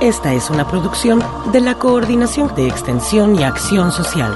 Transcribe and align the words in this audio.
Esta 0.00 0.32
es 0.32 0.48
una 0.48 0.66
producción 0.66 1.22
de 1.52 1.60
la 1.60 1.74
Coordinación 1.74 2.54
de 2.54 2.66
Extensión 2.66 3.38
y 3.38 3.42
Acción 3.42 3.92
Social. 3.92 4.34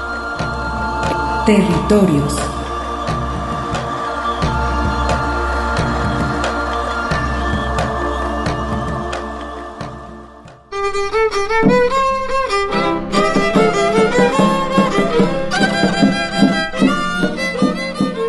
Territorios. 1.47 2.35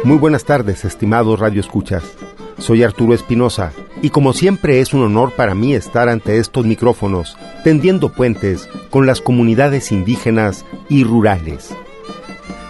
Muy 0.04 0.16
buenas 0.16 0.46
tardes, 0.46 0.86
estimados 0.86 1.38
Radio 1.38 1.60
Escuchas. 1.60 2.02
Soy 2.56 2.82
Arturo 2.82 3.12
Espinosa 3.12 3.72
y 4.02 4.10
como 4.10 4.32
siempre 4.32 4.80
es 4.80 4.92
un 4.92 5.02
honor 5.02 5.32
para 5.32 5.54
mí 5.54 5.74
estar 5.74 6.08
ante 6.08 6.38
estos 6.38 6.66
micrófonos, 6.66 7.36
tendiendo 7.64 8.10
puentes 8.10 8.68
con 8.90 9.06
las 9.06 9.20
comunidades 9.20 9.92
indígenas 9.92 10.64
y 10.88 11.04
rurales. 11.04 11.74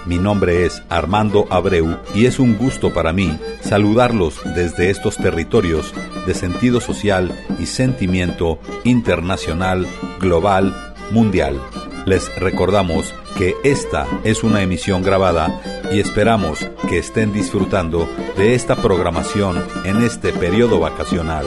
Mi 0.07 0.19
nombre 0.19 0.65
es 0.65 0.85
Armando 0.89 1.47
Abreu 1.51 1.97
y 2.15 2.27
es 2.27 2.39
un 2.39 2.57
gusto 2.57 2.93
para 2.93 3.13
mí 3.13 3.37
saludarlos 3.61 4.41
desde 4.55 4.91
estos 4.91 5.17
territorios 5.17 5.93
de 6.27 6.35
sentido 6.35 6.81
social 6.81 7.33
y 7.59 7.67
sentimiento 7.67 8.61
internacional, 8.85 9.85
global, 10.21 10.95
mundial. 11.11 11.61
Les 12.07 12.33
recordamos 12.39 13.13
que 13.37 13.55
esta 13.65 14.07
es 14.25 14.43
una 14.43 14.63
emisión 14.63 15.03
grabada 15.03 15.61
y 15.93 16.01
esperamos 16.01 16.67
que 16.89 16.99
estén 16.99 17.33
disfrutando 17.33 18.09
de 18.37 18.55
esta 18.55 18.77
programación 18.77 19.63
en 19.85 20.03
este 20.03 20.33
periodo 20.33 20.81
vacacional. 20.81 21.45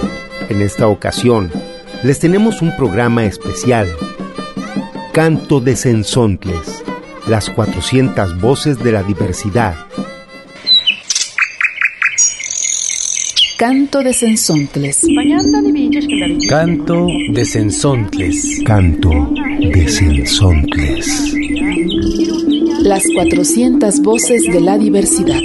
En 0.50 0.62
esta 0.62 0.88
ocasión, 0.88 1.52
les 2.04 2.20
tenemos 2.20 2.62
un 2.62 2.76
programa 2.76 3.26
especial. 3.26 3.88
Canto 5.14 5.60
de 5.60 5.76
Sensontles, 5.76 6.84
las 7.28 7.50
400 7.50 8.40
voces 8.40 8.80
de 8.80 8.92
la 8.92 9.04
diversidad. 9.04 9.76
Canto 13.58 14.02
de 14.02 14.14
Sensontles. 14.14 15.06
Canto 16.48 17.08
de 17.34 17.44
Sensontles. 17.44 18.62
Canto 18.64 19.34
de 19.60 19.88
Sensontles. 19.90 21.39
Las 22.82 23.04
400 23.14 24.00
voces 24.02 24.44
de 24.52 24.60
la 24.60 24.78
diversidad. 24.78 25.40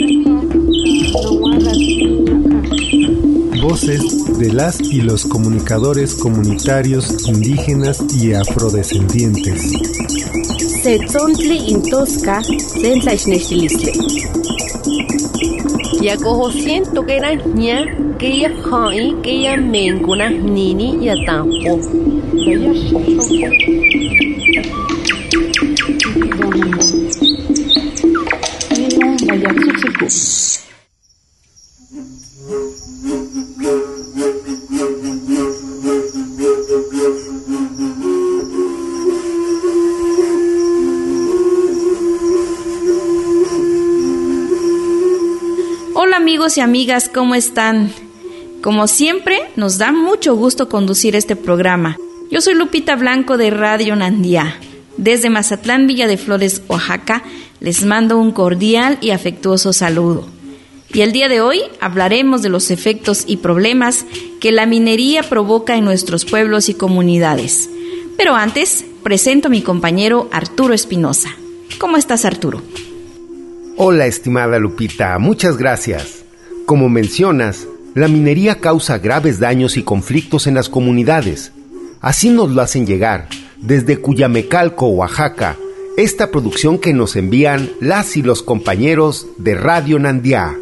Voces 3.61 4.39
de 4.39 4.53
las 4.53 4.81
y 4.81 5.03
los 5.03 5.27
comunicadores 5.27 6.15
comunitarios 6.15 7.29
indígenas 7.29 8.03
y 8.15 8.33
afrodescendientes. 8.33 9.73
Setzontli 10.83 11.71
intosca 11.71 12.43
sentlaichnechtilisleh. 12.43 13.93
Yakoho 16.01 16.51
siento 16.53 17.05
que 17.05 17.17
era 17.17 17.35
ña 17.35 17.85
que 18.19 18.41
ya 18.41 18.51
hai 18.73 19.15
que 19.23 19.43
ya 19.43 19.57
menkuna 19.57 20.31
nini 20.31 21.05
ya 21.05 21.15
tampo. 21.27 21.81
Y 46.45 46.61
amigas, 46.61 47.09
¿cómo 47.13 47.35
están? 47.35 47.91
Como 48.63 48.87
siempre, 48.87 49.39
nos 49.57 49.79
da 49.79 49.93
mucho 49.93 50.37
gusto 50.37 50.69
conducir 50.69 51.17
este 51.17 51.37
programa. 51.37 51.97
Yo 52.31 52.43
soy 52.43 52.55
Lupita 52.55 52.97
Blanco 52.97 53.39
de 53.39 53.49
Radio 53.49 53.97
Nandía. 53.97 54.59
Desde 54.99 55.31
Mazatlán, 55.31 55.87
Villa 55.87 56.07
de 56.07 56.19
Flores, 56.19 56.61
Oaxaca, 56.69 57.23
les 57.61 57.87
mando 57.87 58.19
un 58.19 58.31
cordial 58.31 58.99
y 59.01 59.11
afectuoso 59.11 59.73
saludo. 59.73 60.27
Y 60.93 61.01
el 61.01 61.13
día 61.13 61.29
de 61.29 61.41
hoy 61.41 61.63
hablaremos 61.81 62.43
de 62.43 62.51
los 62.51 62.71
efectos 62.71 63.25
y 63.27 63.39
problemas 63.39 64.05
que 64.39 64.53
la 64.53 64.67
minería 64.67 65.23
provoca 65.23 65.77
en 65.77 65.87
nuestros 65.87 66.27
pueblos 66.27 66.69
y 66.69 66.75
comunidades. 66.75 67.71
Pero 68.19 68.35
antes, 68.35 68.85
presento 69.03 69.49
a 69.49 69.51
mi 69.51 69.63
compañero 69.63 70.29
Arturo 70.31 70.75
Espinosa. 70.75 71.31
¿Cómo 71.79 71.97
estás, 71.97 72.27
Arturo? 72.27 72.61
Hola, 73.79 74.07
estimada 74.07 74.59
Lupita, 74.59 75.19
muchas 75.19 75.57
gracias. 75.57 76.24
Como 76.67 76.89
mencionas, 76.89 77.69
la 77.95 78.09
minería 78.09 78.55
causa 78.55 78.99
graves 78.99 79.39
daños 79.39 79.77
y 79.77 79.83
conflictos 79.83 80.47
en 80.47 80.55
las 80.55 80.71
comunidades. 80.71 81.53
Así 82.01 82.31
nos 82.31 82.51
lo 82.51 82.63
hacen 82.63 82.87
llegar, 82.87 83.29
desde 83.61 83.99
Cuyamecalco, 83.99 84.87
Oaxaca, 84.87 85.57
esta 85.99 86.31
producción 86.31 86.79
que 86.79 86.95
nos 86.95 87.17
envían 87.17 87.71
las 87.81 88.17
y 88.17 88.23
los 88.23 88.43
compañeros 88.43 89.27
de 89.37 89.55
Radio 89.55 89.99
Nandiá. 89.99 90.57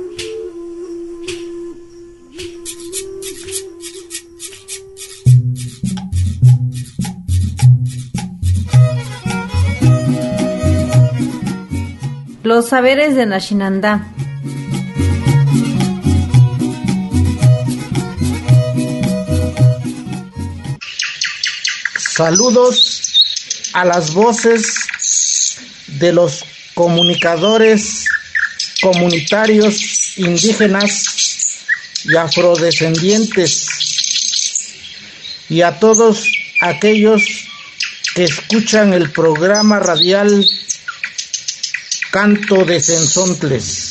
Los 12.43 12.67
saberes 12.67 13.15
de 13.15 13.25
Nashinandá. 13.25 14.13
Saludos 22.15 23.01
a 23.73 23.87
las 23.87 24.13
voces 24.13 24.87
de 25.87 26.13
los 26.13 26.45
comunicadores 26.75 28.05
comunitarios 28.83 30.19
indígenas 30.19 31.65
y 32.05 32.15
afrodescendientes 32.17 33.67
y 35.49 35.63
a 35.63 35.79
todos 35.81 36.31
aquellos 36.61 37.23
que 38.15 38.25
escuchan 38.25 38.93
el 38.93 39.11
programa 39.11 39.79
radial 39.79 40.47
Canto 42.11 42.67
de 42.67 42.79
Sensontles. 42.79 43.82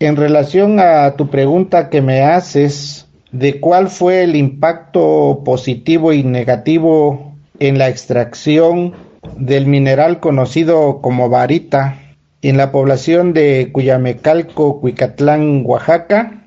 En 0.00 0.14
relación 0.14 0.78
a 0.78 1.16
tu 1.16 1.28
pregunta 1.28 1.90
que 1.90 2.00
me 2.00 2.22
haces 2.22 3.08
de 3.32 3.58
cuál 3.58 3.88
fue 3.88 4.22
el 4.22 4.36
impacto 4.36 5.42
positivo 5.44 6.12
y 6.12 6.22
negativo 6.22 7.34
en 7.58 7.78
la 7.78 7.88
extracción 7.88 8.94
del 9.36 9.66
mineral 9.66 10.20
conocido 10.20 11.00
como 11.02 11.28
varita 11.28 11.98
en 12.42 12.56
la 12.56 12.70
población 12.70 13.32
de 13.32 13.70
Cuyamecalco, 13.72 14.80
Cuicatlán, 14.80 15.64
Oaxaca, 15.66 16.44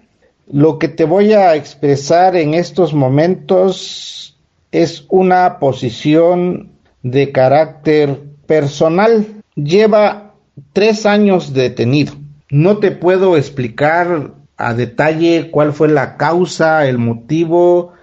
lo 0.49 0.79
que 0.79 0.87
te 0.87 1.03
voy 1.03 1.33
a 1.33 1.55
expresar 1.55 2.37
en 2.37 2.53
estos 2.53 2.93
momentos 2.93 4.37
es 4.71 5.05
una 5.09 5.59
posición 5.59 6.71
de 7.03 7.33
carácter 7.33 8.17
personal. 8.47 9.27
Lleva 9.55 10.35
tres 10.71 11.05
años 11.05 11.53
detenido. 11.53 12.20
No 12.51 12.77
te 12.79 12.91
puedo 12.91 13.37
explicar 13.37 14.33
a 14.57 14.73
detalle 14.73 15.49
cuál 15.51 15.71
fue 15.71 15.87
la 15.87 16.17
causa, 16.17 16.85
el 16.85 16.97
motivo 16.97 17.93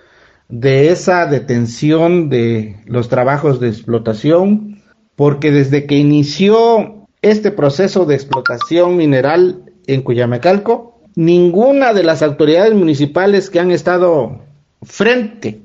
de 0.49 0.89
esa 0.89 1.27
detención 1.27 2.31
de 2.31 2.77
los 2.87 3.11
trabajos 3.11 3.61
de 3.61 3.69
explotación, 3.69 4.83
porque 5.17 5.51
desde 5.51 5.85
que 5.87 5.97
inició 5.97 7.07
este 7.21 7.51
proceso 7.51 8.07
de 8.07 8.15
explotación 8.15 8.97
mineral 8.97 9.65
en 9.87 10.01
Cuyamecalco, 10.01 10.99
ninguna 11.15 11.93
de 11.93 12.05
las 12.05 12.23
autoridades 12.23 12.73
municipales 12.73 13.51
que 13.51 13.61
han 13.61 13.71
estado 13.71 14.41
frente 14.83 15.61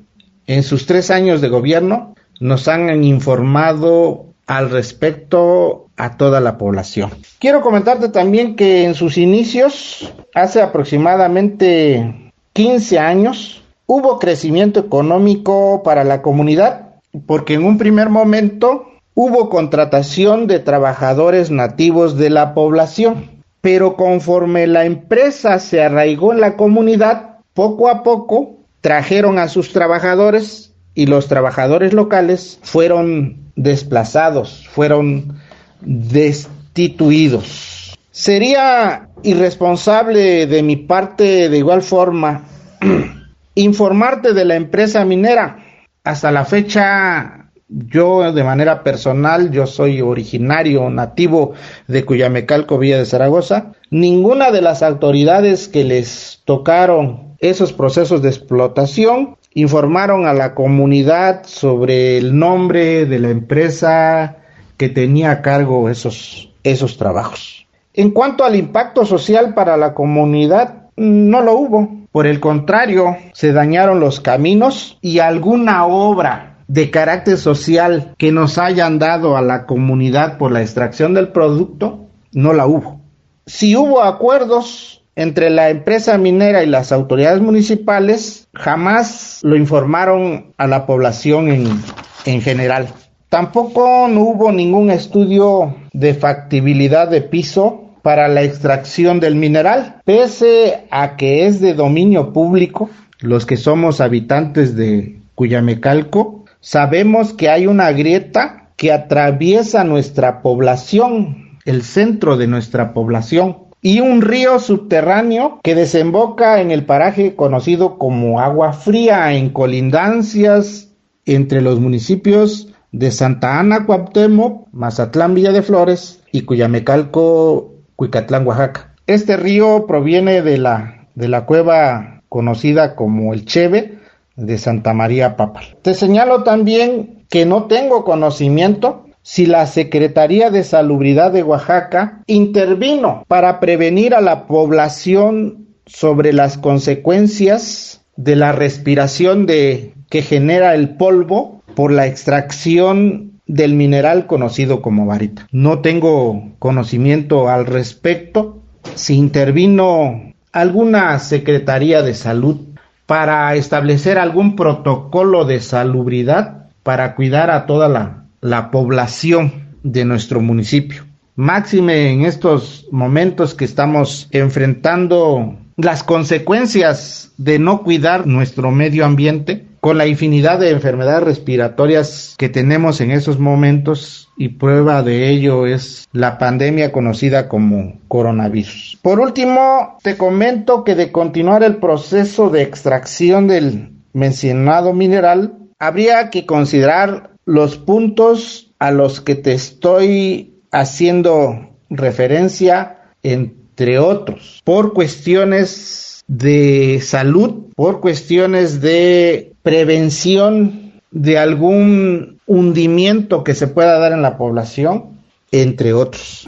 en 0.45 0.61
sus 0.61 0.85
tres 0.85 1.09
años 1.09 1.39
de 1.39 1.47
gobierno 1.47 2.15
nos 2.41 2.67
han 2.67 3.01
informado 3.05 4.25
al 4.45 4.71
respecto 4.71 5.82
a 5.97 6.17
toda 6.17 6.39
la 6.39 6.57
población. 6.57 7.11
Quiero 7.39 7.61
comentarte 7.61 8.09
también 8.09 8.55
que 8.55 8.85
en 8.85 8.95
sus 8.95 9.17
inicios, 9.17 10.13
hace 10.33 10.61
aproximadamente 10.61 12.31
15 12.53 12.99
años, 12.99 13.63
hubo 13.85 14.19
crecimiento 14.19 14.79
económico 14.79 15.83
para 15.83 16.03
la 16.03 16.21
comunidad, 16.21 16.95
porque 17.25 17.55
en 17.55 17.63
un 17.63 17.77
primer 17.77 18.09
momento 18.09 18.85
hubo 19.15 19.49
contratación 19.49 20.47
de 20.47 20.59
trabajadores 20.59 21.51
nativos 21.51 22.17
de 22.17 22.29
la 22.29 22.53
población, 22.53 23.43
pero 23.61 23.95
conforme 23.95 24.67
la 24.67 24.85
empresa 24.85 25.59
se 25.59 25.81
arraigó 25.81 26.33
en 26.33 26.41
la 26.41 26.57
comunidad, 26.57 27.37
poco 27.53 27.89
a 27.89 28.03
poco 28.03 28.57
trajeron 28.81 29.37
a 29.39 29.47
sus 29.47 29.71
trabajadores 29.71 30.73
y 30.95 31.05
los 31.05 31.27
trabajadores 31.27 31.93
locales 31.93 32.59
fueron 32.63 33.51
desplazados, 33.55 34.67
fueron 34.69 35.39
destituidos. 35.85 37.95
Sería 38.11 39.09
irresponsable 39.23 40.45
de 40.45 40.63
mi 40.63 40.75
parte 40.75 41.49
de 41.49 41.57
igual 41.57 41.81
forma 41.81 42.43
informarte 43.55 44.33
de 44.33 44.45
la 44.45 44.55
empresa 44.55 45.03
minera. 45.05 45.57
Hasta 46.03 46.31
la 46.31 46.45
fecha, 46.45 47.49
yo 47.67 48.33
de 48.33 48.43
manera 48.43 48.83
personal, 48.83 49.51
yo 49.51 49.65
soy 49.65 50.01
originario 50.01 50.89
nativo 50.89 51.53
de 51.87 52.05
Cuyamecalco, 52.05 52.77
Villa 52.77 52.97
de 52.97 53.05
Zaragoza. 53.05 53.73
Ninguna 53.89 54.51
de 54.51 54.61
las 54.61 54.83
autoridades 54.83 55.67
que 55.67 55.83
les 55.83 56.41
tocaron 56.45 57.35
esos 57.39 57.73
procesos 57.73 58.21
de 58.21 58.29
explotación 58.29 59.37
informaron 59.53 60.25
a 60.25 60.33
la 60.33 60.55
comunidad 60.55 61.43
sobre 61.45 62.17
el 62.17 62.37
nombre 62.37 63.05
de 63.05 63.19
la 63.19 63.29
empresa 63.29 64.37
que 64.83 64.89
tenía 64.89 65.31
a 65.31 65.41
cargo 65.41 65.87
esos, 65.87 66.49
esos 66.61 66.97
trabajos. 66.97 67.65
En 67.93 68.11
cuanto 68.11 68.43
al 68.43 68.57
impacto 68.57 69.05
social 69.05 69.53
para 69.53 69.77
la 69.77 69.93
comunidad, 69.93 70.87
no 70.97 71.39
lo 71.39 71.53
hubo. 71.53 71.89
Por 72.11 72.27
el 72.27 72.41
contrario, 72.41 73.15
se 73.31 73.53
dañaron 73.53 74.01
los 74.01 74.19
caminos 74.19 74.97
y 74.99 75.19
alguna 75.19 75.85
obra 75.85 76.57
de 76.67 76.91
carácter 76.91 77.37
social 77.37 78.13
que 78.17 78.33
nos 78.33 78.57
hayan 78.57 78.99
dado 78.99 79.37
a 79.37 79.41
la 79.41 79.65
comunidad 79.65 80.37
por 80.37 80.51
la 80.51 80.61
extracción 80.61 81.13
del 81.13 81.29
producto, 81.29 82.07
no 82.33 82.51
la 82.51 82.65
hubo. 82.65 82.99
Si 83.45 83.77
hubo 83.77 84.03
acuerdos 84.03 85.01
entre 85.15 85.49
la 85.49 85.69
empresa 85.69 86.17
minera 86.17 86.61
y 86.61 86.67
las 86.67 86.91
autoridades 86.91 87.39
municipales 87.39 88.49
jamás 88.53 89.39
lo 89.43 89.55
informaron 89.55 90.51
a 90.57 90.67
la 90.67 90.85
población 90.85 91.47
en, 91.47 91.81
en 92.25 92.41
general. 92.41 92.89
Tampoco 93.33 94.07
no 94.09 94.21
hubo 94.21 94.51
ningún 94.51 94.91
estudio 94.91 95.75
de 95.91 96.13
factibilidad 96.13 97.07
de 97.07 97.21
piso 97.21 97.85
para 98.03 98.27
la 98.27 98.43
extracción 98.43 99.19
del 99.19 99.33
mineral, 99.33 100.01
pese 100.05 100.83
a 100.91 101.15
que 101.15 101.47
es 101.47 101.59
de 101.59 101.73
dominio 101.73 102.31
público, 102.31 102.91
los 103.21 103.47
que 103.47 103.57
somos 103.57 104.01
habitantes 104.01 104.75
de 104.75 105.19
Cuyamecalco, 105.33 106.45
sabemos 106.59 107.33
que 107.33 107.49
hay 107.49 107.65
una 107.65 107.91
grieta 107.91 108.69
que 108.77 108.91
atraviesa 108.91 109.83
nuestra 109.83 110.43
población, 110.43 111.57
el 111.65 111.81
centro 111.81 112.37
de 112.37 112.45
nuestra 112.45 112.93
población, 112.93 113.57
y 113.81 113.99
un 113.99 114.21
río 114.21 114.59
subterráneo 114.59 115.59
que 115.63 115.73
desemboca 115.73 116.61
en 116.61 116.69
el 116.69 116.85
paraje 116.85 117.35
conocido 117.35 117.97
como 117.97 118.39
Agua 118.39 118.73
Fría 118.73 119.33
en 119.33 119.49
colindancias 119.49 120.91
entre 121.25 121.61
los 121.61 121.79
municipios 121.79 122.72
de 122.93 123.11
Santa 123.11 123.59
Ana, 123.59 123.85
Cuauhtémoc, 123.85 124.67
Mazatlán, 124.71 125.33
Villa 125.33 125.51
de 125.51 125.63
Flores 125.63 126.21
y 126.31 126.41
Cuyamecalco, 126.41 127.73
Cuicatlán, 127.97 128.47
Oaxaca. 128.47 128.93
Este 129.07 129.35
río 129.35 129.85
proviene 129.87 130.41
de 130.41 130.57
la, 130.57 131.07
de 131.15 131.27
la 131.27 131.45
cueva 131.45 132.21
conocida 132.29 132.95
como 132.95 133.33
el 133.33 133.45
Cheve 133.45 133.97
de 134.35 134.57
Santa 134.57 134.93
María 134.93 135.35
Papal. 135.35 135.75
Te 135.81 135.93
señalo 135.95 136.43
también 136.43 137.25
que 137.29 137.45
no 137.45 137.65
tengo 137.65 138.05
conocimiento 138.05 139.05
si 139.23 139.47
la 139.47 139.65
Secretaría 139.65 140.51
de 140.51 140.63
Salubridad 140.63 141.31
de 141.31 141.43
Oaxaca 141.43 142.21
intervino 142.27 143.23
para 143.27 143.59
prevenir 143.59 144.13
a 144.13 144.21
la 144.21 144.45
población 144.45 145.67
sobre 145.85 146.31
las 146.31 146.57
consecuencias 146.57 148.01
de 148.15 148.35
la 148.35 148.51
respiración 148.51 149.45
de 149.47 149.93
que 150.09 150.21
genera 150.21 150.75
el 150.75 150.95
polvo 150.95 151.62
por 151.75 151.91
la 151.91 152.07
extracción 152.07 153.41
del 153.45 153.73
mineral 153.73 154.27
conocido 154.27 154.81
como 154.81 155.05
varita. 155.05 155.47
No 155.51 155.79
tengo 155.79 156.53
conocimiento 156.59 157.49
al 157.49 157.65
respecto 157.65 158.61
si 158.95 159.15
intervino 159.15 160.33
alguna 160.51 161.17
Secretaría 161.19 162.01
de 162.01 162.13
Salud 162.13 162.57
para 163.05 163.53
establecer 163.55 164.17
algún 164.17 164.55
protocolo 164.55 165.45
de 165.45 165.59
salubridad 165.59 166.69
para 166.83 167.15
cuidar 167.15 167.51
a 167.51 167.65
toda 167.65 167.89
la 167.89 168.23
la 168.43 168.71
población 168.71 169.69
de 169.83 170.05
nuestro 170.05 170.41
municipio. 170.41 171.05
Máxime 171.35 172.11
en 172.11 172.25
estos 172.25 172.85
momentos 172.91 173.55
que 173.55 173.65
estamos 173.65 174.27
enfrentando 174.31 175.57
las 175.77 176.03
consecuencias 176.03 177.31
de 177.37 177.57
no 177.57 177.81
cuidar 177.81 178.27
nuestro 178.27 178.69
medio 178.69 179.05
ambiente 179.05 179.65
con 179.83 179.97
la 179.97 180.07
infinidad 180.07 180.59
de 180.59 180.69
enfermedades 180.69 181.23
respiratorias 181.23 182.35
que 182.37 182.47
tenemos 182.47 183.01
en 183.01 183.11
esos 183.11 183.37
momentos 183.37 184.29
y 184.37 184.47
prueba 184.47 185.03
de 185.03 185.29
ello 185.29 185.65
es 185.65 186.07
la 186.13 186.37
pandemia 186.37 186.93
conocida 186.93 187.49
como 187.49 187.99
coronavirus. 188.07 188.97
Por 189.01 189.19
último, 189.19 189.97
te 190.01 190.15
comento 190.15 190.85
que 190.85 190.95
de 190.95 191.11
continuar 191.11 191.63
el 191.63 191.75
proceso 191.75 192.49
de 192.49 192.61
extracción 192.61 193.49
del 193.49 193.91
mencionado 194.13 194.93
mineral, 194.93 195.57
habría 195.79 196.29
que 196.29 196.45
considerar 196.45 197.31
los 197.43 197.77
puntos 197.77 198.71
a 198.79 198.89
los 198.89 199.19
que 199.19 199.35
te 199.35 199.51
estoy 199.51 200.61
haciendo 200.71 201.75
referencia, 201.89 202.99
entre 203.21 203.99
otros, 203.99 204.61
por 204.63 204.93
cuestiones 204.93 206.23
de 206.27 207.01
salud, 207.03 207.65
por 207.75 207.99
cuestiones 207.99 208.79
de 208.79 209.52
prevención 209.63 211.01
de 211.11 211.37
algún 211.37 212.39
hundimiento 212.45 213.43
que 213.43 213.55
se 213.55 213.67
pueda 213.67 213.97
dar 213.97 214.11
en 214.11 214.21
la 214.21 214.37
población, 214.37 215.19
entre 215.51 215.93
otros. 215.93 216.47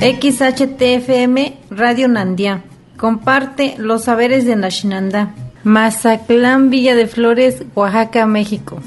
XHTFM 0.00 1.58
Radio 1.70 2.08
Nandia 2.08 2.64
comparte 2.96 3.74
los 3.78 4.04
saberes 4.04 4.46
de 4.46 4.56
Nashinanda. 4.56 5.34
Mazaclán, 5.62 6.70
Villa 6.70 6.94
de 6.94 7.06
Flores, 7.06 7.64
Oaxaca, 7.74 8.26
México. 8.26 8.80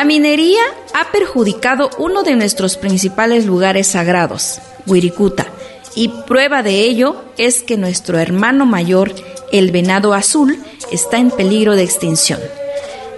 La 0.00 0.06
minería 0.06 0.62
ha 0.94 1.12
perjudicado 1.12 1.90
uno 1.98 2.22
de 2.22 2.34
nuestros 2.34 2.78
principales 2.78 3.44
lugares 3.44 3.86
sagrados, 3.86 4.58
Wirikuta, 4.86 5.46
y 5.94 6.08
prueba 6.26 6.62
de 6.62 6.80
ello 6.80 7.22
es 7.36 7.60
que 7.60 7.76
nuestro 7.76 8.18
hermano 8.18 8.64
mayor, 8.64 9.12
el 9.52 9.70
venado 9.72 10.14
azul, 10.14 10.58
está 10.90 11.18
en 11.18 11.30
peligro 11.30 11.76
de 11.76 11.82
extinción. 11.82 12.40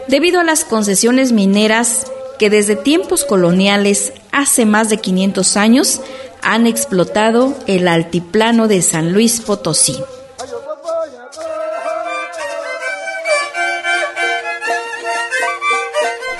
Debido 0.08 0.40
a 0.40 0.42
las 0.42 0.64
concesiones 0.64 1.30
mineras 1.30 2.10
que 2.40 2.50
desde 2.50 2.74
tiempos 2.74 3.24
coloniales, 3.24 4.12
hace 4.32 4.66
más 4.66 4.90
de 4.90 4.96
500 4.96 5.56
años, 5.56 6.00
han 6.42 6.66
explotado 6.66 7.56
el 7.68 7.86
altiplano 7.86 8.66
de 8.66 8.82
San 8.82 9.12
Luis 9.12 9.40
Potosí. 9.40 9.98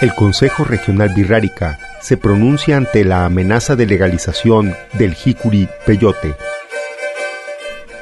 El 0.03 0.17
Consejo 0.17 0.65
Regional 0.65 1.11
Birrárica 1.15 1.79
se 2.01 2.17
pronuncia 2.17 2.77
ante 2.77 3.05
la 3.05 3.25
amenaza 3.25 3.77
de 3.77 3.87
legalización 3.87 4.75
del 4.95 5.15
jicuri 5.15 5.69
peyote. 5.87 6.35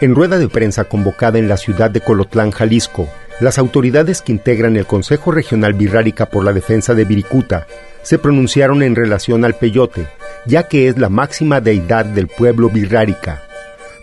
En 0.00 0.14
rueda 0.14 0.38
de 0.38 0.49
prensa 0.49 0.85
convocada 0.85 1.38
en 1.38 1.47
la 1.47 1.59
ciudad 1.59 1.90
de 1.90 2.00
Colotlán, 2.00 2.52
Jalisco, 2.52 3.07
las 3.38 3.59
autoridades 3.59 4.23
que 4.23 4.33
integran 4.33 4.78
el 4.78 4.87
Consejo 4.87 5.30
Regional 5.30 5.75
Birrárica 5.75 6.25
por 6.25 6.42
la 6.42 6.54
Defensa 6.54 6.95
de 6.95 7.04
Viricuta 7.04 7.66
se 8.00 8.19
pronunciaron 8.19 8.83
en 8.83 8.97
relación 8.97 9.45
al 9.45 9.57
peyote, 9.57 10.07
ya 10.47 10.69
que 10.69 10.88
es 10.88 10.97
la 10.97 11.11
máxima 11.11 11.61
deidad 11.61 12.07
del 12.07 12.28
pueblo 12.28 12.71
birrárica, 12.71 13.42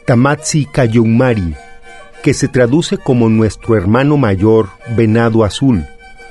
Tamatsi 0.06 0.68
Kayumari, 0.68 1.56
que 2.22 2.36
se 2.36 2.48
traduce 2.48 3.00
como 3.00 3.28
nuestro 3.28 3.76
hermano 3.76 4.18
mayor 4.18 4.70
venado 4.96 5.44
azul, 5.44 5.84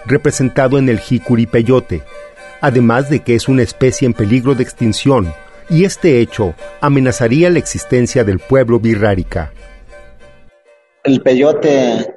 representado 0.06 0.78
en 0.78 0.88
el 0.88 0.98
jicuri 0.98 1.46
peyote, 1.46 2.02
además 2.60 3.10
de 3.10 3.20
que 3.20 3.34
es 3.34 3.48
una 3.48 3.62
especie 3.62 4.06
en 4.06 4.14
peligro 4.14 4.54
de 4.54 4.62
extinción, 4.62 5.32
y 5.68 5.84
este 5.84 6.20
hecho 6.20 6.54
amenazaría 6.80 7.50
la 7.50 7.58
existencia 7.58 8.24
del 8.24 8.38
pueblo 8.38 8.78
birrárica. 8.78 9.52
El 11.02 11.22
peyote, 11.22 12.16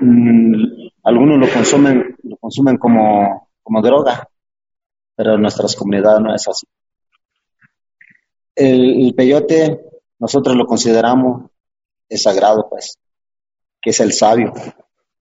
mm, 0.00 0.54
algunos 1.04 1.38
lo 1.38 1.52
consumen, 1.52 2.16
lo 2.22 2.36
consumen 2.36 2.76
como, 2.76 3.48
como 3.62 3.82
droga, 3.82 4.28
pero 5.16 5.34
en 5.34 5.42
nuestras 5.42 5.76
comunidades 5.76 6.20
no 6.20 6.34
es 6.34 6.48
así. 6.48 6.66
El, 8.54 9.14
peyote 9.14 9.80
nosotros 10.18 10.54
lo 10.54 10.66
consideramos 10.66 11.50
es 12.08 12.22
sagrado, 12.22 12.68
pues, 12.68 12.98
que 13.80 13.90
es 13.90 14.00
el 14.00 14.12
sabio. 14.12 14.52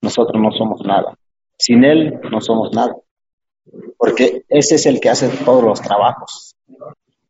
Nosotros 0.02 0.42
no 0.42 0.52
somos 0.52 0.82
nada. 0.86 1.18
Sin 1.60 1.84
él 1.84 2.20
no 2.32 2.40
somos 2.40 2.74
nada. 2.74 2.96
Porque 3.98 4.44
ese 4.48 4.76
es 4.76 4.86
el 4.86 5.00
que 5.00 5.10
hace 5.10 5.28
todos 5.44 5.64
los 5.64 5.82
trabajos. 5.82 6.56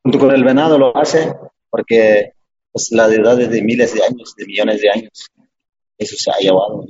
Junto 0.03 0.19
con 0.19 0.31
el 0.31 0.43
venado 0.43 0.77
lo 0.77 0.95
hace 0.95 1.33
porque 1.69 2.33
pues, 2.71 2.89
la 2.91 3.07
deidad 3.07 3.41
es 3.41 3.49
de 3.49 3.61
miles 3.63 3.93
de 3.93 4.03
años, 4.03 4.35
de 4.37 4.45
millones 4.45 4.81
de 4.81 4.89
años. 4.89 5.27
Eso 5.97 6.15
se 6.17 6.31
ha 6.31 6.37
llevado. 6.37 6.85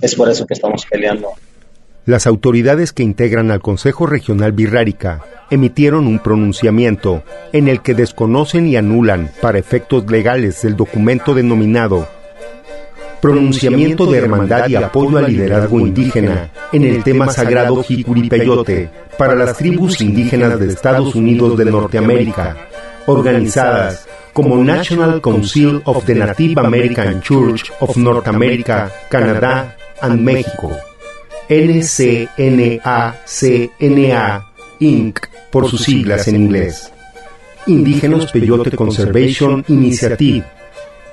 Es 0.00 0.14
por 0.14 0.28
eso 0.28 0.46
que 0.46 0.54
estamos 0.54 0.84
peleando. 0.86 1.30
Las 2.04 2.26
autoridades 2.26 2.92
que 2.92 3.02
integran 3.02 3.50
al 3.50 3.60
Consejo 3.60 4.06
Regional 4.06 4.52
Birrárica 4.52 5.24
emitieron 5.50 6.06
un 6.06 6.18
pronunciamiento 6.18 7.22
en 7.52 7.68
el 7.68 7.80
que 7.80 7.94
desconocen 7.94 8.66
y 8.66 8.76
anulan 8.76 9.30
para 9.40 9.58
efectos 9.58 10.10
legales 10.10 10.64
el 10.64 10.76
documento 10.76 11.34
denominado 11.34 12.08
Pronunciamiento 13.22 14.04
de 14.06 14.18
Hermandad 14.18 14.68
y 14.68 14.74
Apoyo 14.74 15.16
al 15.16 15.26
Liderazgo 15.26 15.78
Indígena 15.78 16.50
en 16.72 16.82
el 16.82 17.04
tema 17.04 17.30
sagrado 17.30 17.80
Jicuri-Peyote 17.80 18.90
para 19.16 19.36
las 19.36 19.56
tribus 19.56 20.00
indígenas 20.00 20.58
de 20.58 20.66
Estados 20.66 21.14
Unidos 21.14 21.56
de 21.56 21.66
Norteamérica, 21.66 22.56
organizadas 23.06 24.08
como 24.32 24.56
National 24.64 25.20
Council 25.20 25.82
of 25.84 26.04
the 26.04 26.16
Native 26.16 26.60
American 26.60 27.20
Church 27.20 27.70
of 27.78 27.96
North 27.96 28.26
America, 28.26 28.90
Canadá 29.08 29.76
and 30.00 30.20
México, 30.20 30.76
NCNACNA 31.48 32.26
Inc., 34.80 35.20
por 35.52 35.70
sus 35.70 35.82
siglas 35.82 36.26
en 36.26 36.34
inglés. 36.34 36.92
Indígenas 37.68 38.32
Peyote 38.32 38.72
Conservation 38.72 39.64
Initiative, 39.68 40.42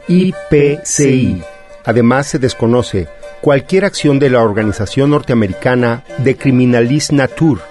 IPCI. 0.08 1.59
Además, 1.90 2.28
se 2.28 2.38
desconoce 2.38 3.08
cualquier 3.42 3.84
acción 3.84 4.20
de 4.20 4.30
la 4.30 4.44
organización 4.44 5.10
norteamericana 5.10 6.04
de 6.20 6.38
Criminalist 6.38 7.12
Nature, 7.12 7.62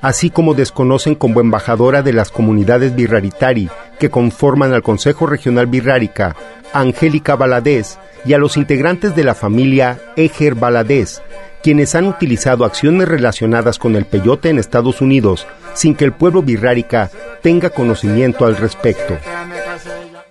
así 0.00 0.30
como 0.30 0.54
desconocen 0.54 1.16
como 1.16 1.40
embajadora 1.40 2.00
de 2.00 2.12
las 2.12 2.30
comunidades 2.30 2.94
birraritari 2.94 3.68
que 3.98 4.10
conforman 4.10 4.74
al 4.74 4.84
Consejo 4.84 5.26
Regional 5.26 5.66
Birrárica, 5.66 6.36
Angélica 6.72 7.34
Valadez, 7.34 7.98
y 8.24 8.34
a 8.34 8.38
los 8.38 8.56
integrantes 8.56 9.16
de 9.16 9.24
la 9.24 9.34
familia 9.34 9.98
Eger 10.14 10.54
Valadez, 10.54 11.20
quienes 11.60 11.96
han 11.96 12.06
utilizado 12.06 12.64
acciones 12.64 13.08
relacionadas 13.08 13.80
con 13.80 13.96
el 13.96 14.04
peyote 14.04 14.50
en 14.50 14.60
Estados 14.60 15.00
Unidos 15.00 15.48
sin 15.72 15.96
que 15.96 16.04
el 16.04 16.12
pueblo 16.12 16.42
birrárica 16.42 17.10
tenga 17.42 17.70
conocimiento 17.70 18.46
al 18.46 18.56
respecto. 18.56 19.18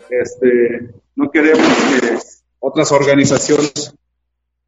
Este, 0.10 0.94
no 1.18 1.30
queremos 1.30 1.68
que 2.00 2.33
otras 2.66 2.94
organizaciones 2.94 3.94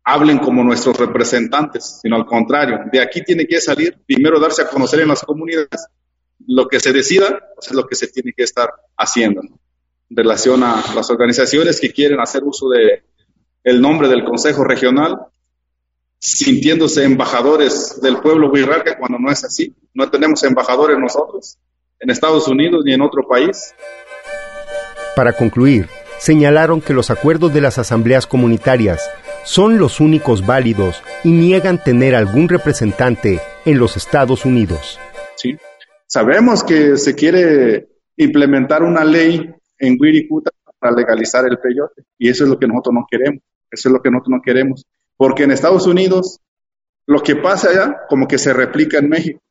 hablen 0.03 0.39
como 0.39 0.63
nuestros 0.65 0.97
representantes, 0.97 1.99
sino 2.01 2.17
al 2.17 2.25
contrario, 2.25 2.81
de 2.91 2.99
aquí 2.99 3.23
tiene 3.23 3.47
que 3.47 3.61
salir, 3.61 3.97
primero 4.05 4.37
darse 4.37 4.63
a 4.63 4.67
conocer 4.67 4.99
en 4.99 5.07
las 5.07 5.23
comunidades, 5.23 5.87
lo 6.45 6.67
que 6.67 6.81
se 6.81 6.91
decida 6.91 7.39
pues, 7.55 7.67
es 7.67 7.73
lo 7.73 7.87
que 7.87 7.95
se 7.95 8.07
tiene 8.07 8.33
que 8.35 8.43
estar 8.43 8.69
haciendo 8.97 9.41
en 9.41 10.17
relación 10.17 10.61
a 10.63 10.83
las 10.93 11.09
organizaciones 11.09 11.79
que 11.79 11.93
quieren 11.93 12.19
hacer 12.19 12.43
uso 12.43 12.69
de 12.69 13.03
el 13.63 13.81
nombre 13.81 14.09
del 14.09 14.25
Consejo 14.25 14.65
Regional, 14.65 15.17
sintiéndose 16.19 17.05
embajadores 17.05 18.01
del 18.01 18.17
pueblo 18.17 18.51
birraca 18.51 18.97
cuando 18.99 19.17
no 19.19 19.31
es 19.31 19.43
así. 19.45 19.73
No 19.93 20.11
tenemos 20.11 20.43
embajadores 20.43 20.99
nosotros 20.99 21.57
en 22.01 22.09
Estados 22.09 22.47
Unidos 22.49 22.83
ni 22.85 22.93
en 22.93 23.01
otro 23.01 23.25
país. 23.25 23.73
Para 25.15 25.31
concluir, 25.31 25.87
señalaron 26.25 26.82
que 26.82 26.96
los 26.96 27.12
acuerdos 27.12 27.53
de 27.53 27.62
las 27.62 27.77
asambleas 27.77 28.25
comunitarias 28.25 29.12
son 29.44 29.77
los 29.77 30.00
únicos 30.00 30.44
válidos 30.44 31.03
y 31.24 31.29
niegan 31.29 31.84
tener 31.84 32.15
algún 32.15 32.50
representante 32.50 33.41
en 33.63 33.77
los 33.77 33.96
Estados 33.96 34.44
Unidos. 34.44 35.00
Sí, 35.36 35.55
sabemos 36.08 36.63
que 36.63 36.98
se 36.98 37.13
quiere 37.13 37.89
implementar 38.17 38.82
una 38.82 39.05
ley 39.05 39.53
en 39.77 39.98
Wirikuta 40.00 40.50
para 40.79 40.96
legalizar 40.96 41.46
el 41.48 41.60
peyote 41.60 42.01
y 42.17 42.29
eso 42.29 42.46
es 42.46 42.50
lo 42.50 42.58
que 42.58 42.67
nosotros 42.67 42.96
no 42.96 43.08
queremos. 43.08 43.44
Eso 43.70 43.89
es 43.89 43.94
lo 43.94 44.01
que 44.01 44.10
nosotros 44.10 44.32
no 44.38 44.41
queremos. 44.41 44.84
Porque 45.15 45.44
en 45.44 45.51
Estados 45.51 45.86
Unidos, 45.86 46.39
lo 47.05 47.22
que 47.22 47.36
pasa 47.36 47.70
allá, 47.70 47.98
como 48.10 48.27
que 48.27 48.39
se 48.39 48.51
replica 48.51 48.98
en 48.98 49.10
México. 49.10 49.41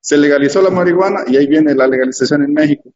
Se 0.00 0.18
legalizó 0.18 0.60
la 0.62 0.70
marihuana 0.70 1.20
y 1.28 1.36
ahí 1.36 1.46
viene 1.46 1.76
la 1.76 1.86
legalización 1.86 2.42
en 2.42 2.54
México. 2.54 2.90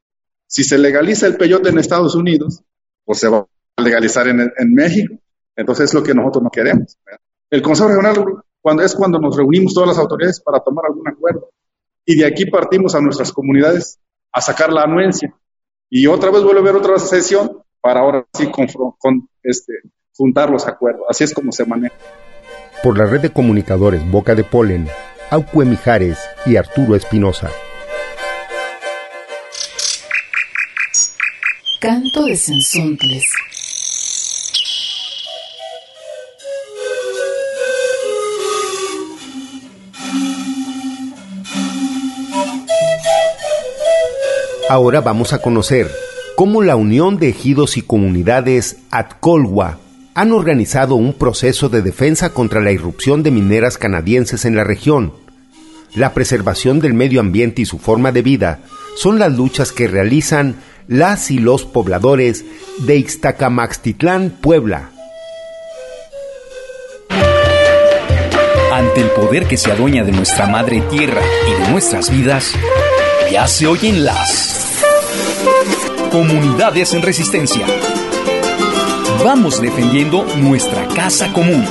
Si 0.49 0.65
se 0.65 0.77
legaliza 0.77 1.29
el 1.29 1.37
peyote 1.37 1.69
en 1.69 1.79
Estados 1.79 2.17
Unidos, 2.17 2.65
pues 3.09 3.21
se 3.21 3.29
va 3.29 3.39
a 3.39 3.83
legalizar 3.83 4.29
en, 4.29 4.41
en 4.41 4.75
México. 4.75 5.15
Entonces 5.57 5.87
es 5.87 5.95
lo 5.95 6.03
que 6.03 6.13
nosotros 6.13 6.45
no 6.45 6.51
queremos. 6.51 6.99
El 7.49 7.63
Consejo 7.63 7.89
Regional 7.89 8.23
cuando, 8.61 8.83
es 8.83 8.95
cuando 8.95 9.19
nos 9.19 9.35
reunimos 9.35 9.73
todas 9.73 9.89
las 9.89 9.99
autoridades 9.99 10.41
para 10.41 10.61
tomar 10.61 10.85
algún 10.85 11.09
acuerdo. 11.09 11.49
Y 12.05 12.17
de 12.17 12.27
aquí 12.27 12.45
partimos 12.45 12.95
a 12.95 13.01
nuestras 13.01 13.33
comunidades 13.33 13.99
a 14.31 14.43
sacar 14.43 14.71
la 14.71 14.83
anuencia. 14.83 15.35
Y 15.89 16.07
otra 16.07 16.31
vez 16.31 16.43
vuelve 16.43 16.61
a 16.61 16.63
haber 16.65 16.77
otra 16.77 16.99
sesión 16.99 17.63
para 17.81 18.01
ahora 18.01 18.27
sí 18.35 18.51
con, 18.51 18.67
con 18.99 19.27
este, 19.43 19.73
juntar 20.15 20.51
los 20.51 20.67
acuerdos. 20.69 21.07
Así 21.09 21.25
es 21.25 21.33
como 21.33 21.51
se 21.51 21.65
maneja. 21.65 21.95
Por 22.83 22.99
la 22.99 23.07
red 23.07 23.23
de 23.23 23.33
comunicadores 23.33 24.09
Boca 24.11 24.35
de 24.35 24.45
Polen, 24.45 24.87
Aucue 25.31 25.65
Mijares 25.65 26.19
y 26.45 26.57
Arturo 26.57 26.95
Espinosa. 26.95 27.49
Canto 31.81 32.25
de 32.25 32.35
Sensontles. 32.35 33.25
Ahora 44.69 45.01
vamos 45.03 45.33
a 45.33 45.39
conocer 45.41 45.89
cómo 46.35 46.63
la 46.63 46.75
Unión 46.75 47.17
de 47.19 47.29
Ejidos 47.29 47.77
y 47.77 47.83
Comunidades 47.83 48.79
Atcolwa 48.91 49.79
han 50.15 50.33
organizado 50.33 50.97
un 50.97 51.13
proceso 51.13 51.69
de 51.69 51.83
defensa 51.83 52.31
contra 52.31 52.61
la 52.61 52.73
irrupción 52.73 53.23
de 53.23 53.31
mineras 53.31 53.79
canadienses 53.79 54.45
en 54.45 54.57
la 54.57 54.65
región. 54.65 55.13
La 55.95 56.13
preservación 56.13 56.81
del 56.81 56.95
medio 56.95 57.21
ambiente 57.21 57.63
y 57.63 57.67
su 57.67 57.79
forma 57.79 58.11
de 58.11 58.23
vida 58.23 58.59
son 58.97 59.21
las 59.21 59.33
luchas 59.33 59.71
que 59.71 59.87
realizan 59.87 60.57
las 60.89 61.31
y 61.31 61.39
los 61.39 61.65
pobladores 61.65 62.45
de 62.79 62.97
Ixtacamaxtitlán, 62.97 64.31
Puebla. 64.41 64.91
Ante 68.73 69.01
el 69.01 69.11
poder 69.11 69.47
que 69.47 69.57
se 69.57 69.71
adueña 69.71 70.03
de 70.03 70.13
nuestra 70.13 70.47
madre 70.47 70.81
tierra 70.91 71.23
y 71.49 71.63
de 71.63 71.71
nuestras 71.71 72.11
vidas, 72.11 72.53
ya 73.31 73.47
se 73.47 73.69
oyen 73.69 74.05
las 74.05 74.83
comunidades 76.11 76.95
en 76.95 77.03
resistencia 77.03 77.65
vamos 79.25 79.61
defendiendo 79.61 80.25
nuestra 80.37 80.87
casa 80.89 81.33
común. 81.33 81.65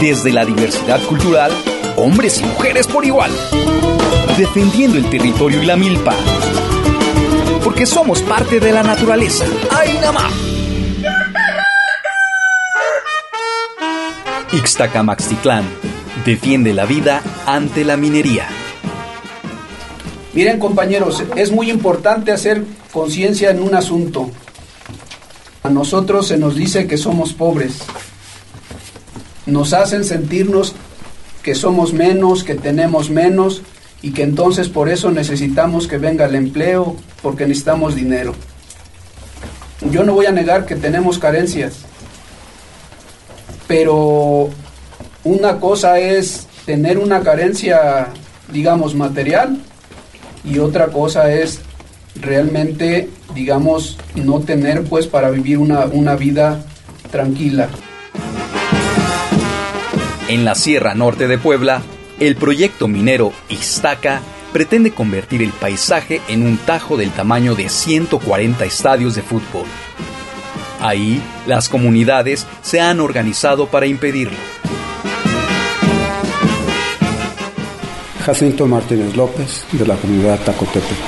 Desde 0.00 0.32
la 0.32 0.44
diversidad 0.44 1.02
cultural, 1.06 1.52
hombres 1.96 2.40
y 2.40 2.44
mujeres 2.44 2.86
por 2.86 3.04
igual. 3.04 3.30
Defendiendo 4.36 4.98
el 4.98 5.08
territorio 5.10 5.62
y 5.62 5.66
la 5.66 5.76
milpa. 5.76 6.14
Porque 7.70 7.86
somos 7.86 8.20
parte 8.22 8.58
de 8.58 8.72
la 8.72 8.82
naturaleza. 8.82 9.44
¡Ay, 9.70 9.96
más! 10.12 10.32
Ixtacamaxtitlán 14.52 15.62
defiende 16.24 16.74
la 16.74 16.84
vida 16.84 17.22
ante 17.46 17.84
la 17.84 17.96
minería. 17.96 18.48
Miren 20.34 20.58
compañeros, 20.58 21.22
es 21.36 21.52
muy 21.52 21.70
importante 21.70 22.32
hacer 22.32 22.64
conciencia 22.90 23.50
en 23.50 23.62
un 23.62 23.76
asunto. 23.76 24.32
A 25.62 25.70
nosotros 25.70 26.26
se 26.26 26.38
nos 26.38 26.56
dice 26.56 26.88
que 26.88 26.96
somos 26.96 27.34
pobres. 27.34 27.82
Nos 29.46 29.74
hacen 29.74 30.04
sentirnos 30.04 30.74
que 31.44 31.54
somos 31.54 31.92
menos, 31.92 32.42
que 32.42 32.56
tenemos 32.56 33.10
menos 33.10 33.62
y 34.02 34.12
que 34.12 34.22
entonces 34.22 34.68
por 34.68 34.88
eso 34.88 35.10
necesitamos 35.10 35.86
que 35.86 35.98
venga 35.98 36.26
el 36.26 36.34
empleo, 36.34 36.96
porque 37.22 37.46
necesitamos 37.46 37.94
dinero. 37.94 38.34
Yo 39.90 40.04
no 40.04 40.14
voy 40.14 40.26
a 40.26 40.32
negar 40.32 40.66
que 40.66 40.76
tenemos 40.76 41.18
carencias, 41.18 41.78
pero 43.66 44.50
una 45.24 45.58
cosa 45.58 45.98
es 45.98 46.46
tener 46.66 46.98
una 46.98 47.20
carencia, 47.20 48.08
digamos, 48.52 48.94
material 48.94 49.58
y 50.44 50.58
otra 50.58 50.88
cosa 50.88 51.32
es 51.32 51.60
realmente, 52.14 53.08
digamos, 53.34 53.98
no 54.14 54.40
tener 54.40 54.84
pues 54.84 55.06
para 55.06 55.30
vivir 55.30 55.58
una, 55.58 55.86
una 55.86 56.14
vida 56.16 56.62
tranquila. 57.10 57.68
En 60.28 60.44
la 60.44 60.54
Sierra 60.54 60.94
Norte 60.94 61.26
de 61.26 61.38
Puebla, 61.38 61.82
el 62.20 62.36
proyecto 62.36 62.86
minero 62.86 63.32
Iztaca 63.48 64.20
pretende 64.52 64.92
convertir 64.92 65.42
el 65.42 65.50
paisaje 65.50 66.20
en 66.28 66.46
un 66.46 66.58
tajo 66.58 66.96
del 66.96 67.10
tamaño 67.10 67.54
de 67.54 67.68
140 67.68 68.64
estadios 68.64 69.14
de 69.14 69.22
fútbol. 69.22 69.66
Ahí, 70.80 71.20
las 71.46 71.68
comunidades 71.68 72.46
se 72.62 72.80
han 72.80 73.00
organizado 73.00 73.66
para 73.66 73.86
impedirlo. 73.86 74.36
Jacinto 78.24 78.66
Martínez 78.66 79.16
López, 79.16 79.64
de 79.72 79.86
la 79.86 79.96
comunidad 79.96 80.38
Tacotepec. 80.40 80.98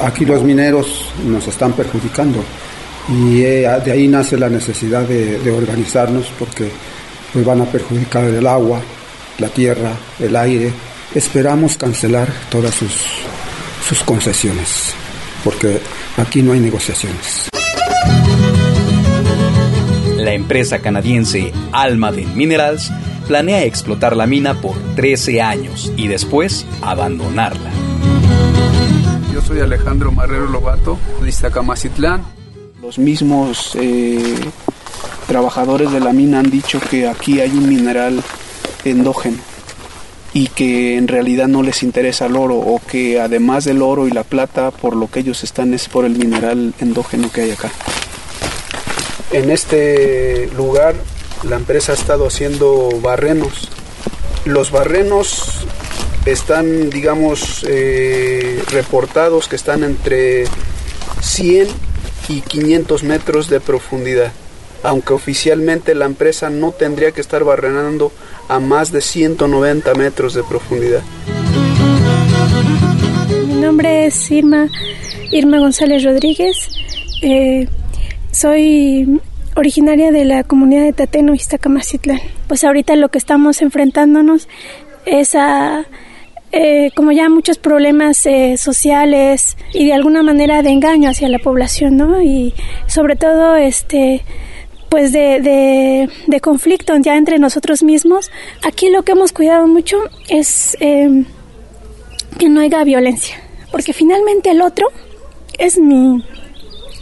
Aquí 0.00 0.24
los 0.24 0.42
mineros 0.42 1.10
nos 1.26 1.46
están 1.46 1.72
perjudicando 1.72 2.42
y 3.08 3.42
eh, 3.42 3.68
de 3.84 3.92
ahí 3.92 4.08
nace 4.08 4.36
la 4.36 4.48
necesidad 4.48 5.02
de, 5.02 5.50
organizarnos 5.50 6.26
porque 6.38 6.70
pues 7.32 7.44
van 7.44 7.60
a 7.60 7.64
perjudicar 7.64 8.24
el 8.24 8.46
agua, 8.46 8.80
la 9.38 9.48
tierra, 9.48 9.92
el 10.20 10.36
aire. 10.36 10.72
Esperamos 11.14 11.76
cancelar 11.76 12.32
todas 12.50 12.74
sus, 12.74 12.92
sus 13.86 14.02
concesiones 14.02 14.94
porque 15.44 15.78
aquí 16.16 16.42
no 16.42 16.52
hay 16.52 16.60
negociaciones. 16.60 17.50
La 20.16 20.32
empresa 20.32 20.78
canadiense 20.78 21.52
Almaden 21.70 22.34
Minerals 22.34 22.90
planea 23.28 23.64
explotar 23.64 24.16
la 24.16 24.26
mina 24.26 24.60
por 24.60 24.74
13 24.96 25.42
años 25.42 25.92
y 25.96 26.08
después 26.08 26.66
abandonarla. 26.80 27.70
Yo 29.32 29.42
soy 29.42 29.60
Alejandro 29.60 30.10
Marrero 30.10 30.46
Lobato, 30.46 30.98
de 31.22 31.28
Iztacamacitlán. 31.28 32.24
Los 32.80 32.98
mismos 32.98 33.76
eh, 33.80 34.34
trabajadores 35.26 35.92
de 35.92 36.00
la 36.00 36.12
mina 36.12 36.38
han 36.38 36.50
dicho 36.50 36.80
que 36.80 37.06
aquí 37.06 37.40
hay 37.40 37.50
un 37.50 37.68
mineral 37.68 38.22
endógeno 38.90 39.38
y 40.32 40.48
que 40.48 40.96
en 40.96 41.06
realidad 41.06 41.46
no 41.46 41.62
les 41.62 41.82
interesa 41.84 42.26
el 42.26 42.36
oro 42.36 42.56
o 42.56 42.80
que 42.84 43.20
además 43.20 43.64
del 43.64 43.82
oro 43.82 44.08
y 44.08 44.10
la 44.10 44.24
plata 44.24 44.72
por 44.72 44.96
lo 44.96 45.08
que 45.08 45.20
ellos 45.20 45.44
están 45.44 45.72
es 45.74 45.88
por 45.88 46.04
el 46.04 46.16
mineral 46.16 46.74
endógeno 46.80 47.30
que 47.30 47.42
hay 47.42 47.50
acá. 47.52 47.70
En 49.30 49.50
este 49.50 50.48
lugar 50.56 50.94
la 51.48 51.56
empresa 51.56 51.92
ha 51.92 51.94
estado 51.94 52.26
haciendo 52.26 52.88
barrenos. 53.00 53.68
Los 54.44 54.70
barrenos 54.70 55.66
están, 56.26 56.90
digamos, 56.90 57.64
eh, 57.68 58.62
reportados 58.70 59.46
que 59.48 59.56
están 59.56 59.84
entre 59.84 60.44
100 61.20 61.68
y 62.28 62.40
500 62.40 63.02
metros 63.02 63.50
de 63.50 63.60
profundidad, 63.60 64.32
aunque 64.82 65.12
oficialmente 65.12 65.94
la 65.94 66.06
empresa 66.06 66.50
no 66.50 66.72
tendría 66.72 67.12
que 67.12 67.20
estar 67.20 67.44
barrenando 67.44 68.10
a 68.48 68.60
más 68.60 68.92
de 68.92 69.00
190 69.00 69.94
metros 69.94 70.34
de 70.34 70.42
profundidad. 70.42 71.02
Mi 73.46 73.54
nombre 73.54 74.06
es 74.06 74.30
Irma, 74.30 74.68
Irma 75.30 75.58
González 75.58 76.04
Rodríguez. 76.04 76.68
Eh, 77.22 77.68
soy 78.30 79.20
originaria 79.56 80.10
de 80.10 80.24
la 80.24 80.44
comunidad 80.44 80.82
de 80.82 80.92
Tateno, 80.92 81.34
Iztacamacitlán. 81.34 82.20
Pues 82.48 82.64
ahorita 82.64 82.96
lo 82.96 83.08
que 83.08 83.18
estamos 83.18 83.62
enfrentándonos 83.62 84.48
es 85.06 85.34
a, 85.34 85.86
eh, 86.52 86.90
como 86.94 87.12
ya 87.12 87.28
muchos 87.28 87.58
problemas 87.58 88.26
eh, 88.26 88.56
sociales 88.58 89.56
y 89.72 89.86
de 89.86 89.92
alguna 89.92 90.22
manera 90.22 90.62
de 90.62 90.70
engaño 90.70 91.10
hacia 91.10 91.28
la 91.28 91.38
población, 91.38 91.96
¿no? 91.96 92.22
Y 92.22 92.54
sobre 92.86 93.16
todo, 93.16 93.56
este 93.56 94.22
pues 94.94 95.10
de, 95.10 95.40
de, 95.40 96.08
de 96.28 96.40
conflicto 96.40 96.96
ya 96.98 97.16
entre 97.16 97.40
nosotros 97.40 97.82
mismos. 97.82 98.30
Aquí 98.62 98.90
lo 98.90 99.02
que 99.02 99.10
hemos 99.10 99.32
cuidado 99.32 99.66
mucho 99.66 99.96
es 100.28 100.76
eh, 100.78 101.24
que 102.38 102.48
no 102.48 102.60
haya 102.60 102.84
violencia, 102.84 103.34
porque 103.72 103.92
finalmente 103.92 104.50
el 104.50 104.62
otro 104.62 104.86
es 105.58 105.80
mi, 105.80 106.24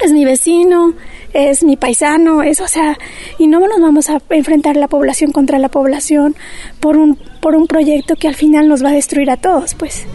es 0.02 0.10
mi 0.10 0.24
vecino, 0.24 0.94
es 1.34 1.62
mi 1.64 1.76
paisano, 1.76 2.42
es, 2.42 2.62
o 2.62 2.66
sea, 2.66 2.98
y 3.38 3.46
no 3.46 3.60
nos 3.60 3.78
vamos 3.78 4.08
a 4.08 4.22
enfrentar 4.30 4.78
la 4.78 4.88
población 4.88 5.30
contra 5.30 5.58
la 5.58 5.68
población 5.68 6.34
por 6.80 6.96
un, 6.96 7.16
por 7.42 7.54
un 7.54 7.66
proyecto 7.66 8.16
que 8.16 8.26
al 8.26 8.36
final 8.36 8.68
nos 8.68 8.82
va 8.82 8.88
a 8.88 8.92
destruir 8.92 9.30
a 9.30 9.36
todos, 9.36 9.74
pues. 9.74 10.06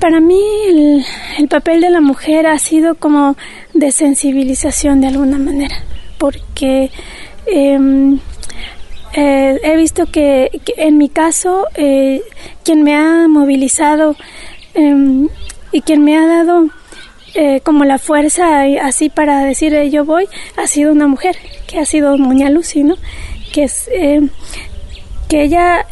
Para 0.00 0.20
mí 0.20 0.40
el, 0.68 1.04
el 1.38 1.48
papel 1.48 1.80
de 1.80 1.90
la 1.90 2.00
mujer 2.00 2.46
ha 2.46 2.58
sido 2.58 2.94
como 2.94 3.36
de 3.74 3.92
sensibilización 3.92 5.00
de 5.00 5.08
alguna 5.08 5.38
manera, 5.38 5.76
porque 6.18 6.90
em, 7.46 8.18
eh, 9.14 9.58
he 9.62 9.76
visto 9.76 10.06
que, 10.06 10.50
en 10.76 10.98
mi 10.98 11.08
caso 11.08 11.66
eh, 11.74 12.22
quien 12.64 12.82
me 12.82 12.94
ha 12.94 13.26
movilizado 13.28 14.14
em, 14.74 15.28
y 15.72 15.80
quien 15.82 16.04
me 16.04 16.16
ha 16.16 16.26
dado 16.26 16.66
eh, 17.34 17.60
como 17.60 17.84
la 17.84 17.98
fuerza 17.98 18.62
así 18.82 19.08
para 19.08 19.44
decir 19.44 19.74
yo 19.90 20.04
voy 20.04 20.28
ha 20.56 20.66
sido 20.66 20.92
una 20.92 21.06
mujer 21.06 21.36
que 21.66 21.78
ha 21.78 21.86
sido 21.86 22.16
Lucy 22.16 22.82
no 22.82 22.96
que 23.52 23.64
es 23.64 23.88
que 25.30 25.44
ella 25.44 25.86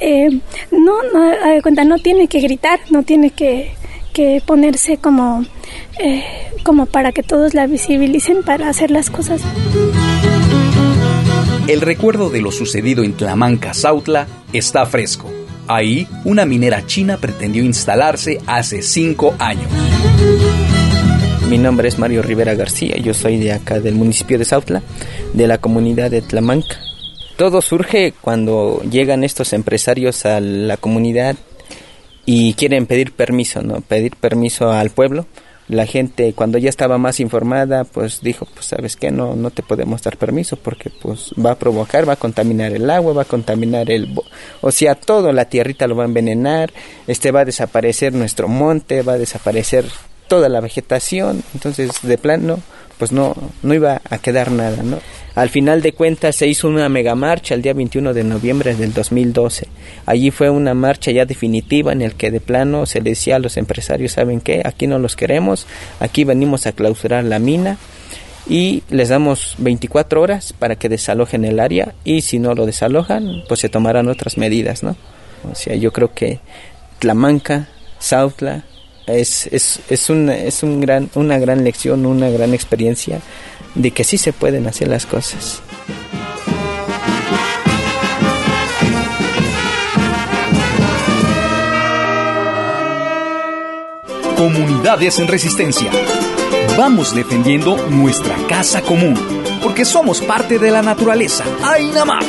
no 0.70 1.02
no 1.14 1.32
cuenta 1.62 1.84
no 1.84 1.98
tiene 1.98 2.28
que 2.28 2.40
gritar 2.40 2.80
no 2.90 3.04
tiene 3.04 3.30
que, 3.30 3.72
que 4.12 4.42
ponerse 4.44 4.98
como 4.98 5.44
como 6.64 6.86
para 6.86 7.12
que 7.12 7.22
todos 7.22 7.54
la 7.54 7.66
visibilicen 7.66 8.42
para 8.42 8.68
hacer 8.68 8.90
las 8.90 9.08
cosas 9.08 9.40
el 11.68 11.82
recuerdo 11.82 12.30
de 12.30 12.40
lo 12.40 12.50
sucedido 12.50 13.04
en 13.04 13.12
Tlamanca, 13.12 13.74
Sautla, 13.74 14.26
está 14.54 14.86
fresco. 14.86 15.30
Ahí, 15.66 16.08
una 16.24 16.46
minera 16.46 16.86
china 16.86 17.18
pretendió 17.18 17.62
instalarse 17.62 18.40
hace 18.46 18.80
cinco 18.80 19.34
años. 19.38 19.70
Mi 21.50 21.58
nombre 21.58 21.88
es 21.88 21.98
Mario 21.98 22.22
Rivera 22.22 22.54
García, 22.54 22.96
yo 22.96 23.12
soy 23.12 23.36
de 23.36 23.52
acá 23.52 23.80
del 23.80 23.96
municipio 23.96 24.38
de 24.38 24.46
Sautla, 24.46 24.82
de 25.34 25.46
la 25.46 25.58
comunidad 25.58 26.10
de 26.10 26.22
Tlamanca. 26.22 26.87
Todo 27.38 27.62
surge 27.62 28.14
cuando 28.20 28.82
llegan 28.82 29.22
estos 29.22 29.52
empresarios 29.52 30.26
a 30.26 30.40
la 30.40 30.76
comunidad 30.76 31.36
y 32.26 32.54
quieren 32.54 32.86
pedir 32.86 33.12
permiso, 33.12 33.62
¿no? 33.62 33.80
Pedir 33.80 34.16
permiso 34.16 34.72
al 34.72 34.90
pueblo. 34.90 35.24
La 35.68 35.86
gente 35.86 36.32
cuando 36.32 36.58
ya 36.58 36.68
estaba 36.68 36.98
más 36.98 37.20
informada, 37.20 37.84
pues 37.84 38.22
dijo, 38.22 38.44
pues 38.52 38.66
sabes 38.66 38.96
qué, 38.96 39.12
no 39.12 39.36
no 39.36 39.50
te 39.50 39.62
podemos 39.62 40.02
dar 40.02 40.16
permiso 40.16 40.56
porque 40.56 40.90
pues 40.90 41.30
va 41.34 41.52
a 41.52 41.58
provocar, 41.60 42.08
va 42.08 42.14
a 42.14 42.16
contaminar 42.16 42.72
el 42.72 42.90
agua, 42.90 43.12
va 43.12 43.22
a 43.22 43.24
contaminar 43.36 43.88
el 43.88 44.12
o 44.60 44.72
sea, 44.72 44.96
todo 44.96 45.32
la 45.32 45.44
tierrita 45.44 45.86
lo 45.86 45.94
va 45.94 46.02
a 46.02 46.06
envenenar, 46.06 46.72
este 47.06 47.30
va 47.30 47.42
a 47.42 47.44
desaparecer 47.44 48.14
nuestro 48.14 48.48
monte, 48.48 49.02
va 49.02 49.12
a 49.12 49.18
desaparecer 49.18 49.84
toda 50.26 50.48
la 50.48 50.60
vegetación, 50.60 51.44
entonces 51.54 51.92
de 52.02 52.18
plano 52.18 52.58
pues 52.98 53.12
no, 53.12 53.36
no 53.62 53.74
iba 53.74 54.02
a 54.10 54.18
quedar 54.18 54.50
nada, 54.50 54.82
¿no? 54.82 54.98
Al 55.38 55.50
final 55.50 55.82
de 55.82 55.92
cuentas 55.92 56.34
se 56.34 56.48
hizo 56.48 56.66
una 56.66 56.88
mega 56.88 57.14
marcha 57.14 57.54
el 57.54 57.62
día 57.62 57.72
21 57.72 58.12
de 58.12 58.24
noviembre 58.24 58.74
del 58.74 58.92
2012. 58.92 59.68
Allí 60.04 60.32
fue 60.32 60.50
una 60.50 60.74
marcha 60.74 61.12
ya 61.12 61.26
definitiva 61.26 61.92
en 61.92 62.02
el 62.02 62.16
que 62.16 62.32
de 62.32 62.40
plano 62.40 62.86
se 62.86 63.00
decía 63.00 63.36
a 63.36 63.38
los 63.38 63.56
empresarios, 63.56 64.10
¿saben 64.10 64.40
qué? 64.40 64.62
Aquí 64.64 64.88
no 64.88 64.98
los 64.98 65.14
queremos, 65.14 65.68
aquí 66.00 66.24
venimos 66.24 66.66
a 66.66 66.72
clausurar 66.72 67.22
la 67.22 67.38
mina 67.38 67.78
y 68.48 68.82
les 68.90 69.10
damos 69.10 69.54
24 69.58 70.20
horas 70.20 70.52
para 70.52 70.74
que 70.74 70.88
desalojen 70.88 71.44
el 71.44 71.60
área 71.60 71.94
y 72.02 72.22
si 72.22 72.40
no 72.40 72.56
lo 72.56 72.66
desalojan, 72.66 73.44
pues 73.46 73.60
se 73.60 73.68
tomarán 73.68 74.08
otras 74.08 74.38
medidas, 74.38 74.82
¿no? 74.82 74.96
O 75.48 75.54
sea, 75.54 75.76
yo 75.76 75.92
creo 75.92 76.12
que 76.14 76.40
Tlamanca 76.98 77.68
Sautla. 78.00 78.64
Es, 79.06 79.46
es, 79.46 79.80
es, 79.88 80.10
una, 80.10 80.36
es 80.36 80.62
un 80.62 80.82
gran, 80.82 81.08
una 81.14 81.38
gran 81.38 81.64
lección, 81.64 82.04
una 82.04 82.28
gran 82.28 82.52
experiencia 82.52 83.22
de 83.74 83.90
que 83.90 84.04
sí 84.04 84.18
se 84.18 84.32
pueden 84.32 84.66
hacer 84.66 84.88
las 84.88 85.06
cosas. 85.06 85.62
Comunidades 94.36 95.18
en 95.18 95.26
resistencia. 95.26 95.90
Vamos 96.76 97.12
defendiendo 97.12 97.76
nuestra 97.88 98.36
casa 98.48 98.82
común, 98.82 99.14
porque 99.62 99.84
somos 99.84 100.20
parte 100.22 100.60
de 100.60 100.70
la 100.70 100.80
naturaleza. 100.80 101.42
¡Ainamá! 101.64 102.20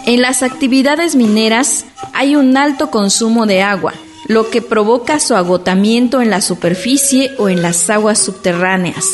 En 0.06 0.20
las 0.20 0.42
actividades 0.42 1.16
mineras 1.16 1.86
hay 2.12 2.36
un 2.36 2.58
alto 2.58 2.90
consumo 2.90 3.46
de 3.46 3.62
agua, 3.62 3.94
lo 4.28 4.50
que 4.50 4.60
provoca 4.60 5.18
su 5.18 5.34
agotamiento 5.34 6.20
en 6.20 6.28
la 6.28 6.42
superficie 6.42 7.30
o 7.38 7.48
en 7.48 7.62
las 7.62 7.88
aguas 7.88 8.18
subterráneas. 8.18 9.06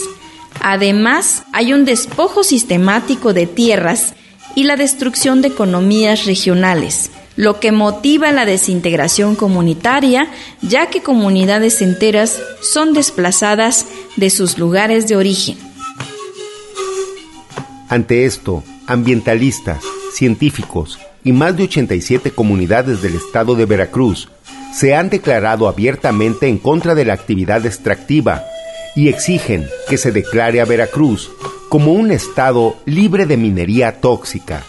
Además, 0.61 1.45
hay 1.53 1.73
un 1.73 1.85
despojo 1.85 2.43
sistemático 2.43 3.33
de 3.33 3.47
tierras 3.47 4.15
y 4.57 4.65
la 4.65 4.75
destrucción 4.77 5.43
de 5.43 5.49
economías 5.49 6.25
regionales, 6.25 7.11
lo 7.37 7.61
que 7.61 7.71
motiva 7.71 8.33
la 8.33 8.47
desintegración 8.47 9.37
comunitaria, 9.37 10.31
ya 10.63 10.89
que 10.89 11.03
comunidades 11.03 11.83
enteras 11.83 12.41
son 12.61 12.95
desplazadas 12.95 13.87
de 14.17 14.31
sus 14.31 14.59
lugares 14.59 15.07
de 15.07 15.17
origen. 15.17 15.59
Ante 17.89 18.25
esto, 18.25 18.65
ambientalistas, 18.87 19.85
científicos 20.13 20.99
y 21.23 21.33
más 21.33 21.57
de 21.57 21.65
87 21.65 22.31
comunidades 22.31 23.03
del 23.03 23.15
estado 23.15 23.55
de 23.55 23.67
Veracruz 23.67 24.29
se 24.73 24.95
han 24.95 25.09
declarado 25.11 25.69
abiertamente 25.69 26.49
en 26.49 26.59
contra 26.59 26.95
de 26.95 27.05
la 27.05 27.15
actividad 27.15 27.65
extractiva 27.65 28.45
y 28.95 29.09
exigen 29.09 29.67
que 29.89 29.99
se 29.99 30.11
declare 30.11 30.61
a 30.61 30.65
Veracruz 30.65 31.31
como 31.69 31.93
un 31.93 32.11
estado 32.11 32.77
libre 32.87 33.27
de 33.27 33.37
minería 33.37 34.01
tóxica. 34.01 34.65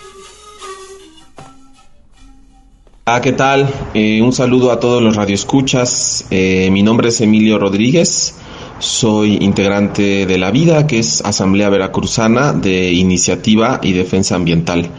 Ah, 3.09 3.21
¿qué 3.21 3.31
tal? 3.31 3.73
Eh, 3.93 4.21
un 4.21 4.33
saludo 4.33 4.69
a 4.69 4.81
todos 4.81 5.01
los 5.01 5.15
radioescuchas. 5.15 6.25
Eh, 6.29 6.67
mi 6.73 6.83
nombre 6.83 7.07
es 7.07 7.21
Emilio 7.21 7.57
Rodríguez. 7.57 8.35
Soy 8.79 9.37
integrante 9.37 10.25
de 10.25 10.37
La 10.37 10.51
Vida, 10.51 10.87
que 10.87 10.99
es 10.99 11.21
Asamblea 11.21 11.69
Veracruzana 11.69 12.51
de 12.51 12.91
Iniciativa 12.91 13.79
y 13.81 13.93
Defensa 13.93 14.35
Ambiental. 14.35 14.89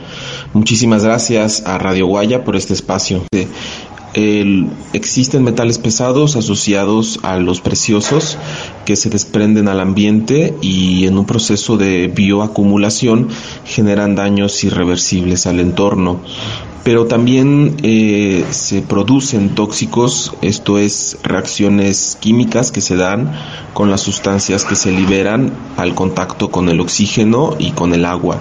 Muchísimas 0.55 1.05
gracias 1.05 1.65
a 1.67 1.77
Radio 1.77 2.07
Guaya 2.07 2.45
por 2.45 2.57
este 2.57 2.73
espacio. 2.73 3.25
existen 4.95 5.45
metales 5.45 5.77
pesados 5.77 6.35
asociados 6.37 7.21
a 7.23 7.37
los 7.37 7.61
preciosos 7.61 8.39
que 8.87 8.97
se 8.97 9.11
desprenden 9.11 9.69
al 9.69 9.81
ambiente 9.81 10.55
y 10.63 11.07
en 11.07 11.19
un 11.19 11.27
proceso 11.27 11.77
de 11.77 12.09
bioacumulación 12.09 13.29
generan 13.67 14.15
daños 14.15 14.65
irreversibles 14.65 15.47
al 15.47 15.61
entorno 15.61 16.23
pero 16.89 17.05
también 17.05 17.77
eh, 17.83 18.47
se 18.49 18.81
producen 18.81 19.55
tóxicos, 19.55 20.33
esto 20.41 20.79
es 20.79 21.19
reacciones 21.23 22.17
químicas 22.19 22.73
que 22.73 22.81
se 22.81 22.97
dan 22.97 23.31
con 23.75 23.91
las 23.91 24.01
sustancias 24.01 24.65
que 24.65 24.75
se 24.75 24.91
liberan 24.91 25.53
al 25.77 25.95
contacto 25.95 26.51
con 26.51 26.71
el 26.71 26.81
oxígeno 26.81 27.57
y 27.59 27.73
con 27.73 27.93
el 27.93 28.07
agua. 28.07 28.39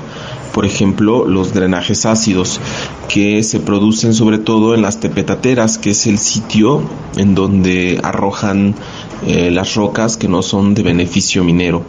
Por 0.53 0.65
ejemplo, 0.65 1.27
los 1.27 1.53
drenajes 1.53 2.05
ácidos 2.05 2.61
que 3.09 3.43
se 3.43 3.59
producen 3.59 4.13
sobre 4.13 4.37
todo 4.37 4.75
en 4.75 4.81
las 4.81 5.01
tepetateras, 5.01 5.77
que 5.77 5.89
es 5.89 6.07
el 6.07 6.17
sitio 6.17 6.81
en 7.17 7.35
donde 7.35 7.99
arrojan 8.01 8.75
eh, 9.25 9.51
las 9.51 9.75
rocas 9.75 10.15
que 10.15 10.27
no 10.27 10.41
son 10.41 10.73
de 10.73 10.83
beneficio 10.83 11.43
minero. 11.43 11.83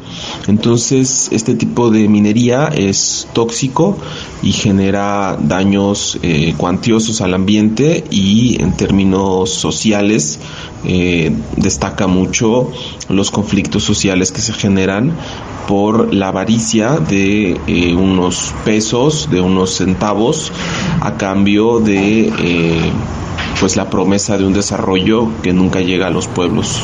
Entonces, 0.48 1.28
este 1.30 1.54
tipo 1.54 1.90
de 1.90 2.08
minería 2.08 2.66
es 2.66 3.28
tóxico 3.32 3.96
y 4.42 4.52
genera 4.52 5.36
daños 5.40 6.18
eh, 6.22 6.54
cuantiosos 6.56 7.20
al 7.20 7.34
ambiente 7.34 8.04
y 8.10 8.62
en 8.62 8.76
términos 8.76 9.50
sociales 9.50 10.38
eh, 10.84 11.32
destaca 11.56 12.06
mucho 12.06 12.70
los 13.08 13.30
conflictos 13.30 13.82
sociales 13.82 14.32
que 14.32 14.40
se 14.40 14.52
generan 14.52 15.12
por 15.66 16.14
la 16.14 16.28
avaricia 16.28 16.98
de 16.98 17.60
unos 17.98 18.54
pesos, 18.64 19.28
de 19.30 19.40
unos 19.40 19.70
centavos, 19.76 20.50
a 21.00 21.16
cambio 21.18 21.78
de 21.80 22.32
pues 23.60 23.76
la 23.76 23.90
promesa 23.90 24.38
de 24.38 24.46
un 24.46 24.54
desarrollo 24.54 25.28
que 25.42 25.52
nunca 25.52 25.80
llega 25.80 26.06
a 26.06 26.10
los 26.10 26.26
pueblos. 26.26 26.80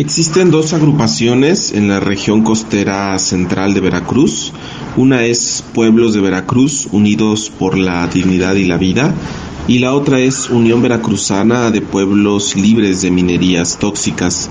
Existen 0.00 0.50
dos 0.50 0.72
agrupaciones 0.72 1.72
en 1.72 1.88
la 1.88 2.00
región 2.00 2.40
costera 2.42 3.18
central 3.18 3.74
de 3.74 3.80
Veracruz. 3.80 4.50
Una 4.96 5.26
es 5.26 5.62
Pueblos 5.74 6.14
de 6.14 6.22
Veracruz 6.22 6.88
Unidos 6.90 7.52
por 7.58 7.76
la 7.76 8.06
Dignidad 8.06 8.54
y 8.54 8.64
la 8.64 8.78
Vida 8.78 9.14
y 9.68 9.78
la 9.78 9.94
otra 9.94 10.18
es 10.18 10.50
Unión 10.50 10.82
Veracruzana 10.82 11.70
de 11.70 11.80
Pueblos 11.80 12.56
Libres 12.56 13.02
de 13.02 13.10
Minerías 13.10 13.78
Tóxicas. 13.78 14.50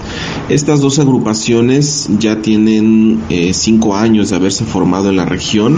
Estas 0.50 0.82
dos 0.82 1.00
agrupaciones 1.00 2.08
ya 2.20 2.42
tienen 2.42 3.20
eh, 3.30 3.54
cinco 3.54 3.96
años 3.96 4.30
de 4.30 4.36
haberse 4.36 4.66
formado 4.66 5.10
en 5.10 5.18
la 5.18 5.26
región 5.26 5.78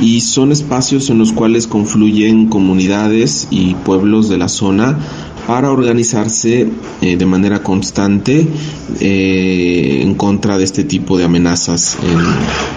y 0.00 0.22
son 0.22 0.50
espacios 0.50 1.10
en 1.10 1.18
los 1.18 1.32
cuales 1.32 1.66
confluyen 1.66 2.46
comunidades 2.46 3.48
y 3.50 3.74
pueblos 3.74 4.28
de 4.28 4.38
la 4.38 4.48
zona 4.48 4.98
para 5.46 5.70
organizarse 5.70 6.68
eh, 7.00 7.16
de 7.16 7.26
manera 7.26 7.62
constante 7.62 8.46
eh, 9.00 10.00
en 10.02 10.14
contra 10.14 10.58
de 10.58 10.64
este 10.64 10.84
tipo 10.84 11.18
de 11.18 11.24
amenazas 11.24 11.98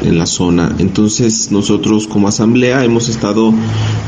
en, 0.03 0.17
la 0.17 0.25
zona. 0.25 0.75
Entonces 0.79 1.51
nosotros 1.51 2.07
como 2.07 2.27
asamblea 2.27 2.83
hemos 2.83 3.09
estado 3.09 3.53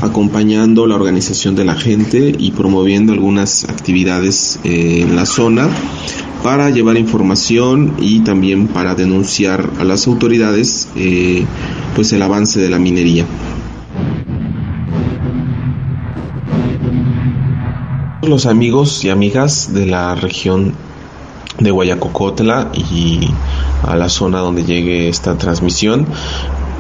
acompañando 0.02 0.88
la 0.88 0.96
organización 0.96 1.56
de 1.56 1.66
la 1.66 1.76
gente 1.76 2.36
y 2.38 2.52
promoviendo 2.52 3.14
algunas 3.14 3.64
actividades 3.64 4.60
eh, 4.64 5.02
en 5.02 5.16
la 5.16 5.26
zona 5.26 5.70
para 6.44 6.70
llevar 6.70 6.98
información 6.98 7.94
y 8.00 8.20
también 8.20 8.68
para 8.68 8.94
denunciar 8.94 9.72
a 9.80 9.84
las 9.84 10.06
autoridades 10.06 10.88
pues 11.96 12.14
el 12.14 12.22
avance 12.22 12.60
de 12.60 12.70
la 12.70 12.78
minería. 12.78 13.26
Los 18.28 18.46
amigos 18.46 19.04
y 19.04 19.10
amigas 19.10 19.74
de 19.74 19.86
la 19.86 20.16
región 20.16 20.74
de 21.60 21.72
Guayacocotla 21.72 22.72
y 22.74 23.30
a 23.84 23.96
la 23.96 24.10
zona 24.10 24.40
donde 24.40 24.64
llegue 24.64 25.10
esta 25.10 25.38
transmisión. 25.38 26.06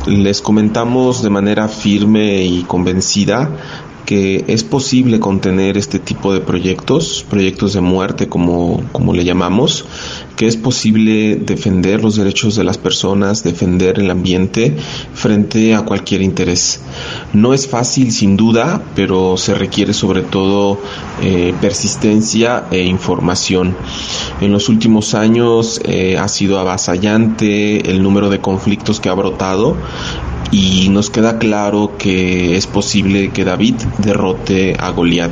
Les 0.07 0.41
comentamos 0.41 1.23
de 1.23 1.29
manera 1.29 1.67
firme 1.67 2.43
y 2.43 2.63
convencida 2.63 3.49
que 4.05 4.45
es 4.47 4.63
posible 4.63 5.19
contener 5.19 5.77
este 5.77 5.99
tipo 5.99 6.33
de 6.33 6.39
proyectos, 6.39 7.25
proyectos 7.29 7.73
de 7.73 7.81
muerte 7.81 8.29
como, 8.29 8.83
como 8.91 9.13
le 9.13 9.25
llamamos, 9.25 9.85
que 10.35 10.47
es 10.47 10.57
posible 10.57 11.35
defender 11.35 12.03
los 12.03 12.15
derechos 12.15 12.55
de 12.55 12.63
las 12.63 12.77
personas, 12.77 13.43
defender 13.43 13.99
el 13.99 14.11
ambiente 14.11 14.75
frente 15.13 15.75
a 15.75 15.81
cualquier 15.83 16.21
interés. 16.21 16.81
No 17.33 17.53
es 17.53 17.67
fácil 17.67 18.11
sin 18.11 18.37
duda, 18.37 18.83
pero 18.95 19.37
se 19.37 19.55
requiere 19.55 19.93
sobre 19.93 20.21
todo 20.21 20.79
eh, 21.21 21.53
persistencia 21.59 22.65
e 22.71 22.83
información. 22.83 23.75
En 24.41 24.51
los 24.51 24.69
últimos 24.69 25.15
años 25.15 25.81
eh, 25.85 26.17
ha 26.17 26.27
sido 26.27 26.59
avasallante 26.59 27.89
el 27.89 28.03
número 28.03 28.29
de 28.29 28.39
conflictos 28.39 28.99
que 28.99 29.09
ha 29.09 29.13
brotado 29.13 29.77
y 30.51 30.89
nos 30.89 31.09
queda 31.09 31.37
claro 31.37 31.93
que 31.97 32.55
es 32.55 32.67
posible 32.67 33.31
que 33.31 33.45
David 33.45 33.75
derrote 33.97 34.75
a 34.79 34.89
Goliat. 34.91 35.31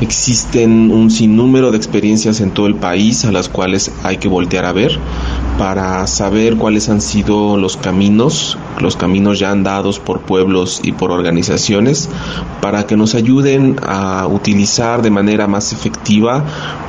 Existen 0.00 0.90
un 0.90 1.10
sinnúmero 1.10 1.70
de 1.70 1.76
experiencias 1.76 2.40
en 2.40 2.50
todo 2.50 2.66
el 2.66 2.74
país 2.74 3.24
a 3.24 3.32
las 3.32 3.48
cuales 3.48 3.90
hay 4.02 4.18
que 4.18 4.28
voltear 4.28 4.64
a 4.64 4.72
ver 4.72 4.98
para 5.58 6.06
saber 6.06 6.56
cuáles 6.56 6.88
han 6.88 7.00
sido 7.00 7.56
los 7.56 7.76
caminos, 7.76 8.58
los 8.80 8.96
caminos 8.96 9.38
ya 9.38 9.50
andados 9.50 10.00
por 10.00 10.20
pueblos 10.20 10.80
y 10.82 10.92
por 10.92 11.12
organizaciones, 11.12 12.08
para 12.60 12.86
que 12.86 12.96
nos 12.96 13.14
ayuden 13.14 13.76
a 13.86 14.26
utilizar 14.26 15.02
de 15.02 15.10
manera 15.10 15.46
más 15.46 15.72
efectiva 15.72 16.44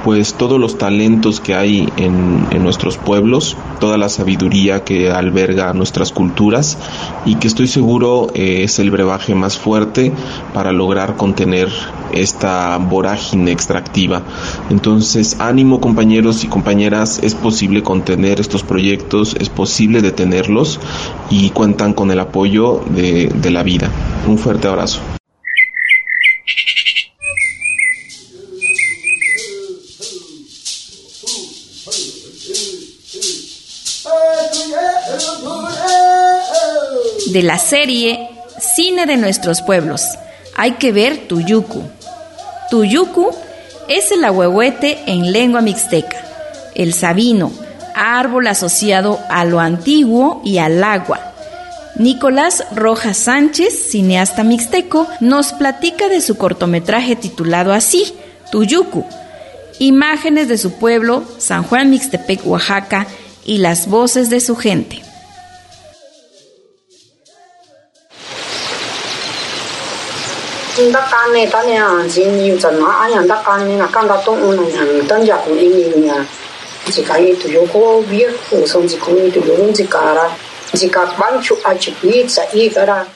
pues 0.05 0.35
todos 0.35 0.59
los 0.59 0.77
talentos 0.77 1.39
que 1.39 1.55
hay 1.55 1.89
en, 1.97 2.45
nuestros 2.63 2.97
pueblos, 2.97 3.57
toda 3.79 3.97
la 3.97 4.07
sabiduría 4.07 4.83
que 4.83 5.11
alberga 5.11 5.73
nuestras 5.73 6.11
culturas 6.11 6.77
y 7.25 7.35
que 7.35 7.47
estoy 7.47 7.67
seguro 7.67 8.27
eh, 8.35 8.61
es 8.63 8.77
el 8.79 8.91
brebaje 8.91 9.33
más 9.33 9.57
fuerte 9.57 10.11
para 10.53 10.71
lograr 10.71 11.15
contener 11.15 11.69
esta 12.13 12.77
vorágine 12.77 13.51
extractiva. 13.51 14.21
Entonces, 14.69 15.37
ánimo 15.39 15.81
compañeros 15.81 16.43
y 16.43 16.47
compañeras, 16.47 17.19
es 17.23 17.33
posible 17.33 17.81
contener 17.83 18.39
estos 18.39 18.54
proyectos, 18.63 19.35
es 19.39 19.49
posible 19.49 20.01
detenerlos 20.01 20.79
y 21.29 21.49
cuentan 21.49 21.93
con 21.93 22.11
el 22.11 22.19
apoyo 22.19 22.83
de, 22.89 23.27
de 23.27 23.51
la 23.51 23.63
vida. 23.63 23.89
Un 24.27 24.37
fuerte 24.37 24.67
abrazo. 24.67 25.01
De 37.31 37.43
la 37.43 37.57
serie 37.57 38.29
Cine 38.57 39.05
de 39.05 39.17
nuestros 39.17 39.61
pueblos, 39.61 40.01
hay 40.55 40.73
que 40.73 40.93
ver 40.93 41.27
Tuyucu. 41.27 41.83
Tuyucu 42.69 43.31
es 43.89 44.11
el 44.11 44.23
ahuehuete 44.23 44.99
en 45.07 45.31
lengua 45.33 45.61
mixteca, 45.61 46.17
el 46.73 46.93
sabino, 46.93 47.51
árbol 47.95 48.47
asociado 48.47 49.19
a 49.29 49.45
lo 49.45 49.59
antiguo 49.59 50.41
y 50.43 50.57
al 50.57 50.83
agua. 50.83 51.33
Nicolás 51.95 52.65
Rojas 52.75 53.17
Sánchez, 53.17 53.89
cineasta 53.89 54.43
mixteco, 54.43 55.07
nos 55.21 55.53
platica 55.53 56.09
de 56.09 56.19
su 56.19 56.37
cortometraje 56.37 57.15
titulado 57.15 57.71
así, 57.71 58.13
Tuyucu, 58.51 59.05
imágenes 59.79 60.49
de 60.49 60.57
su 60.57 60.73
pueblo, 60.73 61.23
San 61.37 61.63
Juan 61.63 61.89
Mixtepec, 61.89 62.45
Oaxaca, 62.45 63.07
y 63.45 63.59
las 63.59 63.87
voces 63.87 64.29
de 64.29 64.41
su 64.41 64.55
gente. 64.55 65.01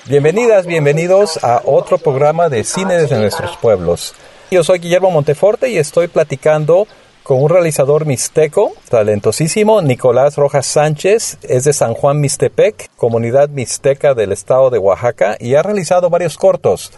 Bienvenidas, 0.06 0.66
bienvenidos 0.66 1.44
a 1.44 1.62
otro 1.64 2.00
programa 2.00 2.50
de 2.50 2.64
Cine 2.64 2.98
desde 2.98 3.20
nuestros 3.20 3.58
pueblos. 3.58 4.16
Yo 4.50 4.64
soy 4.64 4.80
Guillermo 4.80 5.12
Monteforte 5.12 5.70
y 5.70 5.78
estoy 5.78 6.08
platicando 6.08 6.88
con 7.22 7.44
un 7.44 7.50
realizador 7.50 8.08
mixteco, 8.08 8.74
talentosísimo, 8.90 9.84
Nicolás 9.84 10.36
Rojas 10.36 10.66
Sánchez, 10.66 11.38
es 11.44 11.64
de 11.64 11.74
San 11.74 11.94
Juan 11.94 12.20
Mixtepec, 12.20 12.90
comunidad 12.96 13.50
mixteca 13.50 14.16
del 14.16 14.32
estado 14.32 14.72
de 14.72 14.80
Oaxaca, 14.80 15.38
y 15.40 15.54
ha 15.54 15.62
realizado 15.62 16.10
varios 16.10 16.38
cortos. 16.38 16.92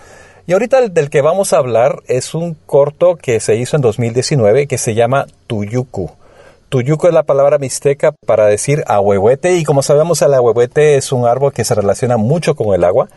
Y 0.48 0.54
ahorita 0.54 0.80
el 0.80 0.94
del 0.94 1.10
que 1.10 1.22
vamos 1.22 1.52
a 1.52 1.58
hablar 1.58 2.02
es 2.08 2.34
un 2.34 2.54
corto 2.54 3.18
que 3.18 3.42
se 3.42 3.58
hizo 3.58 3.76
en 3.76 3.82
2019 3.82 4.68
que 4.68 4.78
se 4.78 4.96
llama 4.96 5.28
Tuyucu. 5.48 6.12
Tuyuco 6.72 7.10
es 7.10 7.14
la 7.14 7.24
palabra 7.24 7.58
mixteca 7.58 8.14
para 8.26 8.46
decir 8.46 8.78
ahuehuete 8.88 9.58
y 9.58 9.66
como 9.66 9.82
sabemos 9.82 10.22
el 10.22 10.34
ahuehuete 10.34 10.96
es 10.96 11.12
un 11.12 11.28
árbol 11.28 11.52
que 11.52 11.66
se 11.66 11.76
relaciona 11.76 12.16
mucho 12.16 12.56
con 12.56 12.74
el 12.74 12.86
agua 12.86 13.08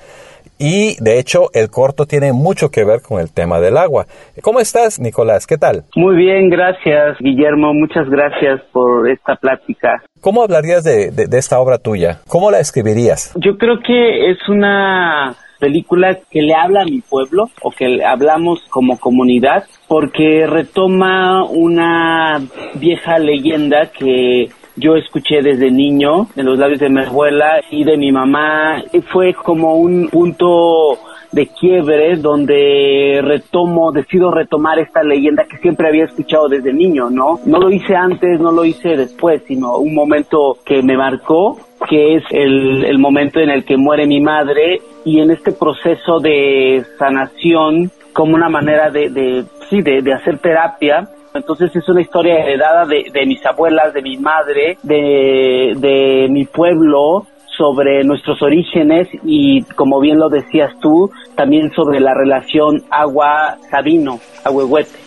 y 0.59 0.97
de 1.01 1.21
hecho 1.21 1.51
el 1.55 1.71
corto 1.71 2.05
tiene 2.05 2.33
mucho 2.33 2.73
que 2.73 2.85
ver 2.85 3.01
con 3.01 3.21
el 3.21 3.33
tema 3.33 3.61
del 3.61 3.77
agua. 3.77 4.07
¿Cómo 4.43 4.59
estás 4.59 4.99
Nicolás? 4.99 5.47
¿Qué 5.47 5.57
tal? 5.57 5.85
Muy 5.95 6.17
bien, 6.17 6.51
gracias 6.51 7.17
Guillermo, 7.21 7.73
muchas 7.75 8.11
gracias 8.11 8.61
por 8.73 9.09
esta 9.09 9.37
plática. 9.37 10.03
¿Cómo 10.21 10.43
hablarías 10.43 10.83
de, 10.83 11.13
de, 11.13 11.29
de 11.29 11.39
esta 11.39 11.61
obra 11.61 11.79
tuya? 11.79 12.23
¿Cómo 12.27 12.51
la 12.51 12.59
escribirías? 12.59 13.35
Yo 13.37 13.57
creo 13.57 13.79
que 13.87 14.33
es 14.33 14.49
una 14.49 15.37
película 15.59 16.19
que 16.31 16.43
le 16.43 16.55
habla 16.55 16.83
a 16.83 16.85
mi 16.87 17.01
pueblo 17.01 17.51
o 17.63 17.71
que 17.71 18.05
hablamos 18.05 18.61
como 18.71 18.99
comunidad 18.99 19.65
porque 19.89 20.47
retoma 20.47 21.45
una 21.45 22.41
vieja 22.75 23.19
leyenda 23.19 23.91
que 23.91 24.49
yo 24.77 24.97
escuché 24.97 25.41
desde 25.43 25.71
niño 25.71 26.29
en 26.37 26.47
los 26.47 26.59
labios 26.59 26.81
de 26.81 26.89
mi 26.89 27.03
abuela 27.03 27.61
y 27.71 27.85
de 27.85 27.97
mi 27.97 28.11
mamá. 28.11 28.83
Fue 29.13 29.35
como 29.35 29.77
un 29.77 30.09
punto 30.09 30.99
de 31.35 31.49
quiebre 31.49 32.17
donde 32.17 33.21
retomo, 33.23 33.91
decido 33.93 34.31
retomar 34.31 34.79
esta 34.79 35.03
leyenda 35.03 35.45
que 35.45 35.59
siempre 35.59 35.89
había 35.89 36.05
escuchado 36.05 36.49
desde 36.49 36.73
niño, 36.73 37.11
¿no? 37.11 37.41
No 37.45 37.59
lo 37.59 37.71
hice 37.71 37.97
antes, 37.97 38.41
no 38.41 38.53
lo 38.53 38.65
hice 38.65 38.97
después, 38.97 39.43
sino 39.47 39.79
un 39.79 39.95
momento 39.95 40.59
que 40.65 40.81
me 40.83 40.97
marcó 40.97 41.59
que 41.89 42.17
es 42.17 42.25
el, 42.31 42.85
el 42.85 42.99
momento 42.99 43.41
en 43.41 43.51
el 43.51 43.65
que 43.65 43.77
muere 43.77 44.07
mi 44.07 44.21
madre 44.21 44.81
y 45.05 45.21
en 45.21 45.31
este 45.31 45.53
proceso 45.53 46.19
de 46.21 46.85
sanación 46.99 47.91
como 48.13 48.35
una 48.35 48.49
manera 48.49 48.91
de, 48.91 49.11
de 49.11 49.45
sí, 49.69 49.83
de, 49.83 50.03
de 50.03 50.13
hacer 50.13 50.39
terapia, 50.39 51.09
entonces 51.35 51.75
es 51.75 51.89
una 51.89 52.01
historia 52.01 52.39
heredada 52.39 52.85
de, 52.87 53.07
de 53.13 53.27
mis 53.27 53.45
abuelas, 53.45 53.93
de 53.93 54.03
mi 54.03 54.17
madre, 54.17 54.79
de, 54.83 55.73
de 55.77 56.29
mi 56.31 56.45
pueblo, 56.45 57.27
sobre 57.57 58.05
nuestros 58.05 58.43
orígenes 58.43 59.09
y 59.25 59.63
como 59.75 60.01
bien 60.01 60.19
lo 60.19 60.29
decías 60.29 60.73
tú, 60.81 61.11
también 61.37 61.73
sobre 61.73 62.01
la 62.01 62.15
relación 62.15 62.83
agua-sabino, 62.91 64.21
agüehuete. 64.45 64.99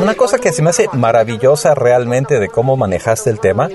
Una 0.00 0.14
cosa 0.14 0.38
que 0.38 0.52
se 0.52 0.62
me 0.62 0.70
hace 0.70 0.88
maravillosa 0.92 1.74
realmente 1.74 2.38
de 2.38 2.48
cómo 2.48 2.76
manejaste 2.76 3.30
el 3.30 3.40
tema 3.40 3.68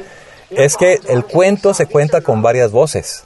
es 0.49 0.77
que 0.77 0.99
el 1.07 1.25
cuento 1.25 1.73
se 1.73 1.85
cuenta 1.85 2.21
con 2.21 2.41
varias 2.41 2.71
voces 2.71 3.25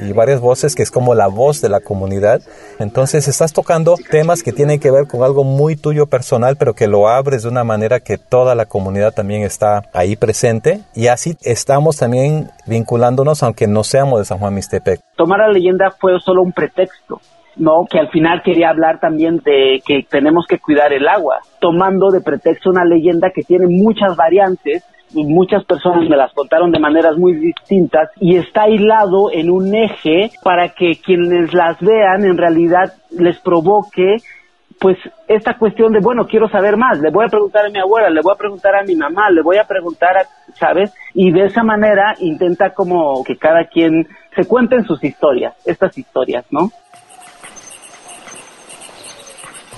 y 0.00 0.12
varias 0.12 0.40
voces 0.40 0.74
que 0.74 0.82
es 0.82 0.90
como 0.90 1.14
la 1.14 1.26
voz 1.26 1.60
de 1.60 1.68
la 1.68 1.80
comunidad. 1.80 2.40
Entonces 2.78 3.26
estás 3.26 3.52
tocando 3.52 3.96
temas 4.10 4.42
que 4.42 4.52
tienen 4.52 4.78
que 4.80 4.90
ver 4.90 5.06
con 5.06 5.22
algo 5.22 5.44
muy 5.44 5.76
tuyo 5.76 6.06
personal, 6.06 6.56
pero 6.56 6.74
que 6.74 6.86
lo 6.86 7.08
abres 7.08 7.42
de 7.42 7.48
una 7.48 7.64
manera 7.64 8.00
que 8.00 8.18
toda 8.18 8.54
la 8.54 8.66
comunidad 8.66 9.12
también 9.12 9.42
está 9.42 9.82
ahí 9.92 10.16
presente 10.16 10.80
y 10.94 11.08
así 11.08 11.36
estamos 11.42 11.96
también 11.96 12.50
vinculándonos 12.66 13.42
aunque 13.42 13.66
no 13.66 13.84
seamos 13.84 14.20
de 14.20 14.24
San 14.24 14.38
Juan 14.38 14.54
Mixtepec. 14.54 15.00
Tomar 15.16 15.40
la 15.40 15.48
leyenda 15.48 15.90
fue 15.90 16.18
solo 16.20 16.42
un 16.42 16.52
pretexto. 16.52 17.20
¿No? 17.58 17.84
Que 17.90 17.98
al 17.98 18.08
final 18.08 18.42
quería 18.42 18.70
hablar 18.70 19.00
también 19.00 19.38
de 19.38 19.82
que 19.86 20.04
tenemos 20.08 20.46
que 20.48 20.58
cuidar 20.58 20.92
el 20.92 21.06
agua, 21.08 21.38
tomando 21.60 22.10
de 22.10 22.20
pretexto 22.20 22.70
una 22.70 22.84
leyenda 22.84 23.30
que 23.34 23.42
tiene 23.42 23.66
muchas 23.68 24.16
variantes 24.16 24.84
y 25.14 25.24
muchas 25.24 25.64
personas 25.64 26.08
me 26.08 26.16
las 26.16 26.32
contaron 26.34 26.70
de 26.70 26.78
maneras 26.78 27.16
muy 27.16 27.34
distintas 27.34 28.10
y 28.20 28.36
está 28.36 28.64
aislado 28.64 29.30
en 29.32 29.50
un 29.50 29.74
eje 29.74 30.30
para 30.42 30.68
que 30.70 30.92
quienes 31.02 31.54
las 31.54 31.80
vean 31.80 32.24
en 32.24 32.36
realidad 32.36 32.92
les 33.10 33.40
provoque 33.40 34.16
pues 34.80 34.96
esta 35.26 35.58
cuestión 35.58 35.92
de, 35.92 36.00
bueno, 36.00 36.26
quiero 36.26 36.48
saber 36.48 36.76
más, 36.76 37.00
le 37.00 37.10
voy 37.10 37.24
a 37.24 37.28
preguntar 37.28 37.66
a 37.66 37.68
mi 37.68 37.80
abuela, 37.80 38.10
le 38.10 38.20
voy 38.22 38.32
a 38.32 38.38
preguntar 38.38 38.76
a 38.76 38.84
mi 38.84 38.94
mamá, 38.94 39.28
le 39.30 39.42
voy 39.42 39.56
a 39.56 39.64
preguntar 39.64 40.16
a, 40.16 40.24
¿sabes? 40.54 40.94
Y 41.14 41.32
de 41.32 41.46
esa 41.46 41.64
manera 41.64 42.14
intenta 42.20 42.70
como 42.70 43.24
que 43.24 43.36
cada 43.36 43.64
quien 43.64 44.06
se 44.36 44.44
cuenten 44.46 44.84
sus 44.84 45.02
historias, 45.02 45.54
estas 45.66 45.98
historias, 45.98 46.44
¿no? 46.50 46.70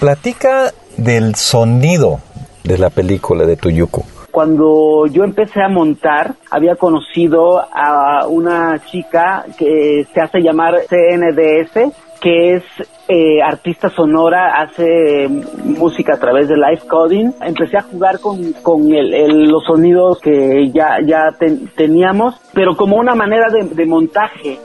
Platica 0.00 0.72
del 0.96 1.34
sonido 1.34 2.20
de 2.64 2.78
la 2.78 2.88
película 2.88 3.44
de 3.44 3.56
Tuyuco. 3.56 4.04
Cuando 4.30 5.04
yo 5.06 5.24
empecé 5.24 5.62
a 5.62 5.68
montar, 5.68 6.36
había 6.50 6.76
conocido 6.76 7.60
a 7.60 8.26
una 8.26 8.78
chica 8.86 9.44
que 9.58 10.06
se 10.10 10.20
hace 10.22 10.40
llamar 10.40 10.76
CNDS, 10.88 11.92
que 12.18 12.54
es 12.54 12.62
eh, 13.08 13.42
artista 13.42 13.90
sonora, 13.90 14.62
hace 14.62 15.28
música 15.28 16.14
a 16.14 16.18
través 16.18 16.48
de 16.48 16.56
live 16.56 16.88
coding. 16.88 17.32
Empecé 17.42 17.76
a 17.76 17.82
jugar 17.82 18.20
con, 18.20 18.54
con 18.62 18.90
el, 18.94 19.50
los 19.50 19.64
sonidos 19.66 20.18
que 20.20 20.70
ya, 20.72 20.96
ya 21.04 21.32
ten, 21.38 21.68
teníamos, 21.76 22.40
pero 22.54 22.74
como 22.74 22.96
una 22.96 23.14
manera 23.14 23.48
de, 23.52 23.64
de 23.64 23.84
montaje, 23.84 24.58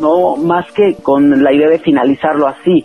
no 0.00 0.34
más 0.34 0.66
que 0.72 0.96
con 1.00 1.44
la 1.44 1.52
idea 1.52 1.68
de 1.68 1.78
finalizarlo 1.78 2.48
así. 2.48 2.84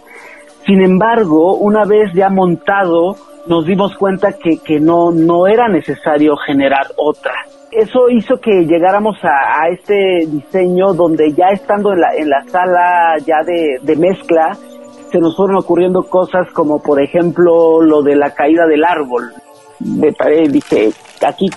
Sin 0.65 0.82
embargo, 0.82 1.56
una 1.58 1.86
vez 1.86 2.12
ya 2.13 2.30
montado, 2.30 3.15
nos 3.47 3.65
dimos 3.65 3.95
cuenta 3.97 4.34
que, 4.34 4.58
que 4.58 4.80
no, 4.80 5.12
no 5.12 5.47
era 5.47 5.67
necesario 5.67 6.36
generar 6.38 6.88
otra. 6.97 7.34
Eso 7.71 8.10
hizo 8.10 8.38
que 8.38 8.65
llegáramos 8.65 9.17
a, 9.23 9.63
a, 9.63 9.69
este 9.69 10.25
diseño 10.28 10.93
donde 10.93 11.34
ya 11.34 11.49
estando 11.49 11.93
en 11.93 11.99
la, 11.99 12.15
en 12.15 12.30
la 12.30 12.43
sala 12.45 13.17
ya 13.25 13.43
de, 13.45 13.80
de 13.82 13.95
mezcla, 13.95 14.58
se 15.12 15.19
nos 15.19 15.36
fueron 15.36 15.58
ocurriendo 15.58 16.04
cosas 16.04 16.49
como 16.51 16.82
por 16.82 17.01
ejemplo 17.01 17.82
lo 17.82 18.01
de 18.01 18.15
la 18.15 18.32
caída 18.32 18.65
del 18.65 18.84
árbol. 18.84 19.34
me 19.80 20.13
paré, 20.13 20.47
dije, 20.47 20.91
aquí 21.25 21.49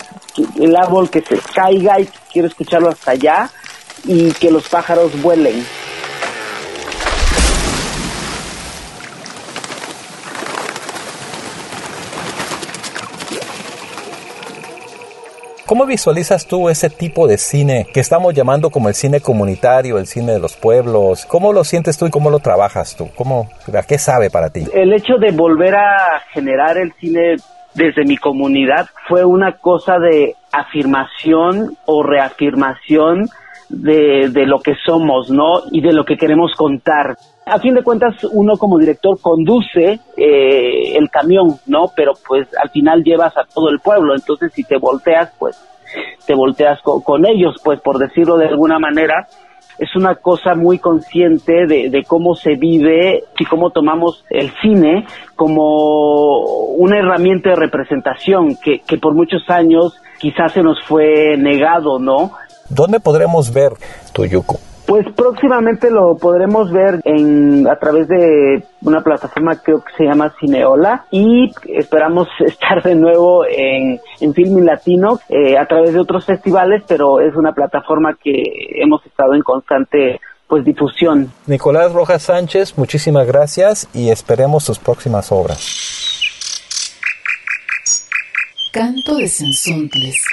el 0.61 0.77
árbol 0.77 1.09
que 1.09 1.21
se 1.21 1.39
caiga 1.55 2.01
y 2.01 2.09
quiero 2.33 2.49
escucharlo 2.49 2.89
hasta 2.89 3.13
allá 3.13 3.49
y 4.05 4.33
que 4.33 4.51
los 4.51 4.69
pájaros 4.69 5.21
vuelen. 5.23 5.63
¿Cómo 15.69 15.85
visualizas 15.85 16.47
tú 16.47 16.71
ese 16.71 16.89
tipo 16.89 17.29
de 17.29 17.37
cine 17.37 17.87
que 17.93 18.01
estamos 18.01 18.33
llamando 18.33 18.71
como 18.71 18.89
el 18.89 18.95
cine 18.95 19.21
comunitario, 19.21 19.99
el 19.99 20.07
cine 20.07 20.33
de 20.33 20.39
los 20.39 20.57
pueblos? 20.57 21.27
¿Cómo 21.27 21.53
lo 21.53 21.63
sientes 21.63 21.99
tú 21.99 22.07
y 22.07 22.11
cómo 22.11 22.31
lo 22.31 22.39
trabajas 22.39 22.97
tú? 22.97 23.11
¿Cómo, 23.15 23.51
¿A 23.77 23.83
qué 23.83 23.99
sabe 23.99 24.31
para 24.31 24.49
ti? 24.49 24.65
El 24.73 24.95
hecho 24.95 25.19
de 25.19 25.31
volver 25.31 25.75
a 25.75 26.23
generar 26.33 26.79
el 26.79 26.95
cine 26.95 27.37
desde 27.75 28.07
mi 28.07 28.17
comunidad 28.17 28.87
fue 29.09 29.27
una 29.27 29.59
cosa 29.59 29.99
de 29.99 30.37
afirmación 30.53 31.77
o 31.85 32.03
reafirmación 32.03 33.29
de, 33.69 34.31
de 34.31 34.47
lo 34.47 34.61
que 34.61 34.73
somos, 34.87 35.31
¿no? 35.31 35.65
Y 35.71 35.83
de 35.83 35.93
lo 35.93 36.07
que 36.07 36.17
queremos 36.17 36.53
contar 36.57 37.19
a 37.51 37.59
fin 37.59 37.75
de 37.75 37.83
cuentas 37.83 38.15
uno 38.33 38.57
como 38.57 38.79
director 38.79 39.19
conduce 39.21 40.01
eh, 40.17 40.97
el 40.97 41.11
camión, 41.11 41.59
¿no? 41.67 41.87
Pero 41.95 42.13
pues 42.27 42.49
al 42.63 42.71
final 42.71 43.03
llevas 43.03 43.37
a 43.37 43.45
todo 43.45 43.71
el 43.71 43.81
pueblo, 43.81 44.15
entonces 44.15 44.53
si 44.53 44.65
te 44.65 44.79
volteas, 44.79 45.33
pues 45.39 45.57
te 46.27 46.35
volteas 46.35 46.81
con, 46.83 47.27
ellos, 47.27 47.57
pues 47.65 47.81
por 47.81 47.99
decirlo 47.99 48.37
de 48.37 48.47
alguna 48.47 48.79
manera, 48.79 49.27
es 49.79 49.95
una 49.97 50.17
cosa 50.17 50.55
muy 50.55 50.79
consciente 50.79 51.67
de, 51.67 52.05
cómo 52.07 52.35
se 52.35 52.57
vive 52.57 53.25
y 53.39 53.45
cómo 53.47 53.71
tomamos 53.71 54.25
el 54.29 54.51
cine 54.61 55.07
como 55.37 56.67
una 56.77 56.99
herramienta 56.99 57.51
de 57.51 57.57
representación 57.57 58.57
que, 58.57 58.81
que 58.81 58.99
por 58.99 59.15
muchos 59.15 59.49
años 59.49 59.95
quizás 60.19 60.53
se 60.53 60.63
nos 60.63 60.83
fue 60.85 61.37
negado, 61.39 61.99
¿no? 61.99 62.33
¿Dónde 62.69 63.01
podremos 63.01 63.53
ver 63.53 63.73
Tuyuco? 64.13 64.59
Pues 64.89 65.05
próximamente 65.15 65.91
lo 65.91 66.17
podremos 66.17 66.73
ver 66.73 67.03
en 67.05 67.69
a 67.69 67.79
través 67.79 68.09
de 68.09 68.65
una 68.81 69.03
plataforma 69.03 69.61
creo 69.63 69.85
que 69.85 69.93
se 69.99 70.05
llama 70.05 70.33
Cineola 70.41 71.05
y 71.11 71.53
esperamos 71.67 72.27
estar 72.41 72.83
de 72.83 72.95
nuevo 72.95 73.45
en, 73.45 74.01
en 74.21 74.33
Filming 74.33 74.65
Latino 74.65 75.21
eh, 75.29 75.59
a 75.59 75.67
través 75.67 75.93
de 75.93 76.01
otros 76.01 76.25
festivales, 76.25 76.85
pero 76.89 77.21
es 77.21 77.37
una 77.37 77.53
plataforma 77.53 78.17
que 78.19 78.33
hemos 78.83 79.05
estado 79.05 79.35
en 79.35 79.43
constante 79.43 80.21
pues 80.47 80.65
difusión. 80.65 81.31
Nicolás 81.47 81.93
Rojas 81.93 82.23
Sánchez, 82.23 82.79
muchísimas 82.79 83.27
gracias 83.27 83.91
y 83.93 84.09
esperemos 84.09 84.65
sus 84.65 84.79
próximas 84.79 85.31
obras. 85.31 85.61
Canto 88.73 89.17
de 89.17 89.29
Sensontles. 89.29 90.25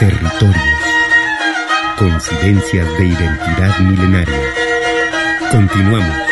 Territorios. 0.00 0.56
Coincidencias 2.00 2.98
de 2.98 3.06
identidad 3.06 3.78
milenaria. 3.78 4.40
Continuamos. 5.52 6.32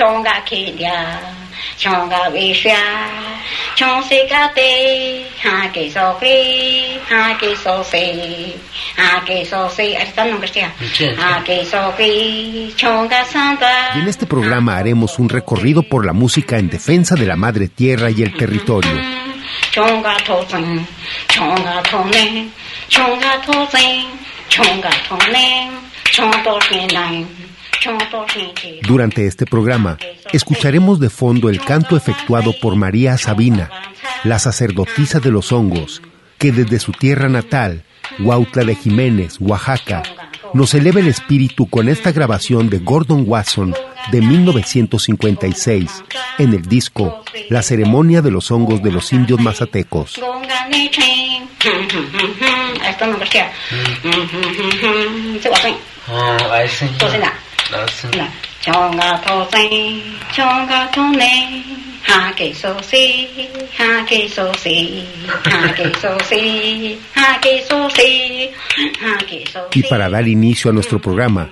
Chonga 0.00 0.42
kindia 0.48 0.96
chonga 1.76 2.30
visha 2.32 2.80
chong 3.76 4.02
se 4.08 4.26
ka 4.30 4.48
te 4.56 4.70
ha 5.44 5.68
ke 5.74 5.84
so 5.94 6.04
fi 6.20 6.36
ha 7.10 7.36
ke 7.40 7.50
so 7.64 7.74
se 7.84 8.04
ha 8.96 9.20
ke 9.26 9.44
so 9.50 9.68
se 9.68 9.86
está 10.04 10.24
no 10.24 10.40
ha 11.20 11.30
ke 11.48 11.58
so 11.72 11.82
fi 11.98 12.72
chonga 12.80 13.20
santa 13.26 13.72
y 13.94 13.98
en 14.00 14.08
este 14.08 14.24
programa 14.24 14.78
haremos 14.78 15.18
un 15.18 15.28
recorrido 15.28 15.82
por 15.82 16.06
la 16.06 16.14
música 16.14 16.56
en 16.56 16.70
defensa 16.70 17.14
de 17.14 17.26
la 17.26 17.36
madre 17.36 17.68
tierra 17.68 18.10
y 18.10 18.22
el 18.22 18.32
territorio. 18.34 18.96
Chonga 19.70 20.16
to 20.24 20.36
chonga 21.28 21.82
to 21.90 22.04
ne 22.06 22.48
chonga 22.88 23.32
to 23.44 23.52
chonga 24.48 24.92
to 25.06 25.16
ne 25.30 25.68
chong 26.04 26.32
to 26.42 26.58
durante 28.82 29.26
este 29.26 29.46
programa, 29.46 29.98
escucharemos 30.32 31.00
de 31.00 31.10
fondo 31.10 31.48
el 31.48 31.60
canto 31.60 31.96
efectuado 31.96 32.52
por 32.60 32.76
María 32.76 33.16
Sabina, 33.16 33.70
la 34.24 34.38
sacerdotisa 34.38 35.20
de 35.20 35.30
los 35.30 35.52
hongos, 35.52 36.02
que 36.38 36.52
desde 36.52 36.78
su 36.78 36.92
tierra 36.92 37.28
natal, 37.28 37.84
Huautla 38.18 38.64
de 38.64 38.74
Jiménez, 38.74 39.36
Oaxaca, 39.40 40.02
nos 40.52 40.74
eleva 40.74 41.00
el 41.00 41.06
espíritu 41.06 41.68
con 41.68 41.88
esta 41.88 42.12
grabación 42.12 42.68
de 42.68 42.78
Gordon 42.78 43.24
Watson 43.26 43.74
de 44.10 44.20
1956 44.20 46.04
en 46.38 46.54
el 46.54 46.62
disco 46.62 47.22
La 47.48 47.62
ceremonia 47.62 48.20
de 48.20 48.30
los 48.30 48.50
hongos 48.50 48.82
de 48.82 48.90
los 48.90 49.12
indios 49.12 49.40
mazatecos. 49.40 50.20
Y 69.72 69.82
para 69.84 70.08
dar 70.08 70.26
inicio 70.26 70.70
a 70.70 70.74
nuestro 70.74 71.00
programa, 71.00 71.50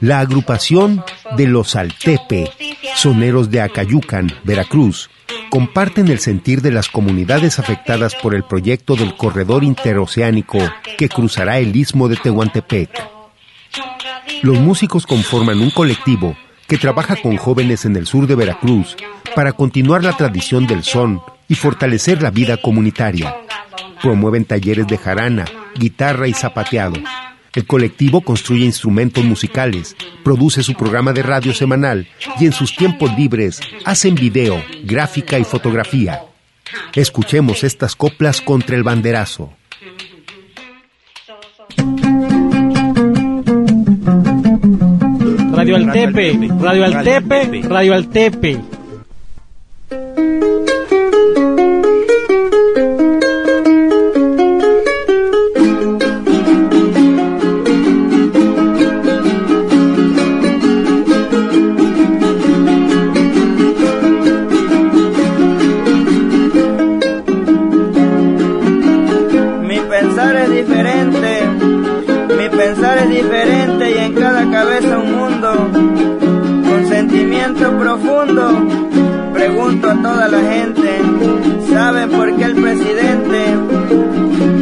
la 0.00 0.20
agrupación 0.20 1.02
de 1.36 1.46
los 1.46 1.76
Altepe, 1.76 2.50
soneros 2.94 3.50
de 3.50 3.62
Acayucan, 3.62 4.30
Veracruz, 4.44 5.08
comparten 5.48 6.08
el 6.08 6.18
sentir 6.18 6.60
de 6.60 6.72
las 6.72 6.88
comunidades 6.88 7.58
afectadas 7.58 8.14
por 8.14 8.34
el 8.34 8.44
proyecto 8.44 8.96
del 8.96 9.16
corredor 9.16 9.64
interoceánico 9.64 10.58
que 10.98 11.08
cruzará 11.08 11.58
el 11.58 11.74
istmo 11.74 12.08
de 12.08 12.16
Tehuantepec. 12.16 13.13
Los 14.42 14.58
músicos 14.58 15.06
conforman 15.06 15.60
un 15.60 15.70
colectivo 15.70 16.36
que 16.66 16.78
trabaja 16.78 17.16
con 17.16 17.36
jóvenes 17.36 17.84
en 17.84 17.96
el 17.96 18.06
sur 18.06 18.26
de 18.26 18.34
Veracruz 18.34 18.96
para 19.34 19.52
continuar 19.52 20.02
la 20.04 20.16
tradición 20.16 20.66
del 20.66 20.82
son 20.82 21.20
y 21.48 21.54
fortalecer 21.54 22.22
la 22.22 22.30
vida 22.30 22.56
comunitaria. 22.56 23.36
Promueven 24.02 24.44
talleres 24.44 24.86
de 24.86 24.98
jarana, 24.98 25.44
guitarra 25.76 26.28
y 26.28 26.34
zapateado. 26.34 26.96
El 27.54 27.66
colectivo 27.66 28.20
construye 28.22 28.64
instrumentos 28.64 29.24
musicales, 29.24 29.96
produce 30.24 30.62
su 30.62 30.74
programa 30.74 31.12
de 31.12 31.22
radio 31.22 31.54
semanal 31.54 32.08
y 32.40 32.46
en 32.46 32.52
sus 32.52 32.74
tiempos 32.74 33.16
libres 33.16 33.60
hacen 33.84 34.16
video, 34.16 34.62
gráfica 34.82 35.38
y 35.38 35.44
fotografía. 35.44 36.22
Escuchemos 36.94 37.62
estas 37.62 37.94
coplas 37.94 38.40
contra 38.40 38.76
el 38.76 38.82
banderazo. 38.82 39.52
Radio 45.64 45.76
Altepe, 45.76 46.48
Radio 46.60 46.84
Altepe, 46.84 47.62
Radio 47.66 47.94
Altepe. 47.94 48.73
toda 80.02 80.28
la 80.28 80.40
gente. 80.40 81.00
Saben 81.72 82.10
por 82.10 82.36
qué 82.36 82.44
el 82.44 82.54
presidente 82.54 83.56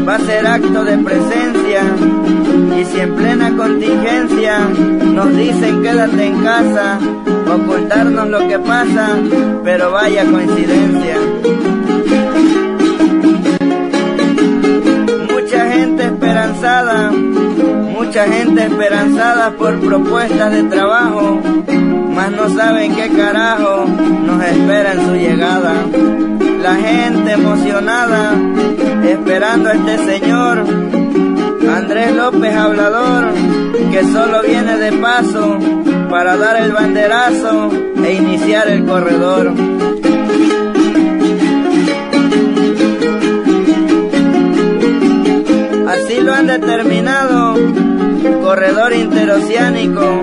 va 0.07 0.17
a 0.17 0.19
ser 0.21 0.47
acto 0.47 0.85
de 0.85 0.99
presencia. 0.99 1.83
Y 2.79 2.85
si 2.85 3.01
en 3.01 3.15
plena 3.15 3.57
contingencia 3.57 4.59
nos 5.15 5.37
dicen 5.37 5.83
quédate 5.83 6.27
en 6.27 6.43
casa, 6.43 6.99
ocultarnos 7.55 8.29
lo 8.29 8.49
que 8.49 8.59
pasa, 8.59 9.11
pero 9.65 9.91
vaya 9.93 10.25
coincidencia. 10.25 11.17
Mucha 15.33 15.71
gente 15.71 16.05
esperanzada, 16.05 17.11
mucha 17.11 18.25
gente 18.27 18.65
esperanzada 18.65 19.51
por 19.53 19.79
propuestas 19.81 20.53
de 20.53 20.63
trabajo 20.65 21.41
mas 22.15 22.31
no 22.31 22.49
saben 22.51 22.95
qué 22.95 23.09
carajo 23.11 23.87
nos 23.87 24.45
espera 24.45 24.93
en 24.93 25.07
su 25.07 25.15
llegada. 25.15 25.75
La 26.63 26.77
gente 26.77 27.33
emocionada, 27.33 28.35
esperando 29.05 29.71
a 29.71 29.73
este 29.73 29.99
señor, 29.99 30.65
Andrés 31.75 32.15
López 32.15 32.55
Hablador, 32.55 33.33
que 33.91 34.05
solo 34.05 34.43
viene 34.43 34.77
de 34.77 34.93
paso 34.93 35.59
para 36.09 36.37
dar 36.37 36.57
el 36.63 36.73
banderazo 36.73 37.71
e 38.05 38.13
iniciar 38.13 38.69
el 38.69 38.85
corredor. 38.85 39.53
Así 45.89 46.21
lo 46.21 46.35
han 46.35 46.47
determinado, 46.47 47.55
corredor 48.43 48.93
interoceánico, 48.93 50.23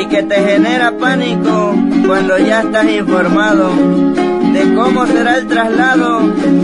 y 0.00 0.06
que 0.06 0.22
te 0.22 0.36
genera 0.36 0.92
pánico 0.96 1.74
cuando 2.06 2.38
ya 2.38 2.60
estás 2.60 2.88
informado 2.88 3.70
de 4.52 4.74
cómo 4.74 5.06
será 5.06 5.36
el 5.38 5.46
traslado 5.46 6.20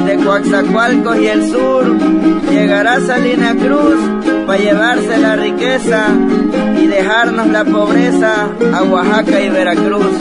de 0.06 0.16
Coaxacualcos 0.16 1.18
y 1.18 1.26
el 1.26 1.50
sur. 1.50 1.98
Llegará 2.50 3.00
Salina 3.00 3.54
Cruz 3.54 3.96
para 4.46 4.58
llevarse 4.58 5.18
la 5.18 5.36
riqueza 5.36 6.06
y 6.80 6.86
dejarnos 6.86 7.48
la 7.48 7.64
pobreza 7.64 8.48
a 8.72 8.82
Oaxaca 8.84 9.40
y 9.40 9.48
Veracruz. 9.50 10.20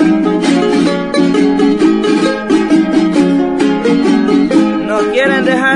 Nos 4.87 5.03
quieren 5.11 5.45
dejar 5.45 5.72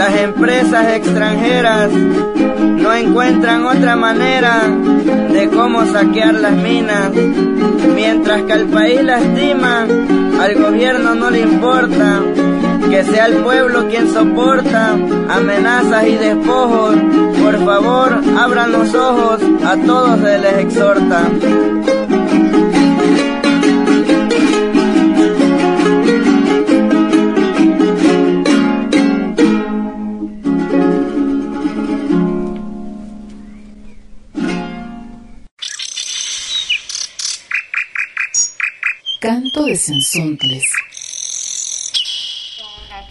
las 0.00 0.16
empresas 0.16 0.94
extranjeras 0.94 1.90
no 1.92 2.94
encuentran 2.94 3.66
otra 3.66 3.96
manera 3.96 4.62
de 5.30 5.50
cómo 5.50 5.84
saquear 5.84 6.36
las 6.36 6.56
minas, 6.56 7.10
mientras 7.94 8.44
que 8.44 8.52
al 8.54 8.64
país 8.68 9.02
lastima, 9.04 9.86
al 10.40 10.54
gobierno 10.54 11.14
no 11.14 11.30
le 11.30 11.40
importa, 11.40 12.22
que 12.88 13.04
sea 13.04 13.26
el 13.26 13.42
pueblo 13.42 13.88
quien 13.88 14.10
soporta 14.10 14.96
amenazas 15.28 16.06
y 16.06 16.14
despojos, 16.14 16.96
por 17.42 17.62
favor 17.62 18.22
abran 18.38 18.72
los 18.72 18.94
ojos, 18.94 19.42
a 19.66 19.76
todos 19.76 20.18
se 20.20 20.38
les 20.38 20.58
exhorta. 20.60 21.24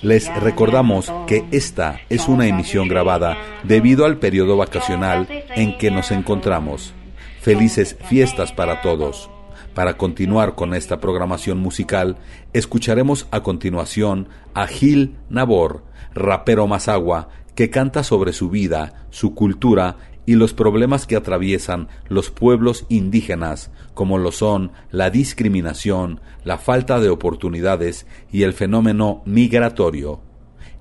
Les 0.01 0.33
recordamos 0.41 1.11
que 1.25 1.45
esta 1.51 2.01
es 2.09 2.27
una 2.27 2.47
emisión 2.47 2.87
grabada 2.87 3.37
debido 3.63 4.05
al 4.05 4.17
periodo 4.17 4.57
vacacional 4.57 5.27
en 5.55 5.77
que 5.77 5.89
nos 5.89 6.11
encontramos. 6.11 6.93
Felices 7.41 7.97
fiestas 8.09 8.51
para 8.51 8.81
todos. 8.81 9.29
Para 9.73 9.95
continuar 9.95 10.55
con 10.55 10.73
esta 10.73 10.99
programación 10.99 11.59
musical, 11.59 12.17
escucharemos 12.51 13.27
a 13.31 13.41
continuación 13.41 14.27
a 14.53 14.67
Gil 14.67 15.15
Nabor, 15.29 15.83
rapero 16.13 16.67
Mazagua, 16.67 17.29
que 17.55 17.69
canta 17.69 18.03
sobre 18.03 18.33
su 18.33 18.49
vida, 18.49 19.05
su 19.09 19.33
cultura 19.33 19.95
y 20.29 20.35
los 20.35 20.53
problemas 20.53 21.07
que 21.07 21.15
atraviesan 21.15 21.87
los 22.07 22.29
pueblos 22.29 22.85
indígenas, 22.87 23.71
como 23.95 24.19
lo 24.19 24.31
son 24.31 24.71
la 24.91 25.09
discriminación, 25.09 26.21
la 26.43 26.59
falta 26.59 26.99
de 26.99 27.09
oportunidades 27.09 28.05
y 28.31 28.43
el 28.43 28.53
fenómeno 28.53 29.23
migratorio. 29.25 30.21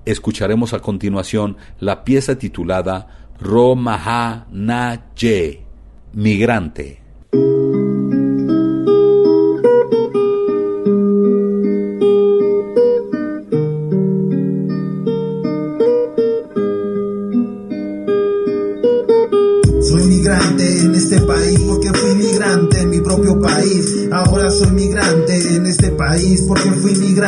Escucharemos 0.05 0.73
a 0.73 0.81
continuación 0.81 1.57
la 1.79 2.03
pieza 2.03 2.37
titulada 2.37 3.31
Romaha 3.41 4.45
Na 4.51 5.07
Ye, 5.15 5.63
Migrante. 6.13 7.01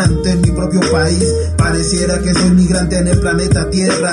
En 0.06 0.42
mi 0.42 0.52
propio 0.52 0.80
país. 0.92 1.26
Pareciera 1.58 2.20
que 2.20 2.34
soy 2.34 2.52
migrante 2.52 2.98
en 2.98 3.08
el 3.08 3.20
planeta 3.20 3.70
Tierra. 3.70 4.12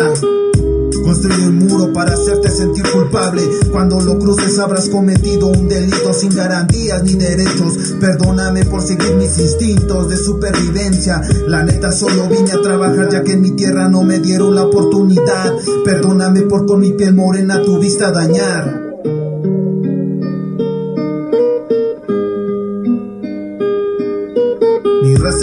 Construye 1.02 1.48
un 1.48 1.58
muro 1.58 1.92
para 1.92 2.12
hacerte 2.12 2.50
sentir 2.50 2.84
culpable. 2.90 3.42
Cuando 3.70 4.00
lo 4.00 4.18
cruces 4.18 4.58
habrás 4.58 4.88
cometido 4.88 5.46
un 5.46 5.68
delito 5.68 6.12
sin 6.12 6.34
garantías 6.34 7.02
ni 7.02 7.14
derechos. 7.14 7.94
Perdóname 8.00 8.64
por 8.66 8.82
seguir 8.82 9.14
mis 9.16 9.38
instintos 9.38 10.08
de 10.08 10.16
supervivencia. 10.16 11.22
La 11.46 11.62
neta 11.62 11.92
solo 11.92 12.28
vine 12.28 12.52
a 12.52 12.60
trabajar 12.60 13.08
ya 13.10 13.24
que 13.24 13.32
en 13.32 13.40
mi 13.40 13.52
tierra 13.52 13.88
no 13.88 14.02
me 14.02 14.18
dieron 14.18 14.54
la 14.54 14.64
oportunidad. 14.64 15.54
Perdóname 15.84 16.42
por 16.42 16.66
con 16.66 16.80
mi 16.80 16.92
piel 16.92 17.14
morena 17.14 17.62
tu 17.62 17.78
vista 17.78 18.10
dañar. 18.10 18.87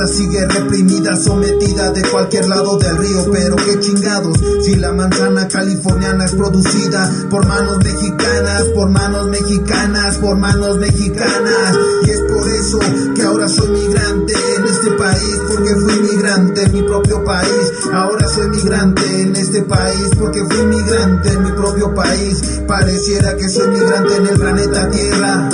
Sigue 0.08 0.46
reprimida, 0.46 1.16
sometida 1.16 1.92
de 1.92 2.02
cualquier 2.04 2.48
lado 2.48 2.78
del 2.78 2.98
río, 2.98 3.32
pero 3.32 3.56
qué 3.56 3.80
chingados, 3.80 4.38
si 4.64 4.76
la 4.76 4.92
manzana 4.92 5.48
californiana 5.48 6.26
es 6.26 6.32
producida 6.32 7.12
por 7.30 7.46
manos 7.46 7.78
mexicanas, 7.84 8.64
por 8.76 8.90
manos 8.90 9.28
mexicanas, 9.30 10.18
por 10.18 10.38
manos 10.38 10.78
mexicanas, 10.78 11.78
y 12.06 12.10
es 12.10 12.20
por 12.22 12.48
eso 12.48 12.80
que 13.16 13.22
ahora 13.24 13.48
soy 13.48 13.70
migrante 13.70 14.34
en 14.58 14.64
este 14.66 14.92
país, 14.92 15.42
porque 15.48 15.76
fui 15.76 16.00
migrante 16.00 16.64
en 16.64 16.74
mi 16.74 16.82
propio 16.84 17.24
país, 17.24 17.74
ahora 17.94 18.28
soy 18.28 18.50
migrante 18.50 19.22
en 19.22 19.36
este 19.36 19.62
país, 19.64 20.10
porque 20.20 20.44
fui 20.46 20.66
migrante 20.66 21.30
en 21.30 21.44
mi 21.44 21.52
propio 21.52 21.94
país, 21.94 22.62
pareciera 22.68 23.36
que 23.38 23.50
soy 23.50 23.68
migrante 23.70 24.16
en 24.16 24.28
el 24.28 24.40
planeta 24.40 24.90
Tierra. 24.90 25.50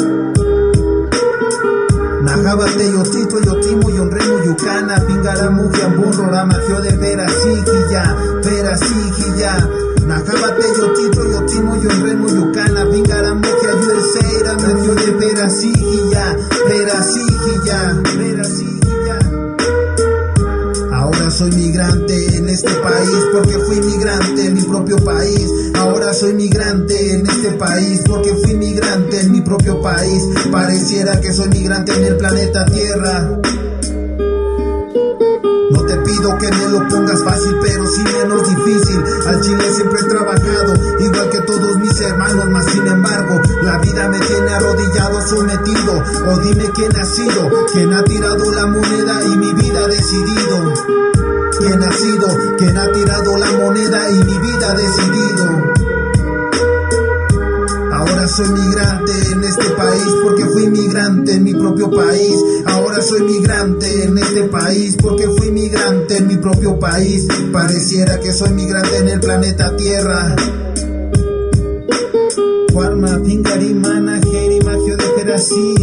Najabate 2.24 2.92
yo 2.92 3.04
tito 3.04 3.42
yo 3.42 3.60
yucana 4.52 5.00
pingara 5.08 5.50
mugia 5.50 5.88
burro 5.88 6.26
de 6.82 6.98
vera 6.98 7.26
ya 7.90 8.04
vera 8.44 8.76
ya 9.38 9.56
Najabate 10.08 10.68
yo 10.78 10.94
tito 10.94 11.24
yo 11.32 11.46
timo 11.46 11.76
yo 11.82 11.90
remo 12.04 12.28
yucana 12.28 12.86
pingara 12.92 13.34
mugia 13.34 13.72
yo 13.82 14.44
la 14.44 14.54
magio 14.56 14.96
de 14.96 15.12
vera 15.20 15.48
ya 16.12 16.36
vera 16.68 17.00
ya 17.66 17.80
vera 18.18 18.44
Ahora 20.92 21.32
soy 21.32 21.52
migrante 21.52 22.36
en 22.36 22.50
este 22.50 22.74
país 22.74 23.10
porque 23.32 23.58
fui 23.60 23.80
migrante 23.80 24.46
en 24.48 24.54
mi 24.54 24.64
propio 24.64 24.98
país. 24.98 25.50
Ahora 25.76 26.14
soy 26.14 26.34
migrante 26.34 27.14
en 27.14 27.26
este 27.26 27.52
país 27.52 28.02
porque 28.06 28.34
fui 28.36 28.56
migrante 28.56 29.22
en 29.22 29.32
mi 29.32 29.42
propio 29.42 29.82
país. 29.82 30.24
Pareciera 30.52 31.22
que 31.22 31.32
soy 31.32 31.48
migrante 31.50 31.94
en 31.94 32.04
el 32.04 32.18
planeta 32.18 32.66
Tierra. 32.66 33.40
Te 35.92 35.98
pido 35.98 36.38
que 36.38 36.50
me 36.50 36.70
lo 36.70 36.88
pongas 36.88 37.22
fácil, 37.22 37.54
pero 37.62 37.86
sí 37.86 38.02
menos 38.02 38.48
difícil. 38.48 39.04
Al 39.28 39.42
chile 39.42 39.74
siempre 39.74 40.00
he 40.00 40.08
trabajado, 40.08 40.74
igual 41.00 41.30
que 41.30 41.42
todos 41.42 41.78
mis 41.80 42.00
hermanos, 42.00 42.50
más 42.50 42.66
sin 42.68 42.88
embargo, 42.88 43.42
la 43.62 43.78
vida 43.80 44.08
me 44.08 44.18
tiene 44.20 44.52
arrodillado, 44.52 45.22
sometido. 45.28 46.02
O 46.30 46.38
dime 46.40 46.72
quién 46.74 46.96
ha 46.96 47.04
sido, 47.04 47.66
quién 47.74 47.94
ha 47.94 48.06
tirado 48.06 48.52
la 48.52 48.68
moneda 48.68 49.22
y 49.22 49.38
mi 49.38 49.52
vida 49.52 49.86
decidido. 49.88 50.74
¿Quién 51.60 51.84
ha 51.84 51.92
sido, 51.92 52.28
quién 52.58 52.78
ha 52.78 52.90
tirado 52.94 53.38
la 53.38 53.52
moneda 53.52 54.10
y 54.12 54.24
mi 54.24 54.38
vida 54.38 54.74
decidido. 54.74 55.81
Ahora 58.22 58.34
soy 58.36 58.50
migrante 58.50 59.12
en 59.32 59.44
este 59.44 59.70
país 59.72 60.08
porque 60.24 60.46
fui 60.46 60.68
migrante 60.68 61.34
en 61.34 61.44
mi 61.44 61.56
propio 61.56 61.90
país. 61.90 62.36
Ahora 62.68 63.02
soy 63.02 63.22
migrante 63.22 64.04
en 64.04 64.16
este 64.16 64.44
país 64.44 64.96
porque 65.02 65.28
fui 65.28 65.52
migrante 65.52 66.18
en 66.18 66.28
mi 66.28 66.38
propio 66.38 66.78
país. 66.78 67.26
Pareciera 67.52 68.20
que 68.20 68.32
soy 68.32 68.52
migrante 68.52 68.96
en 68.98 69.10
el 69.10 69.20
planeta 69.20 69.76
Tierra. 69.76 70.36
Juanma, 72.72 73.20
Pingari, 73.24 73.74
Mana, 73.74 74.22
Magio 74.66 74.98
de 74.98 75.06
Perasí, 75.18 75.74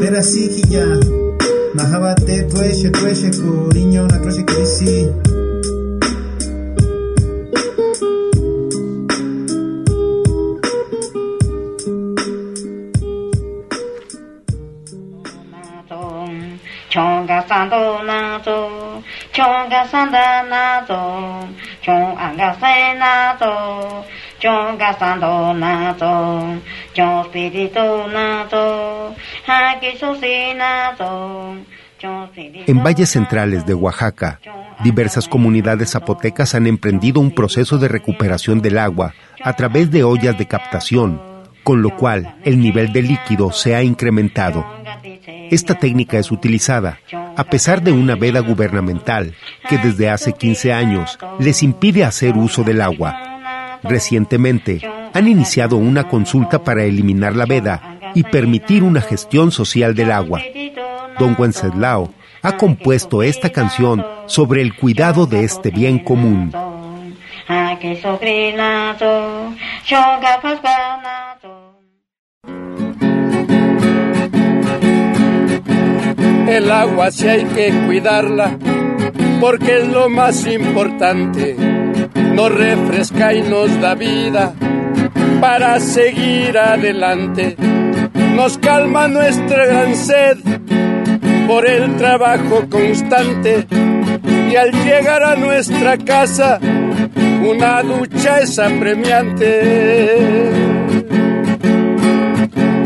Perasí, 0.00 0.60
ya. 0.68 0.86
Mahabate, 1.74 2.48
Tueshe, 2.50 2.90
Tueshe, 2.90 3.30
Coriño, 3.30 4.08
Natroche, 4.08 4.44
Crisi. 4.44 5.08
En 32.66 32.82
valles 32.82 33.10
centrales 33.10 33.64
de 33.64 33.74
Oaxaca, 33.74 34.40
diversas 34.82 35.26
comunidades 35.26 35.92
zapotecas 35.92 36.54
han 36.54 36.66
emprendido 36.66 37.20
un 37.20 37.30
proceso 37.30 37.78
de 37.78 37.88
recuperación 37.88 38.60
del 38.60 38.78
agua 38.78 39.14
a 39.42 39.54
través 39.54 39.90
de 39.90 40.04
ollas 40.04 40.36
de 40.36 40.46
captación, 40.46 41.20
con 41.62 41.80
lo 41.80 41.96
cual 41.96 42.36
el 42.44 42.60
nivel 42.60 42.92
de 42.92 43.02
líquido 43.02 43.52
se 43.52 43.74
ha 43.74 43.82
incrementado. 43.82 44.66
Esta 45.50 45.74
técnica 45.74 46.18
es 46.18 46.30
utilizada 46.30 46.98
a 47.36 47.44
pesar 47.44 47.82
de 47.82 47.92
una 47.92 48.14
veda 48.14 48.40
gubernamental 48.40 49.34
que 49.68 49.78
desde 49.78 50.10
hace 50.10 50.32
15 50.32 50.72
años 50.72 51.18
les 51.38 51.62
impide 51.62 52.04
hacer 52.04 52.36
uso 52.36 52.62
del 52.62 52.80
agua. 52.80 53.78
Recientemente 53.82 54.80
han 55.12 55.28
iniciado 55.28 55.76
una 55.76 56.08
consulta 56.08 56.62
para 56.64 56.84
eliminar 56.84 57.36
la 57.36 57.46
veda 57.46 57.98
y 58.14 58.22
permitir 58.22 58.82
una 58.82 59.00
gestión 59.00 59.50
social 59.50 59.94
del 59.94 60.10
agua. 60.12 60.40
Don 61.18 61.36
Wenceslao 61.38 62.12
ha 62.42 62.56
compuesto 62.56 63.22
esta 63.22 63.50
canción 63.50 64.04
sobre 64.26 64.62
el 64.62 64.74
cuidado 64.74 65.26
de 65.26 65.44
este 65.44 65.70
bien 65.70 65.98
común. 65.98 66.52
El 76.48 76.70
agua 76.70 77.10
sí 77.10 77.26
hay 77.26 77.44
que 77.44 77.72
cuidarla 77.86 78.56
porque 79.40 79.78
es 79.78 79.88
lo 79.88 80.08
más 80.08 80.46
importante. 80.46 81.56
Nos 82.34 82.54
refresca 82.54 83.34
y 83.34 83.42
nos 83.42 83.80
da 83.80 83.94
vida 83.94 84.54
para 85.40 85.80
seguir 85.80 86.56
adelante. 86.58 87.56
Nos 88.34 88.58
calma 88.58 89.08
nuestra 89.08 89.66
gran 89.66 89.94
sed 89.94 90.38
por 91.46 91.66
el 91.66 91.96
trabajo 91.96 92.66
constante 92.70 93.66
y 94.50 94.56
al 94.56 94.72
llegar 94.72 95.22
a 95.22 95.36
nuestra 95.36 95.98
casa 95.98 96.58
una 97.44 97.82
ducha 97.82 98.40
es 98.40 98.58
apremiante. 98.58 100.53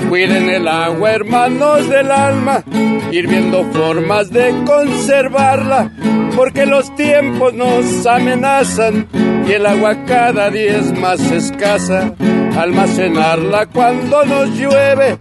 Cuiden 0.09 0.49
el 0.49 0.67
agua, 0.67 1.13
hermanos 1.13 1.89
del 1.89 2.11
alma, 2.11 2.65
ir 3.13 3.27
viendo 3.27 3.63
formas 3.73 4.31
de 4.31 4.55
conservarla, 4.65 5.91
porque 6.35 6.65
los 6.65 6.95
tiempos 6.97 7.53
nos 7.53 8.07
amenazan 8.07 9.07
y 9.47 9.53
el 9.53 9.67
agua 9.67 10.05
cada 10.07 10.51
día 10.51 10.79
es 10.79 10.99
más 10.99 11.21
escasa. 11.31 12.15
Almacenarla 12.59 13.67
cuando 13.67 14.25
nos 14.25 14.51
llueve 14.59 15.21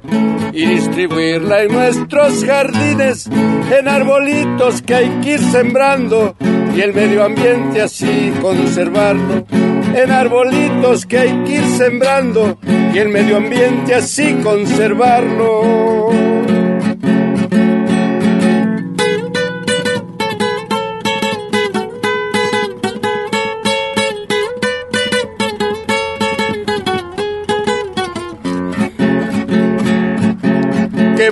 y 0.54 0.66
distribuirla 0.66 1.62
en 1.62 1.72
nuestros 1.72 2.44
jardines, 2.44 3.28
en 3.28 3.88
arbolitos 3.88 4.82
que 4.82 4.96
hay 4.96 5.10
que 5.22 5.34
ir 5.34 5.40
sembrando 5.40 6.36
y 6.76 6.82
el 6.82 6.96
medio 6.96 7.24
ambiente 7.24 7.84
así 7.84 8.34
conservarlo. 8.42 9.46
En 9.94 10.12
arbolitos 10.12 11.06
que 11.06 11.20
hay 11.20 11.44
que 11.44 11.58
ir 11.58 11.66
sembrando 11.78 12.58
y 12.92 12.98
el 12.98 13.10
medio 13.10 13.38
ambiente 13.38 13.94
así 13.94 14.34
conservarlo. 14.42 16.27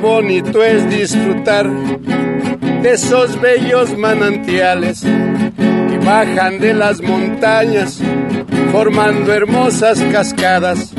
Bonito 0.05 0.63
es 0.63 0.87
disfrutar 0.87 1.67
de 1.67 2.91
esos 2.91 3.41
bellos 3.41 3.97
manantiales 3.97 5.01
que 5.01 5.97
bajan 6.05 6.59
de 6.59 6.75
las 6.75 7.01
montañas 7.01 7.99
formando 8.71 9.33
hermosas 9.33 9.99
cascadas, 10.11 10.93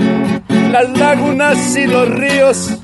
las 0.73 0.99
lagunas 0.99 1.77
y 1.77 1.87
los 1.87 2.09
ríos 2.09 2.79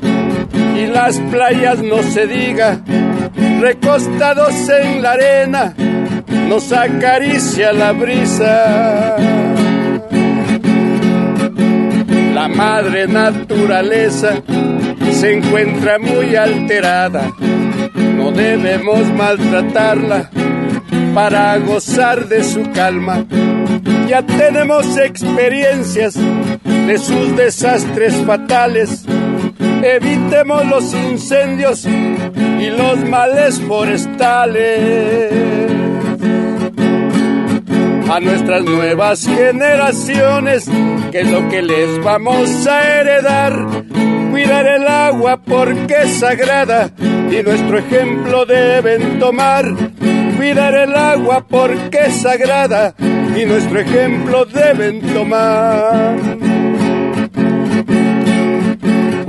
y 0.76 0.86
las 0.86 1.18
playas 1.18 1.82
no 1.82 2.04
se 2.04 2.28
diga, 2.28 2.80
recostados 3.60 4.54
en 4.68 5.02
la 5.02 5.12
arena 5.12 5.74
nos 6.48 6.72
acaricia 6.72 7.72
la 7.72 7.90
brisa. 7.90 9.16
La 12.32 12.48
madre 12.48 13.08
naturaleza 13.08 14.42
se 15.22 15.34
encuentra 15.34 16.00
muy 16.00 16.34
alterada, 16.34 17.32
no 17.94 18.32
debemos 18.32 19.06
maltratarla 19.12 20.28
para 21.14 21.56
gozar 21.58 22.26
de 22.26 22.42
su 22.42 22.68
calma. 22.72 23.24
Ya 24.08 24.26
tenemos 24.26 24.96
experiencias 24.96 26.14
de 26.16 26.98
sus 26.98 27.36
desastres 27.36 28.16
fatales. 28.26 29.04
Evitemos 29.84 30.66
los 30.66 30.92
incendios 30.92 31.86
y 31.86 32.70
los 32.70 33.08
males 33.08 33.60
forestales. 33.60 35.32
A 38.10 38.18
nuestras 38.18 38.64
nuevas 38.64 39.24
generaciones, 39.24 40.68
que 41.12 41.20
es 41.20 41.30
lo 41.30 41.48
que 41.48 41.62
les 41.62 42.02
vamos 42.02 42.66
a 42.66 42.98
heredar? 42.98 43.82
Cuidar 44.32 44.66
el 44.66 44.88
agua 44.88 45.36
porque 45.36 45.94
es 46.04 46.14
sagrada 46.14 46.90
y 46.98 47.42
nuestro 47.42 47.78
ejemplo 47.78 48.46
deben 48.46 49.18
tomar. 49.18 49.66
Cuidar 50.38 50.74
el 50.74 50.96
agua 50.96 51.44
porque 51.46 51.98
es 52.06 52.22
sagrada 52.22 52.94
y 52.98 53.44
nuestro 53.44 53.80
ejemplo 53.80 54.46
deben 54.46 55.02
tomar. 55.12 56.16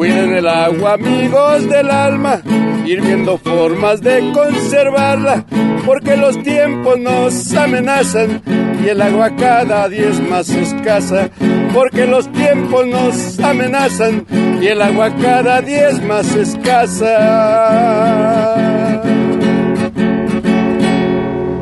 Cuiden 0.03 0.35
el 0.35 0.47
agua, 0.49 0.95
amigos 0.95 1.69
del 1.69 1.89
alma, 1.89 2.41
ir 2.85 2.99
viendo 3.01 3.37
formas 3.37 4.01
de 4.01 4.33
conservarla, 4.33 5.45
porque 5.85 6.17
los 6.17 6.43
tiempos 6.43 6.99
nos 6.99 7.53
amenazan 7.53 8.41
y 8.83 8.89
el 8.89 9.01
agua 9.01 9.33
cada 9.37 9.87
día 9.87 10.09
es 10.09 10.19
más 10.19 10.49
escasa, 10.49 11.29
porque 11.73 12.05
los 12.05 12.29
tiempos 12.33 12.85
nos 12.85 13.39
amenazan 13.39 14.25
y 14.61 14.67
el 14.67 14.81
agua 14.81 15.09
cada 15.21 15.61
día 15.61 15.87
es 15.87 16.03
más 16.03 16.35
escasa. 16.35 17.13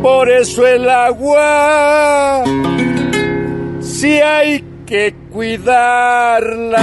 Por 0.01 0.31
eso 0.31 0.65
el 0.65 0.89
agua, 0.89 2.43
si 3.81 4.13
hay 4.13 4.70
que 4.91 5.15
cuidarla. 5.31 6.77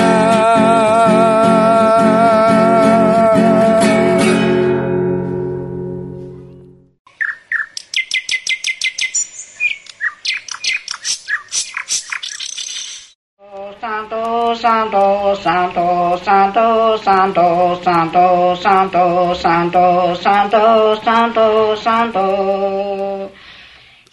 Santo, 13.78 14.56
santo, 14.56 15.36
santo, 15.36 16.18
santo, 16.24 16.98
santo, 17.04 17.76
santo, 17.76 18.56
santo, 18.56 19.34
santo, 19.34 20.14
santo, 20.16 20.96
santo, 21.04 21.76
santo. 21.76 23.30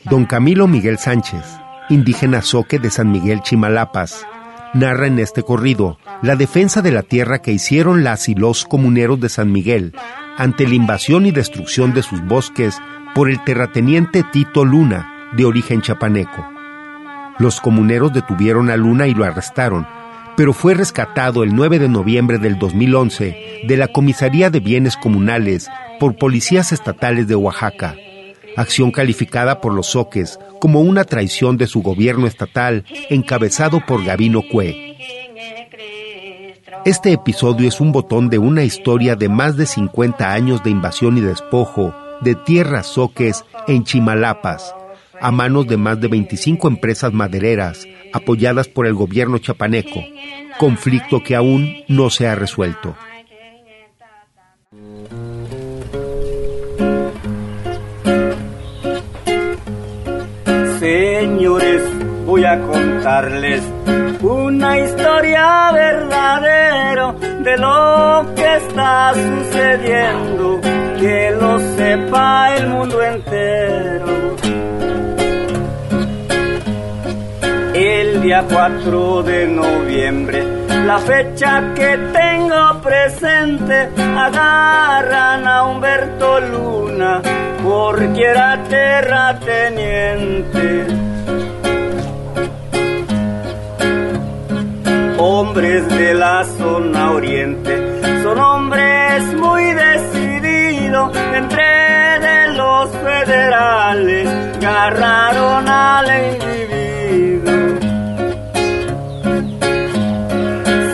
Don 0.04 0.26
Camilo 0.26 0.68
Miguel 0.68 0.98
Sánchez, 0.98 1.64
indígena 1.89 2.41
zoque 2.41 2.79
de 2.79 2.89
San 2.89 3.11
Miguel 3.11 3.41
Chimalapas, 3.41 4.25
narra 4.73 5.07
en 5.07 5.19
este 5.19 5.43
corrido 5.43 5.97
la 6.21 6.36
defensa 6.36 6.81
de 6.81 6.91
la 6.91 7.03
tierra 7.03 7.39
que 7.41 7.51
hicieron 7.51 8.03
las 8.03 8.29
y 8.29 8.36
los 8.36 8.65
comuneros 8.65 9.19
de 9.19 9.29
San 9.29 9.51
Miguel 9.51 9.93
ante 10.38 10.67
la 10.67 10.75
invasión 10.75 11.25
y 11.25 11.31
destrucción 11.31 11.93
de 11.93 12.03
sus 12.03 12.21
bosques 12.25 12.79
por 13.13 13.29
el 13.29 13.43
terrateniente 13.43 14.23
Tito 14.23 14.65
Luna, 14.65 15.31
de 15.38 15.45
origen 15.45 15.81
chapaneco. 15.81 16.45
Los 17.39 17.59
comuneros 17.61 18.13
detuvieron 18.13 18.69
a 18.69 18.77
Luna 18.77 19.07
y 19.07 19.13
lo 19.13 19.25
arrestaron, 19.25 19.88
pero 20.36 20.53
fue 20.53 20.73
rescatado 20.73 21.43
el 21.43 21.55
9 21.55 21.79
de 21.79 21.89
noviembre 21.89 22.38
del 22.38 22.59
2011 22.59 23.63
de 23.67 23.77
la 23.77 23.88
Comisaría 23.88 24.49
de 24.49 24.59
Bienes 24.59 24.97
Comunales 24.97 25.69
por 25.99 26.15
policías 26.15 26.71
estatales 26.71 27.27
de 27.27 27.36
Oaxaca, 27.36 27.95
acción 28.56 28.91
calificada 28.91 29.62
por 29.62 29.74
los 29.74 29.88
soques 29.88 30.39
como 30.60 30.82
una 30.82 31.03
traición 31.03 31.58
de 31.58 31.68
su 31.68 31.82
gobierno 31.82 32.28
estatal 32.28 32.86
encabezado 33.10 33.86
por 33.86 34.03
Gavino 34.03 34.41
Cue. 34.51 34.95
Este 36.86 37.12
episodio 37.12 37.68
es 37.68 37.82
un 37.82 37.91
botón 37.91 38.30
de 38.30 38.38
una 38.38 38.64
historia 38.64 39.16
de 39.16 39.28
más 39.28 39.58
de 39.58 39.66
50 39.66 40.32
años 40.32 40.64
de 40.64 40.70
invasión 40.70 41.18
y 41.18 41.22
despojo 41.22 41.95
de 42.22 42.36
tierras 42.36 42.88
soques 42.88 43.43
en 43.68 43.84
Chimalapas, 43.84 44.76
a 45.20 45.32
manos 45.32 45.68
de 45.68 45.78
más 45.78 45.99
de 45.99 46.08
25 46.08 46.68
empresas 46.68 47.12
madereras 47.12 47.88
apoyadas 48.14 48.68
por 48.68 48.86
el 48.88 48.93
gobierno 48.93 49.39
chapaneco, 49.39 49.99
conflicto 50.60 51.24
que 51.24 51.36
aún 51.36 51.84
no 51.88 52.10
se 52.10 52.28
ha 52.28 52.36
resuelto. 52.36 52.95
A 62.46 62.60
contarles 62.60 63.64
una 64.22 64.78
historia 64.78 65.72
verdadera 65.72 67.16
de 67.39 67.58
lo 67.58 68.26
que 68.36 68.58
está 68.58 69.14
sucediendo, 69.14 70.60
que 71.00 71.32
lo 71.39 71.58
sepa 71.76 72.56
el 72.56 72.68
mundo 72.68 73.02
entero. 73.02 74.36
El 77.74 78.22
día 78.22 78.43
4 78.48 79.24
de 79.24 79.48
noviembre, 79.48 80.43
la 80.86 81.00
fecha 81.00 81.74
que 81.74 81.98
tengo 82.14 82.80
presente, 82.82 83.89
agarran 84.18 85.48
a 85.48 85.64
Humberto 85.64 86.39
Luna 86.41 87.24
porque 87.64 88.24
era 88.24 88.62
terrateniente. 88.64 91.05
Hombres 95.18 95.88
de 95.89 96.13
la 96.13 96.43
zona 96.43 97.11
oriente 97.11 98.01
son 98.24 98.39
hombres 98.39 99.24
muy 99.36 99.63
decididos 99.74 101.16
entre 101.34 102.53
los 102.53 102.89
federales 102.91 104.45
agarraron 104.66 105.68
al 105.68 106.07
individuo. 106.34 107.53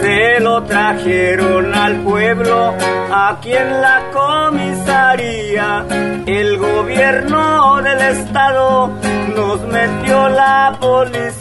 Se 0.01 0.39
lo 0.39 0.63
trajeron 0.63 1.73
al 1.73 1.97
pueblo 2.01 2.73
aquí 3.13 3.53
en 3.53 3.81
la 3.81 4.01
comisaría. 4.11 5.85
El 6.25 6.57
gobierno 6.57 7.81
del 7.81 8.01
estado 8.01 8.91
nos 9.35 9.61
metió 9.67 10.29
la 10.29 10.77
policía. 10.79 11.31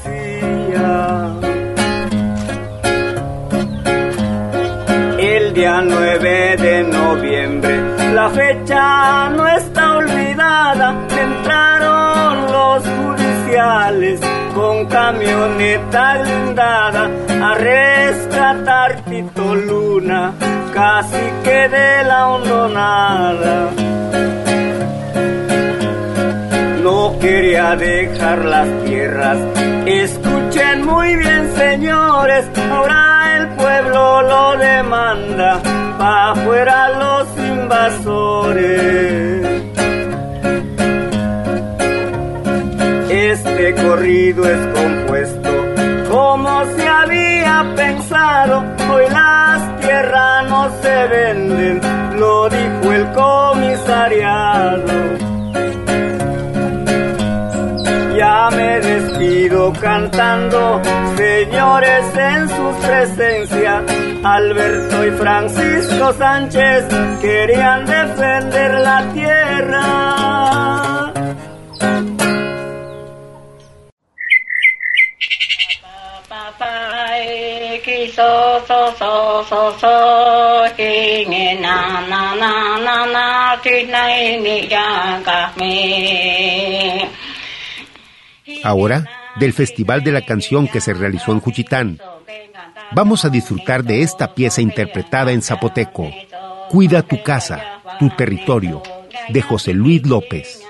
Día 5.54 5.80
9 5.82 6.56
de 6.56 6.84
noviembre. 6.84 7.80
La 8.14 8.28
fecha 8.30 9.30
no 9.30 9.46
está 9.48 9.96
olvidada, 9.96 10.94
entraron 11.08 12.52
los 12.52 12.82
judiciales 12.84 14.20
con 14.54 14.86
camioneta 14.86 16.18
blindada 16.22 17.10
a 17.42 17.54
rescatar 17.54 19.04
Tito 19.04 19.54
Luna, 19.54 20.32
casi 20.72 21.24
que 21.44 21.68
de 21.68 22.04
la 22.04 22.28
hondonada. 22.28 23.70
No 26.82 27.18
quería 27.20 27.76
dejar 27.76 28.44
las 28.44 28.68
tierras, 28.84 29.38
escuchen 29.86 30.86
muy 30.86 31.14
bien 31.16 31.52
señores, 31.56 32.46
ahora 32.70 33.09
lo 33.88 34.56
demanda, 34.56 35.60
pa' 35.98 36.30
afuera 36.32 36.88
los 36.98 37.26
invasores. 37.38 38.80
Este 43.10 43.74
corrido 43.74 44.44
es 44.44 44.66
compuesto 44.78 45.50
como 46.10 46.64
se 46.76 46.88
había 46.88 47.64
pensado, 47.76 48.64
hoy 48.92 49.04
las 49.10 49.80
tierras 49.80 50.50
no 50.50 50.68
se 50.82 51.06
venden, 51.06 51.80
lo 52.18 52.48
dijo 52.48 52.92
el 52.92 53.12
comisariado. 53.12 54.92
Ya 58.16 58.48
me 58.50 58.80
cantando, 59.72 60.80
señores 61.16 62.04
en 62.16 62.48
su 62.48 62.86
presencia. 62.86 63.82
Alberto 64.22 65.06
y 65.06 65.10
Francisco 65.12 66.12
Sánchez 66.14 66.84
querían 67.20 67.86
defender 67.86 68.80
la 68.80 69.12
tierra. 69.12 70.30
so 78.20 78.62
so 78.66 78.94
so 78.98 79.44
so 79.48 79.60
so 79.80 79.94
hi 80.76 81.24
nghe 81.30 81.46
na 81.64 81.74
na 82.10 82.20
na 82.42 82.50
na 82.86 82.96
na 83.14 83.24
ti 83.64 83.74
nai 83.92 84.40
ni 84.44 84.56
ya 84.72 84.86
me 85.58 85.74
Ahora, 88.64 89.06
del 89.40 89.54
Festival 89.54 90.04
de 90.04 90.12
la 90.12 90.20
Canción 90.20 90.68
que 90.68 90.82
se 90.82 90.92
realizó 90.92 91.32
en 91.32 91.40
Juchitán, 91.40 91.98
vamos 92.92 93.24
a 93.24 93.30
disfrutar 93.30 93.82
de 93.82 94.02
esta 94.02 94.34
pieza 94.34 94.60
interpretada 94.60 95.32
en 95.32 95.40
zapoteco, 95.42 96.10
Cuida 96.68 97.02
tu 97.02 97.20
casa, 97.22 97.60
tu 97.98 98.10
territorio, 98.10 98.82
de 99.30 99.42
José 99.42 99.72
Luis 99.72 100.06
López. 100.06 100.62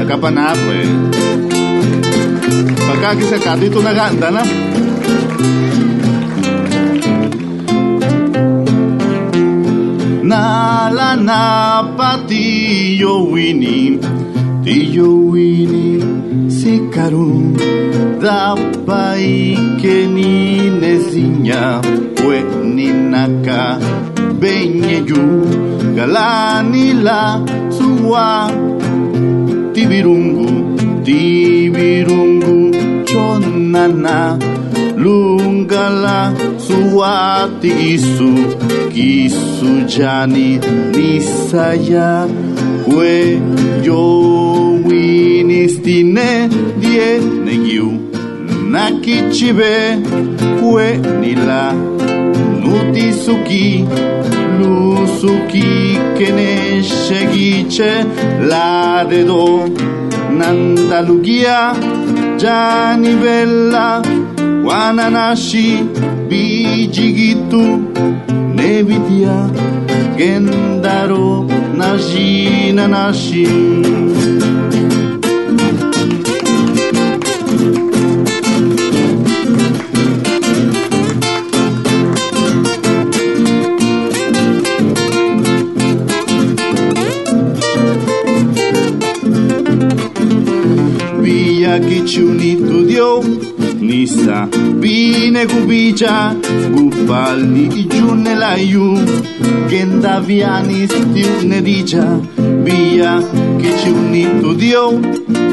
Acá 0.00 0.18
para 0.20 0.30
nada, 0.30 0.54
pues. 0.64 0.88
Acá 2.96 3.16
que 3.16 3.24
se 3.24 3.78
una 3.78 3.92
ganda, 3.92 4.30
¿no? 4.30 4.42
Na 10.30 10.90
la 10.98 11.10
na 11.28 11.40
patillo 11.96 13.14
wini. 13.32 13.98
Tillo 14.64 15.08
wini 15.32 15.86
sikaru. 16.58 17.28
Da 18.22 18.56
pai 18.86 19.56
ni 20.14 20.70
nezinya 20.80 21.80
we 22.26 22.38
ni 22.74 22.86
naka 23.12 23.78
benye 24.40 24.96
yu 25.08 25.24
galani 25.96 26.86
la 27.06 27.20
suwa 27.76 28.50
tibirungu 29.72 30.46
tibirungu 31.04 32.56
chonana 33.04 34.38
lungala 34.96 36.32
suati 36.68 37.72
isu 37.94 38.32
kisu 38.94 39.70
jani 39.96 40.60
nisaya 40.96 42.26
we 42.96 43.40
yo 43.82 44.02
winistine 44.86 46.48
die 46.80 47.20
negiu 47.44 47.88
nakichibe 48.70 49.74
we 50.72 50.96
nila 51.20 51.72
nutisuki 52.62 53.84
lusuki 54.58 55.98
kene 56.18 56.82
shegiche 56.82 57.92
la 58.48 59.04
dedo 59.10 59.68
nandalugia 60.38 61.74
jani 62.36 63.14
bella 63.22 64.02
wananashi 64.68 65.84
bijigitu 66.28 67.62
nebitia 68.54 69.48
gendaro 70.16 71.46
najina 71.78 72.88
nashi. 72.88 73.46
Villa 73.46 74.77
kichuni 91.80 92.56
tu 92.56 92.84
dio 92.84 93.24
nisa 93.80 94.48
vine 94.80 95.28
vine 95.28 95.46
gubicha 95.46 96.34
gupali 96.74 97.68
junelayu 97.68 98.98
genda 99.68 100.20
vianis 100.20 100.90
tiunericha 101.14 102.04
via 102.64 103.22
che 103.60 103.70
ci 103.78 103.90
unito 103.90 104.52
dio 104.54 104.98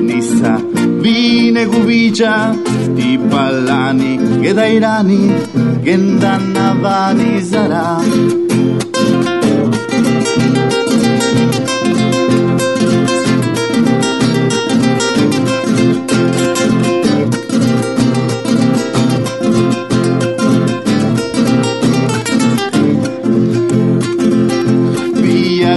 nissa 0.01 0.61
vine 1.01 1.65
gubicha 1.65 2.55
ti 2.95 3.19
pallani 3.29 4.39
che 4.41 4.53
dai 4.53 4.79
rani 4.79 5.33
genda 5.83 6.37
navani 6.37 7.41
sarà 7.41 8.44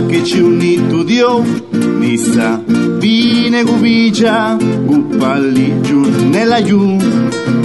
che 0.09 0.25
ci 0.25 0.41
unito 0.41 1.03
Dio 1.03 1.45
Nissa 1.71 2.63
vine 2.67 3.63
gubicia 3.63 4.57
Gupalli 4.57 5.81
giù 5.83 6.01
nella 6.31 6.63
giù 6.63 6.97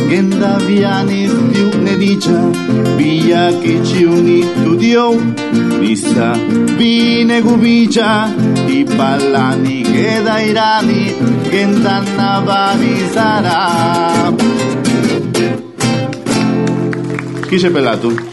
Genda 0.09 0.57
viani 0.57 1.29
più 1.51 1.69
ne 1.81 1.97
dicia 1.97 2.49
Via 2.97 3.57
che 3.57 3.79
ci 3.83 4.05
Dio 4.75 5.33
Nissa 5.79 6.33
vine 6.75 7.41
gubicia 7.41 8.33
I 8.67 8.85
pallani 8.95 9.81
che 9.81 10.21
dai 10.21 10.51
rani 10.51 11.15
Genda 11.49 12.03
navani 12.15 13.07
sarà 13.11 14.33
Chi 17.47 17.57
c'è 17.57 17.69
pelato? 17.69 18.32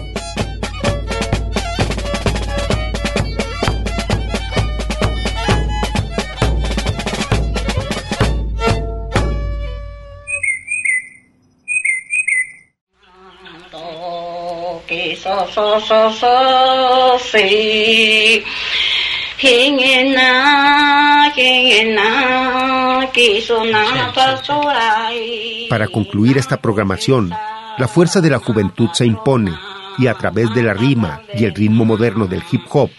Para 25.69 25.87
concluir 25.87 26.37
esta 26.37 26.57
programación, 26.57 27.33
la 27.77 27.87
fuerza 27.87 28.21
de 28.21 28.29
la 28.29 28.39
juventud 28.39 28.89
se 28.93 29.05
impone 29.05 29.53
y 29.97 30.07
a 30.07 30.13
través 30.13 30.53
de 30.53 30.63
la 30.63 30.73
rima 30.73 31.21
y 31.33 31.45
el 31.45 31.55
ritmo 31.55 31.85
moderno 31.85 32.27
del 32.27 32.43
hip 32.51 32.61
hop, 32.69 32.89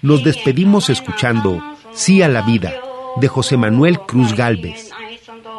nos 0.00 0.24
despedimos 0.24 0.90
escuchando 0.90 1.62
Sí 1.92 2.22
a 2.22 2.28
la 2.28 2.40
vida 2.42 2.72
de 3.16 3.28
José 3.28 3.58
Manuel 3.58 3.98
Cruz 4.00 4.34
Galvez. 4.34 4.90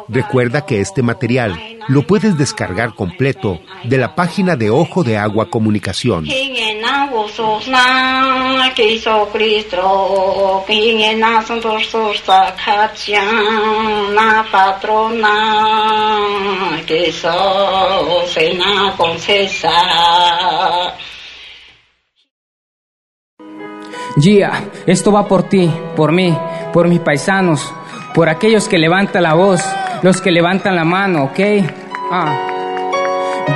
Recuerda 0.08 0.66
que 0.66 0.80
este 0.80 1.02
material 1.02 1.58
lo 1.88 2.06
puedes 2.06 2.36
descargar 2.36 2.94
completo 2.94 3.60
de 3.84 3.98
la 3.98 4.14
página 4.14 4.56
de 4.56 4.70
Ojo 4.70 5.02
de 5.02 5.16
Agua 5.16 5.50
Comunicación. 5.50 6.24
Gia, 24.16 24.70
esto 24.86 25.10
va 25.10 25.26
por 25.26 25.42
ti, 25.48 25.70
por 25.96 26.12
mí, 26.12 26.36
por 26.72 26.88
mis 26.88 27.00
paisanos, 27.00 27.72
por 28.14 28.28
aquellos 28.28 28.68
que 28.68 28.78
levantan 28.78 29.24
la 29.24 29.34
voz 29.34 29.60
los 30.04 30.20
que 30.20 30.30
levantan 30.30 30.76
la 30.76 30.84
mano, 30.84 31.24
¿ok? 31.24 31.40
Ah. 32.12 32.36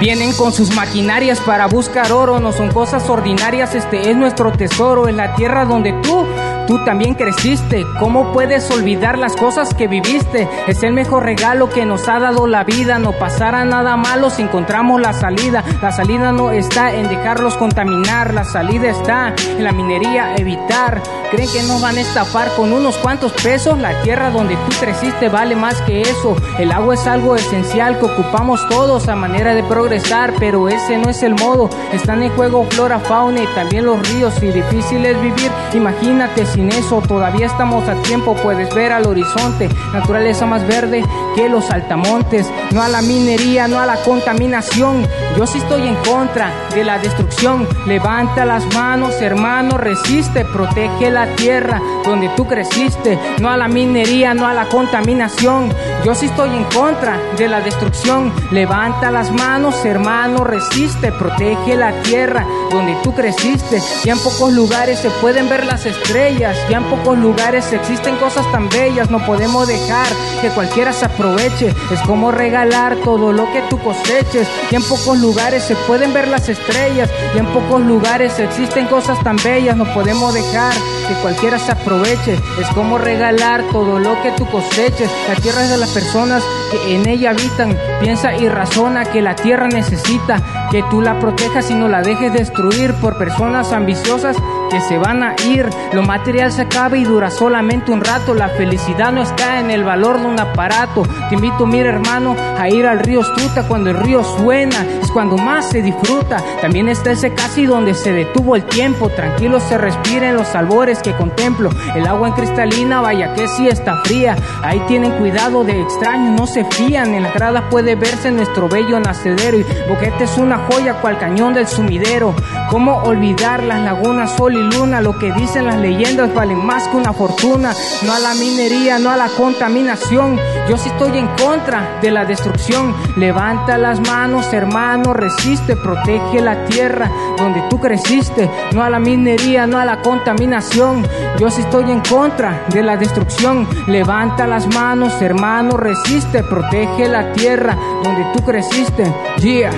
Vienen 0.00 0.32
con 0.32 0.50
sus 0.50 0.74
maquinarias 0.74 1.40
para 1.40 1.66
buscar 1.66 2.10
oro, 2.10 2.40
no 2.40 2.52
son 2.52 2.72
cosas 2.72 3.06
ordinarias, 3.10 3.74
este 3.74 4.10
es 4.10 4.16
nuestro 4.16 4.52
tesoro, 4.52 5.08
en 5.08 5.18
la 5.18 5.34
tierra 5.34 5.66
donde 5.66 5.92
tú 6.02 6.26
Tú 6.68 6.84
también 6.84 7.14
creciste, 7.14 7.86
¿cómo 7.98 8.30
puedes 8.34 8.70
olvidar 8.70 9.16
las 9.16 9.34
cosas 9.36 9.72
que 9.72 9.88
viviste? 9.88 10.46
Es 10.66 10.82
el 10.82 10.92
mejor 10.92 11.24
regalo 11.24 11.70
que 11.70 11.86
nos 11.86 12.06
ha 12.08 12.18
dado 12.18 12.46
la 12.46 12.62
vida, 12.62 12.98
no 12.98 13.12
pasará 13.12 13.64
nada 13.64 13.96
malo 13.96 14.28
si 14.28 14.42
encontramos 14.42 15.00
la 15.00 15.14
salida. 15.14 15.64
La 15.80 15.92
salida 15.92 16.30
no 16.30 16.50
está 16.50 16.94
en 16.94 17.08
dejarlos 17.08 17.56
contaminar, 17.56 18.34
la 18.34 18.44
salida 18.44 18.90
está 18.90 19.34
en 19.38 19.64
la 19.64 19.72
minería 19.72 20.34
evitar. 20.36 21.02
¿Creen 21.30 21.50
que 21.50 21.62
nos 21.62 21.80
van 21.80 21.96
a 21.96 22.00
estafar 22.00 22.50
con 22.54 22.72
unos 22.72 22.96
cuantos 22.98 23.32
pesos? 23.32 23.78
La 23.78 24.02
tierra 24.02 24.30
donde 24.30 24.56
tú 24.56 24.76
creciste 24.80 25.28
vale 25.28 25.56
más 25.56 25.80
que 25.82 26.02
eso. 26.02 26.36
El 26.58 26.72
agua 26.72 26.94
es 26.94 27.06
algo 27.06 27.34
esencial 27.34 27.98
que 27.98 28.06
ocupamos 28.06 28.66
todos 28.68 29.08
a 29.08 29.14
manera 29.14 29.54
de 29.54 29.62
progresar, 29.62 30.34
pero 30.38 30.68
ese 30.68 30.96
no 30.98 31.08
es 31.08 31.22
el 31.22 31.34
modo. 31.34 31.68
Están 31.92 32.22
en 32.22 32.30
juego 32.30 32.66
flora, 32.70 32.98
fauna 32.98 33.42
y 33.42 33.46
también 33.54 33.86
los 33.86 34.06
ríos 34.08 34.42
y 34.42 34.52
difícil 34.52 35.04
es 35.04 35.20
vivir. 35.20 35.50
Imagínate 35.74 36.46
si 36.46 36.57
sin 36.58 36.72
eso 36.72 37.00
todavía 37.06 37.46
estamos 37.46 37.88
a 37.88 37.94
tiempo, 38.02 38.34
puedes 38.34 38.74
ver 38.74 38.90
al 38.90 39.06
horizonte, 39.06 39.68
naturaleza 39.92 40.44
más 40.44 40.66
verde 40.66 41.04
que 41.36 41.48
los 41.48 41.70
altamontes, 41.70 42.50
no 42.72 42.82
a 42.82 42.88
la 42.88 43.00
minería, 43.00 43.68
no 43.68 43.78
a 43.78 43.86
la 43.86 43.94
contaminación. 44.02 45.06
Yo 45.36 45.46
sí 45.46 45.58
estoy 45.58 45.86
en 45.86 45.94
contra 45.94 46.50
de 46.74 46.82
la 46.82 46.98
destrucción. 46.98 47.68
Levanta 47.86 48.44
las 48.44 48.66
manos, 48.74 49.22
hermano, 49.22 49.78
resiste, 49.78 50.44
protege 50.46 51.12
la 51.12 51.36
tierra 51.36 51.80
donde 52.04 52.28
tú 52.30 52.44
creciste, 52.48 53.16
no 53.40 53.50
a 53.50 53.56
la 53.56 53.68
minería, 53.68 54.34
no 54.34 54.44
a 54.44 54.52
la 54.52 54.64
contaminación. 54.64 55.72
Yo 56.04 56.16
sí 56.16 56.26
estoy 56.26 56.50
en 56.56 56.64
contra 56.64 57.20
de 57.36 57.46
la 57.46 57.60
destrucción. 57.60 58.32
Levanta 58.50 59.12
las 59.12 59.30
manos, 59.30 59.84
hermano, 59.84 60.42
resiste, 60.42 61.12
protege 61.12 61.76
la 61.76 61.92
tierra 62.02 62.44
donde 62.72 62.96
tú 63.04 63.14
creciste. 63.14 63.80
Ya 64.04 64.14
en 64.14 64.18
pocos 64.18 64.52
lugares 64.52 64.98
se 64.98 65.10
pueden 65.10 65.48
ver 65.48 65.64
las 65.64 65.86
estrellas 65.86 66.47
ya 66.70 66.78
en 66.78 66.84
pocos 66.84 67.18
lugares 67.18 67.72
existen 67.72 68.16
cosas 68.16 68.50
tan 68.52 68.68
bellas, 68.68 69.10
no 69.10 69.24
podemos 69.24 69.66
dejar 69.66 70.06
que 70.40 70.48
cualquiera 70.50 70.92
se 70.92 71.04
aproveche. 71.04 71.74
Es 71.90 72.00
como 72.02 72.30
regalar 72.30 72.96
todo 73.04 73.32
lo 73.32 73.44
que 73.52 73.62
tú 73.68 73.78
coseches. 73.78 74.48
Y 74.70 74.76
en 74.76 74.82
pocos 74.82 75.18
lugares 75.18 75.64
se 75.64 75.74
pueden 75.86 76.12
ver 76.12 76.28
las 76.28 76.48
estrellas, 76.48 77.10
y 77.34 77.38
en 77.38 77.46
pocos 77.46 77.82
lugares 77.82 78.38
existen 78.38 78.86
cosas 78.86 79.22
tan 79.22 79.36
bellas, 79.36 79.76
no 79.76 79.84
podemos 79.92 80.32
dejar 80.32 80.72
que 81.08 81.14
cualquiera 81.22 81.58
se 81.58 81.72
aproveche. 81.72 82.34
Es 82.60 82.68
como 82.74 82.98
regalar 82.98 83.62
todo 83.72 83.98
lo 83.98 84.20
que 84.22 84.30
tú 84.32 84.46
coseches. 84.46 85.10
La 85.28 85.34
tierra 85.36 85.64
es 85.64 85.70
de 85.70 85.76
las 85.76 85.90
personas 85.90 86.42
que 86.70 86.94
en 86.94 87.06
ella 87.08 87.30
habitan. 87.30 87.76
Piensa 88.00 88.34
y 88.36 88.48
razona 88.48 89.04
que 89.04 89.22
la 89.22 89.34
tierra 89.34 89.68
necesita 89.68 90.68
que 90.70 90.82
tú 90.90 91.00
la 91.00 91.18
protejas 91.18 91.70
y 91.70 91.74
no 91.74 91.88
la 91.88 92.02
dejes 92.02 92.32
destruir 92.32 92.94
por 92.94 93.18
personas 93.18 93.72
ambiciosas 93.72 94.36
que 94.68 94.80
se 94.80 94.98
van 94.98 95.22
a 95.22 95.34
ir. 95.46 95.68
Lo 95.92 96.02
material 96.02 96.52
se 96.52 96.62
acaba 96.62 96.96
y 96.96 97.04
dura 97.04 97.30
solamente 97.30 97.90
un 97.90 98.00
rato. 98.00 98.34
La 98.34 98.48
felicidad 98.48 99.12
no 99.12 99.22
está 99.22 99.60
en 99.60 99.70
el 99.70 99.84
valor 99.84 100.20
de 100.20 100.26
un 100.26 100.38
aparato. 100.38 101.02
Te 101.28 101.34
invito, 101.34 101.66
mira 101.66 101.88
hermano, 101.88 102.36
a 102.58 102.68
ir 102.68 102.86
al 102.86 103.00
río 103.00 103.22
Struta 103.22 103.66
cuando 103.66 103.90
el 103.90 103.96
río 103.96 104.22
suena. 104.22 104.84
Es 105.02 105.10
cuando 105.10 105.36
más 105.36 105.70
se 105.70 105.82
disfruta. 105.82 106.42
También 106.60 106.88
está 106.88 107.10
ese 107.10 107.34
casi 107.34 107.66
donde 107.66 107.94
se 107.94 108.12
detuvo 108.12 108.56
el 108.56 108.64
tiempo. 108.64 109.08
Tranquilo 109.08 109.60
se 109.60 109.78
respira 109.78 110.28
en 110.28 110.36
los 110.36 110.54
albores 110.54 111.00
que 111.00 111.14
contemplo. 111.14 111.70
El 111.94 112.06
agua 112.06 112.28
en 112.28 112.34
cristalina, 112.34 113.00
vaya 113.00 113.32
que 113.34 113.48
sí 113.48 113.68
está 113.68 114.02
fría. 114.04 114.36
Ahí 114.62 114.80
tienen 114.86 115.12
cuidado 115.12 115.64
de 115.64 115.80
extraños, 115.80 116.38
no 116.38 116.46
se 116.46 116.64
fían. 116.64 117.14
En 117.14 117.22
la 117.22 117.32
grada 117.32 117.68
puede 117.70 117.94
verse 117.94 118.30
nuestro 118.30 118.68
bello 118.68 119.00
nacedero. 119.00 119.58
Y 119.58 119.66
Boquete 119.88 120.24
es 120.24 120.36
una 120.36 120.58
joya 120.70 120.94
cual 121.00 121.18
cañón 121.18 121.54
del 121.54 121.66
sumidero. 121.66 122.34
¿Cómo 122.70 122.98
olvidar 122.98 123.62
las 123.62 123.80
lagunas 123.80 124.32
sólidas? 124.36 124.57
Luna. 124.62 125.00
Lo 125.00 125.18
que 125.18 125.32
dicen 125.32 125.66
las 125.66 125.76
leyendas 125.76 126.34
valen 126.34 126.64
más 126.64 126.88
que 126.88 126.96
una 126.96 127.12
fortuna. 127.12 127.72
No 128.02 128.12
a 128.12 128.18
la 128.18 128.34
minería, 128.34 128.98
no 128.98 129.10
a 129.10 129.16
la 129.16 129.28
contaminación. 129.28 130.38
Yo 130.68 130.76
sí 130.76 130.88
estoy 130.88 131.18
en 131.18 131.28
contra 131.28 131.98
de 132.02 132.10
la 132.10 132.24
destrucción. 132.24 132.94
Levanta 133.16 133.78
las 133.78 134.00
manos, 134.00 134.52
hermano, 134.52 135.12
resiste, 135.14 135.76
protege 135.76 136.40
la 136.40 136.64
tierra 136.66 137.10
donde 137.36 137.62
tú 137.68 137.80
creciste. 137.80 138.50
No 138.72 138.82
a 138.82 138.90
la 138.90 138.98
minería, 138.98 139.66
no 139.66 139.78
a 139.78 139.84
la 139.84 140.02
contaminación. 140.02 141.06
Yo 141.38 141.50
sí 141.50 141.62
estoy 141.62 141.90
en 141.90 142.00
contra 142.00 142.64
de 142.68 142.82
la 142.82 142.96
destrucción. 142.96 143.66
Levanta 143.86 144.46
las 144.46 144.66
manos, 144.74 145.20
hermano, 145.22 145.76
resiste, 145.76 146.42
protege 146.42 147.08
la 147.08 147.32
tierra 147.32 147.76
donde 148.02 148.24
tú 148.34 148.44
creciste. 148.44 149.04
Yeah, 149.38 149.70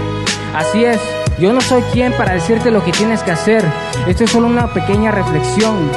así 0.55 0.85
es. 0.85 1.20
Yo 1.41 1.55
no 1.55 1.61
soy 1.63 1.81
quien 1.93 2.13
para 2.13 2.35
decirte 2.35 2.71
lo 2.71 2.85
que 2.85 2.93
tienes 2.93 3.23
que 3.23 3.31
hacer. 3.31 3.65
Esto 4.07 4.25
es 4.25 4.31
solo 4.31 4.47
una 4.47 4.75
pequeña 4.75 5.11
reflexión 5.11 5.91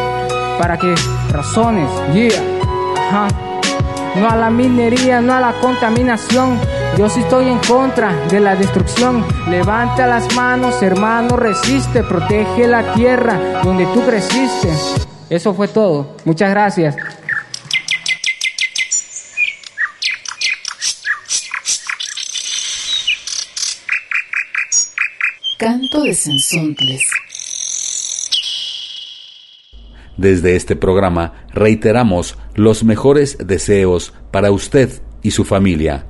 para 0.57 0.77
que 0.77 0.95
razones. 1.31 1.89
Yeah, 2.13 2.41
ajá. 3.09 3.27
No 4.15 4.29
a 4.29 4.37
la 4.37 4.49
minería, 4.49 5.19
no 5.19 5.33
a 5.33 5.41
la 5.41 5.51
contaminación. 5.59 6.57
Yo 6.97 7.09
sí 7.09 7.19
estoy 7.19 7.49
en 7.49 7.59
contra 7.59 8.13
de 8.29 8.39
la 8.39 8.55
destrucción. 8.55 9.25
Levanta 9.49 10.07
las 10.07 10.33
manos, 10.33 10.81
hermano, 10.81 11.35
resiste, 11.35 12.03
protege 12.03 12.65
la 12.65 12.93
tierra 12.93 13.61
donde 13.63 13.85
tú 13.87 14.01
creciste. 14.05 14.69
Eso 15.29 15.53
fue 15.53 15.67
todo. 15.67 16.15
Muchas 16.23 16.51
gracias. 16.51 16.95
Canto 25.63 26.03
de 26.03 26.13
Sensontles. 26.13 27.09
Desde 30.17 30.57
este 30.57 30.75
programa 30.75 31.45
reiteramos 31.53 32.37
los 32.53 32.83
mejores 32.83 33.37
deseos 33.37 34.13
para 34.29 34.51
usted 34.51 35.01
y 35.21 35.31
su 35.31 35.45
familia. 35.45 36.05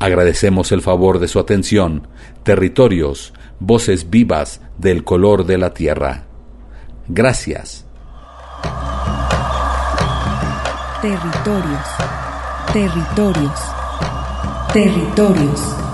Agradecemos 0.00 0.72
el 0.72 0.80
favor 0.80 1.18
de 1.18 1.28
su 1.28 1.38
atención. 1.38 2.08
Territorios, 2.44 3.34
voces 3.60 4.08
vivas 4.08 4.62
del 4.78 5.04
color 5.04 5.44
de 5.44 5.58
la 5.58 5.74
tierra. 5.74 6.24
Gracias. 7.06 7.84
Territorios, 11.02 11.88
territorios, 12.72 13.60
territorios. 14.72 15.93